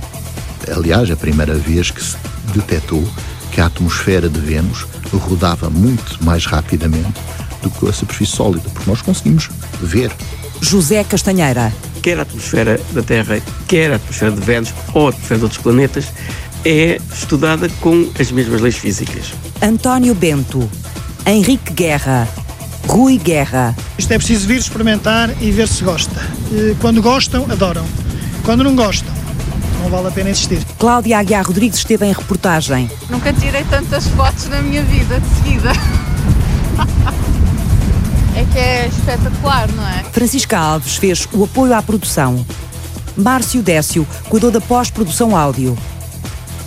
Aliás, 0.73 1.11
é 1.11 1.15
a 1.15 1.17
primeira 1.17 1.55
vez 1.55 1.91
que 1.91 2.01
se 2.01 2.17
detectou 2.55 3.03
que 3.51 3.61
a 3.61 3.67
atmosfera 3.67 4.29
de 4.29 4.39
Vênus 4.39 4.87
rodava 5.13 5.69
muito 5.69 6.25
mais 6.25 6.47
rapidamente 6.47 7.21
do 7.61 7.71
que 7.71 7.89
a 7.89 7.93
superfície 7.93 8.37
sólida, 8.37 8.71
porque 8.73 8.89
nós 8.89 9.03
conseguimos 9.03 9.51
ver. 9.83 10.13
José 10.61 11.03
Castanheira. 11.03 11.73
Quer 12.05 12.19
a 12.19 12.23
atmosfera 12.23 12.79
da 12.93 13.03
Terra, 13.03 13.41
quer 13.67 13.91
a 13.91 13.97
atmosfera 13.97 14.31
de 14.31 14.41
Vênus 14.43 14.75
ou 14.93 15.07
a 15.07 15.09
atmosfera 15.09 15.39
de 15.39 15.45
outros 15.45 15.63
planetas, 15.63 16.05
é 16.63 17.01
estudada 17.11 17.67
com 17.81 18.11
as 18.21 18.31
mesmas 18.31 18.61
leis 18.61 18.77
físicas. 18.77 19.33
António 19.63 20.15
Bento. 20.15 20.69
Henrique 21.25 21.73
Guerra. 21.73 22.29
Rui 22.87 23.17
Guerra. 23.17 23.75
Isto 23.97 24.13
é 24.13 24.19
preciso 24.19 24.47
vir 24.47 24.59
experimentar 24.59 25.31
e 25.41 25.51
ver 25.51 25.67
se 25.67 25.83
gosta. 25.83 26.21
Quando 26.79 27.01
gostam, 27.01 27.47
adoram. 27.51 27.87
Quando 28.45 28.63
não 28.63 28.77
gostam, 28.77 29.11
não 29.83 29.89
vale 29.89 30.09
a 30.09 30.11
pena 30.11 30.29
insistir. 30.29 30.63
Cláudia 30.79 31.19
Aguiar 31.19 31.47
Rodrigues 31.47 31.79
esteve 31.79 32.05
em 32.05 32.13
reportagem. 32.13 32.91
Nunca 33.09 33.33
tirei 33.33 33.65
tantas 33.65 34.09
fotos 34.09 34.47
na 34.51 34.61
minha 34.61 34.83
vida 34.83 35.19
de 35.19 35.29
seguida. 35.37 35.73
é 38.37 38.45
que 38.45 38.59
é 38.59 38.87
espetacular, 38.89 39.71
não 39.73 39.87
é? 39.87 40.05
Francisca 40.13 40.59
Alves 40.59 40.97
fez 40.97 41.27
o 41.33 41.45
apoio 41.45 41.75
à 41.75 41.83
produção. 41.83 42.45
Márcio 43.17 43.63
Décio 43.63 44.07
cuidou 44.29 44.51
da 44.51 44.61
pós-produção 44.61 45.37
áudio. 45.37 45.77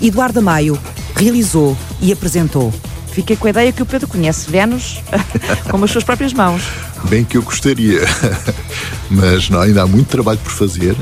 Eduardo 0.01 0.41
Maio 0.41 0.79
realizou 1.15 1.77
e 2.01 2.11
apresentou. 2.11 2.73
Fiquei 3.11 3.35
com 3.35 3.47
a 3.47 3.49
ideia 3.49 3.71
que 3.71 3.81
o 3.81 3.85
Pedro 3.85 4.07
conhece 4.07 4.49
Vênus 4.49 5.01
com 5.69 5.83
as 5.83 5.91
suas 5.91 6.03
próprias 6.03 6.33
mãos. 6.33 6.61
Bem 7.09 7.23
que 7.23 7.37
eu 7.37 7.41
gostaria, 7.41 8.01
mas 9.09 9.49
não, 9.49 9.61
ainda 9.61 9.83
há 9.83 9.87
muito 9.87 10.07
trabalho 10.07 10.39
por 10.39 10.51
fazer. 10.51 10.95